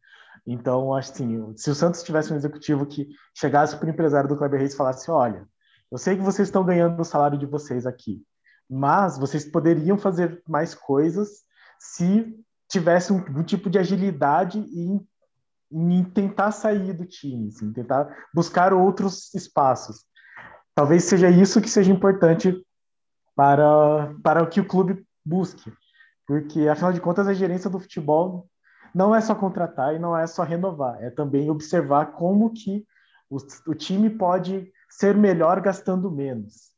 Então, 0.46 0.94
acho 0.94 1.12
assim, 1.12 1.52
se 1.56 1.70
o 1.70 1.74
Santos 1.74 2.02
tivesse 2.02 2.32
um 2.32 2.36
executivo 2.36 2.86
que 2.86 3.08
chegasse 3.34 3.76
para 3.76 3.86
o 3.86 3.90
empresário 3.90 4.28
do 4.28 4.36
Kleber 4.36 4.60
Reis 4.60 4.72
e 4.72 4.76
falasse: 4.76 5.10
olha, 5.10 5.46
eu 5.90 5.98
sei 5.98 6.16
que 6.16 6.22
vocês 6.22 6.48
estão 6.48 6.64
ganhando 6.64 6.98
o 7.00 7.04
salário 7.04 7.36
de 7.36 7.44
vocês 7.44 7.86
aqui, 7.86 8.22
mas 8.68 9.18
vocês 9.18 9.44
poderiam 9.44 9.96
fazer 9.96 10.42
mais 10.46 10.74
coisas 10.74 11.42
se 11.78 12.34
tivesse 12.68 13.12
um, 13.12 13.16
um 13.16 13.42
tipo 13.42 13.70
de 13.70 13.78
agilidade 13.78 14.58
em, 14.58 15.06
em, 15.72 16.04
tentar 16.04 16.52
sair 16.52 16.92
do 16.92 17.06
time, 17.06 17.48
assim, 17.48 17.72
tentar 17.72 18.14
buscar 18.34 18.72
outros 18.72 19.32
espaços. 19.34 20.04
Talvez 20.74 21.04
seja 21.04 21.30
isso 21.30 21.60
que 21.60 21.70
seja 21.70 21.90
importante 21.90 22.62
para, 23.34 24.14
para 24.22 24.42
o 24.42 24.48
que 24.48 24.60
o 24.60 24.66
clube 24.66 25.04
busque, 25.24 25.72
porque 26.26 26.68
afinal 26.68 26.92
de 26.92 27.00
contas 27.00 27.26
a 27.26 27.34
gerência 27.34 27.70
do 27.70 27.80
futebol 27.80 28.46
não 28.94 29.14
é 29.14 29.20
só 29.20 29.34
contratar 29.34 29.94
e 29.94 29.98
não 29.98 30.16
é 30.16 30.26
só 30.26 30.42
renovar, 30.42 31.02
é 31.02 31.10
também 31.10 31.50
observar 31.50 32.12
como 32.12 32.52
que 32.52 32.84
o, 33.30 33.36
o 33.66 33.74
time 33.74 34.10
pode 34.10 34.70
ser 34.90 35.14
melhor 35.14 35.60
gastando 35.60 36.10
menos. 36.10 36.68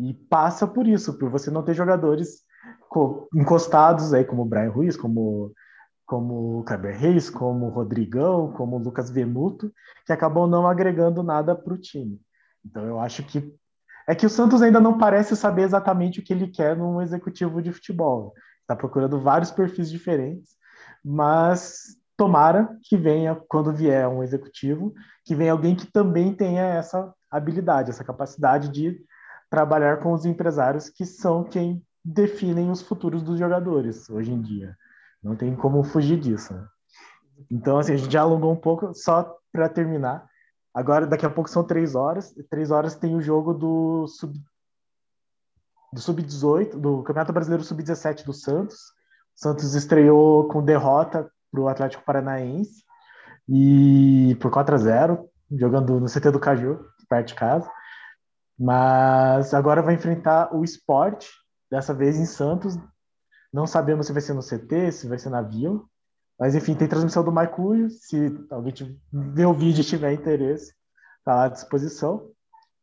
E 0.00 0.14
passa 0.14 0.66
por 0.66 0.86
isso, 0.86 1.18
por 1.18 1.28
você 1.28 1.50
não 1.50 1.62
ter 1.62 1.74
jogadores 1.74 2.40
encostados 3.34 4.12
aí, 4.12 4.24
como 4.24 4.42
o 4.42 4.44
Brian 4.46 4.70
Ruiz, 4.70 4.96
como 4.96 5.52
como 6.06 6.58
o 6.58 6.64
Kleber 6.64 6.98
Reis, 6.98 7.30
como 7.30 7.66
o 7.66 7.70
Rodrigão, 7.70 8.50
como 8.50 8.74
o 8.74 8.78
Lucas 8.80 9.08
Venuto, 9.10 9.72
que 10.04 10.12
acabam 10.12 10.44
não 10.50 10.66
agregando 10.66 11.22
nada 11.22 11.54
para 11.54 11.72
o 11.72 11.78
time. 11.78 12.20
Então 12.64 12.84
eu 12.84 12.98
acho 12.98 13.22
que 13.22 13.54
é 14.08 14.14
que 14.14 14.26
o 14.26 14.30
Santos 14.30 14.60
ainda 14.60 14.80
não 14.80 14.98
parece 14.98 15.36
saber 15.36 15.62
exatamente 15.62 16.18
o 16.18 16.22
que 16.24 16.32
ele 16.32 16.48
quer 16.48 16.76
num 16.76 17.00
executivo 17.00 17.62
de 17.62 17.72
futebol. 17.72 18.34
Está 18.62 18.74
procurando 18.74 19.20
vários 19.20 19.52
perfis 19.52 19.88
diferentes, 19.88 20.56
mas 21.04 21.96
tomara 22.16 22.76
que 22.82 22.96
venha, 22.96 23.40
quando 23.48 23.72
vier 23.72 24.08
um 24.08 24.20
executivo, 24.20 24.92
que 25.24 25.34
venha 25.34 25.52
alguém 25.52 25.76
que 25.76 25.86
também 25.86 26.34
tenha 26.34 26.62
essa 26.62 27.14
habilidade, 27.30 27.90
essa 27.90 28.02
capacidade 28.02 28.68
de 28.70 29.00
trabalhar 29.50 29.98
com 29.98 30.12
os 30.12 30.24
empresários 30.24 30.88
que 30.88 31.04
são 31.04 31.42
quem 31.44 31.84
definem 32.04 32.70
os 32.70 32.80
futuros 32.80 33.22
dos 33.22 33.38
jogadores 33.38 34.08
hoje 34.08 34.32
em 34.32 34.40
dia. 34.40 34.76
Não 35.22 35.36
tem 35.36 35.54
como 35.54 35.82
fugir 35.82 36.18
disso. 36.18 36.54
Né? 36.54 36.66
Então, 37.50 37.78
assim, 37.78 37.92
a 37.92 37.96
gente 37.96 38.12
já 38.12 38.22
alongou 38.22 38.52
um 38.52 38.56
pouco, 38.56 38.94
só 38.94 39.36
para 39.52 39.68
terminar. 39.68 40.26
Agora, 40.72 41.06
daqui 41.06 41.26
a 41.26 41.30
pouco 41.30 41.50
são 41.50 41.64
três 41.64 41.94
horas. 41.94 42.32
Três 42.48 42.70
horas 42.70 42.94
tem 42.94 43.14
o 43.16 43.20
jogo 43.20 43.52
do 43.52 44.06
sub 44.06 44.38
do 45.92 46.00
sub-18, 46.00 46.78
do 46.78 47.02
Campeonato 47.02 47.32
Brasileiro 47.32 47.64
sub-17 47.64 48.24
do 48.24 48.32
Santos. 48.32 48.76
O 49.36 49.40
Santos 49.40 49.74
estreou 49.74 50.46
com 50.46 50.64
derrota 50.64 51.28
para 51.50 51.60
o 51.60 51.68
Atlético 51.68 52.04
Paranaense 52.04 52.84
e 53.48 54.36
por 54.40 54.52
4 54.52 54.76
a 54.76 54.78
0, 54.78 55.28
jogando 55.50 55.98
no 55.98 56.06
CT 56.06 56.30
do 56.30 56.38
Caju, 56.38 56.78
perto 57.08 57.28
de 57.28 57.34
casa. 57.34 57.68
Mas 58.62 59.54
agora 59.54 59.80
vai 59.80 59.94
enfrentar 59.94 60.54
o 60.54 60.62
Sport, 60.62 61.26
dessa 61.70 61.94
vez 61.94 62.18
em 62.18 62.26
Santos. 62.26 62.76
Não 63.50 63.66
sabemos 63.66 64.06
se 64.06 64.12
vai 64.12 64.20
ser 64.20 64.34
no 64.34 64.42
CT, 64.42 64.92
se 64.92 65.08
vai 65.08 65.18
ser 65.18 65.30
na 65.30 65.40
Vila. 65.40 65.82
Mas 66.38 66.54
enfim, 66.54 66.74
tem 66.74 66.86
transmissão 66.86 67.24
do 67.24 67.32
Marcúlio. 67.32 67.88
Se 67.88 68.38
alguém 68.50 69.00
ver 69.10 69.46
o 69.46 69.54
vídeo 69.54 69.80
e 69.80 69.84
tiver 69.84 70.12
interesse, 70.12 70.74
está 71.18 71.44
à 71.44 71.48
disposição. 71.48 72.30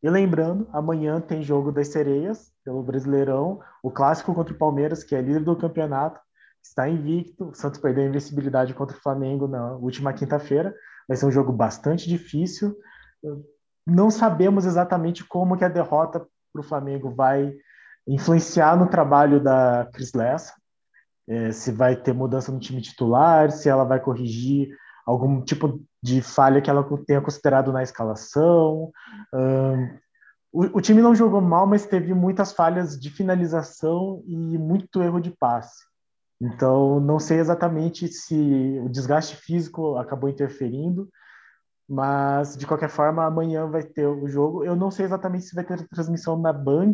E 0.02 0.10
lembrando, 0.10 0.68
amanhã 0.74 1.22
tem 1.22 1.44
jogo 1.44 1.72
das 1.72 1.90
sereias 1.90 2.52
pelo 2.66 2.82
Brasileirão, 2.82 3.60
o 3.84 3.92
clássico 3.92 4.34
contra 4.34 4.54
o 4.54 4.58
Palmeiras, 4.58 5.04
que 5.04 5.16
é 5.16 5.22
líder 5.22 5.44
do 5.44 5.56
campeonato, 5.56 6.20
está 6.62 6.90
invicto. 6.90 7.50
O 7.50 7.54
Santos 7.54 7.80
perdeu 7.80 8.04
a 8.04 8.08
invencibilidade 8.08 8.74
contra 8.74 8.98
o 8.98 9.00
Flamengo 9.00 9.48
na 9.48 9.74
última 9.76 10.12
quinta-feira. 10.12 10.74
Vai 11.08 11.18
ser 11.18 11.28
um 11.28 11.32
jogo 11.32 11.54
bastante 11.54 12.10
difícil 12.10 12.76
não 13.88 14.12
sabemos 14.12 14.66
exatamente 14.66 15.24
como 15.24 15.56
que 15.58 15.64
a 15.64 15.70
derrota 15.70 16.28
para 16.52 16.60
o 16.60 16.64
Flamengo 16.64 17.10
vai 17.10 17.54
influenciar 18.06 18.78
no 18.78 18.88
trabalho 18.88 19.42
da 19.42 19.90
Cris 19.94 20.14
Lessa, 20.14 20.54
é, 21.28 21.52
se 21.52 21.72
vai 21.72 21.96
ter 21.96 22.14
mudança 22.14 22.52
no 22.52 22.60
time 22.60 22.82
titular, 22.82 23.52
se 23.52 23.70
ela 23.70 23.84
vai 23.84 24.00
corrigir 24.00 24.70
algum 25.06 25.42
tipo 25.42 25.82
de 26.04 26.22
falha 26.22 26.62
que 26.62 26.70
ela 26.70 26.86
tenha 27.06 27.22
considerado 27.22 27.72
na 27.72 27.82
escalação. 27.82 28.92
Um, 29.34 29.98
o, 30.52 30.78
o, 30.78 30.82
time 30.82 31.02
não 31.02 31.16
jogou 31.16 31.42
mal, 31.42 31.66
mas 31.66 31.86
teve 31.86 32.14
muitas 32.14 32.52
falhas 32.52 33.00
de 33.00 33.10
finalização 33.10 34.22
e 34.26 34.58
muito 34.58 35.02
erro 35.02 35.20
de 35.20 35.32
passe. 35.32 35.86
Então, 36.42 37.00
não 37.00 37.20
sei 37.20 37.40
exatamente 37.40 38.08
se 38.08 38.80
o 38.84 38.90
desgaste 38.90 39.36
físico 39.36 39.98
acabou 39.98 40.30
interferindo, 40.30 41.10
mas, 41.88 42.58
de 42.58 42.68
qualquer 42.68 42.90
forma, 42.90 43.26
amanhã 43.26 43.66
vai 43.68 43.84
ter 43.84 44.06
o 44.06 44.28
jogo. 44.28 44.64
Eu 44.64 44.76
não 44.76 44.92
sei 44.92 45.06
exatamente 45.06 45.46
se 45.46 45.56
vai 45.56 45.64
ter 45.64 45.88
transmissão 45.88 46.38
na 46.38 46.52
Band, 46.52 46.94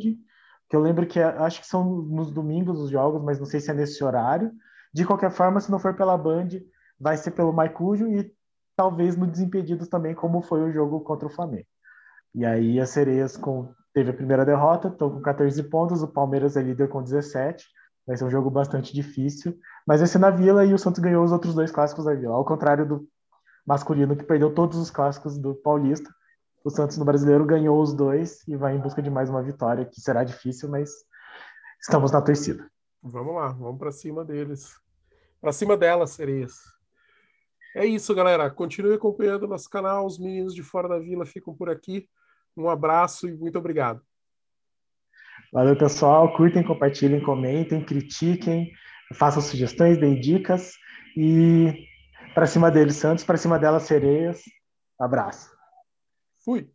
que 0.70 0.76
eu 0.76 0.80
lembro 0.80 1.08
que 1.08 1.20
acho 1.20 1.62
que 1.62 1.68
são 1.68 1.84
nos 1.84 2.32
domingos 2.32 2.80
os 2.80 2.90
jogos, 2.92 3.22
mas 3.24 3.40
não 3.40 3.46
sei 3.46 3.60
se 3.60 3.72
é 3.72 3.74
nesse 3.74 4.04
horário. 4.04 4.52
De 4.94 5.06
qualquer 5.06 5.32
forma, 5.32 5.60
se 5.60 5.72
não 5.72 5.80
for 5.80 5.96
pela 5.96 6.18
Band, 6.18 6.50
vai 7.00 7.18
ser 7.18 7.32
pelo 7.32 7.52
Maicujo 7.52 8.08
e 8.08 8.32
talvez 8.76 9.16
no 9.16 9.26
Desimpedidos 9.26 9.88
também, 9.88 10.14
como 10.14 10.42
foi 10.42 10.62
o 10.62 10.72
jogo 10.72 11.02
contra 11.02 11.28
o 11.28 11.32
Flamengo. 11.32 11.68
E 12.36 12.46
aí 12.46 12.80
as 12.80 12.90
Sereias 12.90 13.36
com, 13.36 13.74
teve 13.94 14.12
a 14.12 14.14
primeira 14.14 14.46
derrota, 14.46 14.90
estão 14.90 15.10
com 15.10 15.22
14 15.22 15.62
pontos, 15.64 16.04
o 16.04 16.08
Palmeiras 16.08 16.56
é 16.56 16.62
líder 16.62 16.88
com 16.90 17.02
17. 17.02 17.66
Vai 18.06 18.18
ser 18.18 18.26
um 18.26 18.30
jogo 18.30 18.50
bastante 18.50 18.94
difícil, 18.94 19.58
mas 19.88 20.02
vai 20.02 20.08
ser 20.08 20.20
na 20.20 20.30
Vila 20.30 20.66
e 20.66 20.74
o 20.74 20.78
Santos 20.78 21.00
ganhou 21.00 21.24
os 21.24 21.32
outros 21.32 21.56
dois 21.56 21.72
clássicos 21.72 22.06
da 22.06 22.14
Vila. 22.14 22.36
Ao 22.36 22.46
contrário 22.46 22.86
do 22.86 23.08
masculino 23.66 24.16
que 24.16 24.24
perdeu 24.24 24.54
todos 24.54 24.78
os 24.78 24.90
clássicos 24.90 25.38
do 25.38 25.56
Paulista. 25.56 26.10
O 26.64 26.70
Santos 26.70 26.98
no 26.98 27.06
Brasileiro 27.06 27.46
ganhou 27.46 27.82
os 27.82 27.94
dois 27.94 28.48
e 28.48 28.56
vai 28.56 28.76
em 28.76 28.80
busca 28.80 29.02
de 29.02 29.10
mais 29.10 29.30
uma 29.30 29.44
vitória, 29.44 29.86
que 29.86 30.00
será 30.00 30.24
difícil, 30.24 30.70
mas 30.70 30.92
estamos 31.82 32.12
na 32.12 32.22
torcida. 32.22 32.70
Vamos 33.02 33.36
lá, 33.36 33.50
vamos 33.50 33.80
para 33.80 33.92
cima 33.92 34.24
deles. 34.24 34.80
Para 35.42 35.52
cima 35.52 35.76
delas, 35.76 36.12
sereias. 36.12 36.54
É 37.76 37.86
isso, 37.86 38.14
galera. 38.16 38.50
Continue 38.50 38.94
acompanhando 38.94 39.48
nosso 39.48 39.70
canal. 39.70 40.06
Os 40.06 40.18
meninos 40.18 40.56
de 40.56 40.64
fora 40.64 40.88
da 40.88 41.00
vila 41.00 41.26
ficam 41.26 41.54
por 41.54 41.70
aqui. 41.70 42.08
Um 42.56 42.70
abraço 42.70 43.28
e 43.28 43.34
muito 43.34 43.58
obrigado. 43.58 44.02
Valeu, 45.52 45.76
pessoal. 45.78 46.34
Curtem, 46.38 46.64
compartilhem, 46.64 47.22
comentem, 47.22 47.84
critiquem, 47.84 48.72
façam 49.16 49.42
sugestões, 49.42 50.00
deem 50.00 50.20
dicas 50.20 50.74
e 51.18 51.86
para 52.34 52.48
cima 52.48 52.72
deles, 52.72 52.96
Santos, 52.96 53.24
para 53.24 53.38
cima 53.38 53.60
delas, 53.60 53.84
Sereias. 53.84 54.44
Abraço. 55.00 55.52
Fui. 56.44 56.73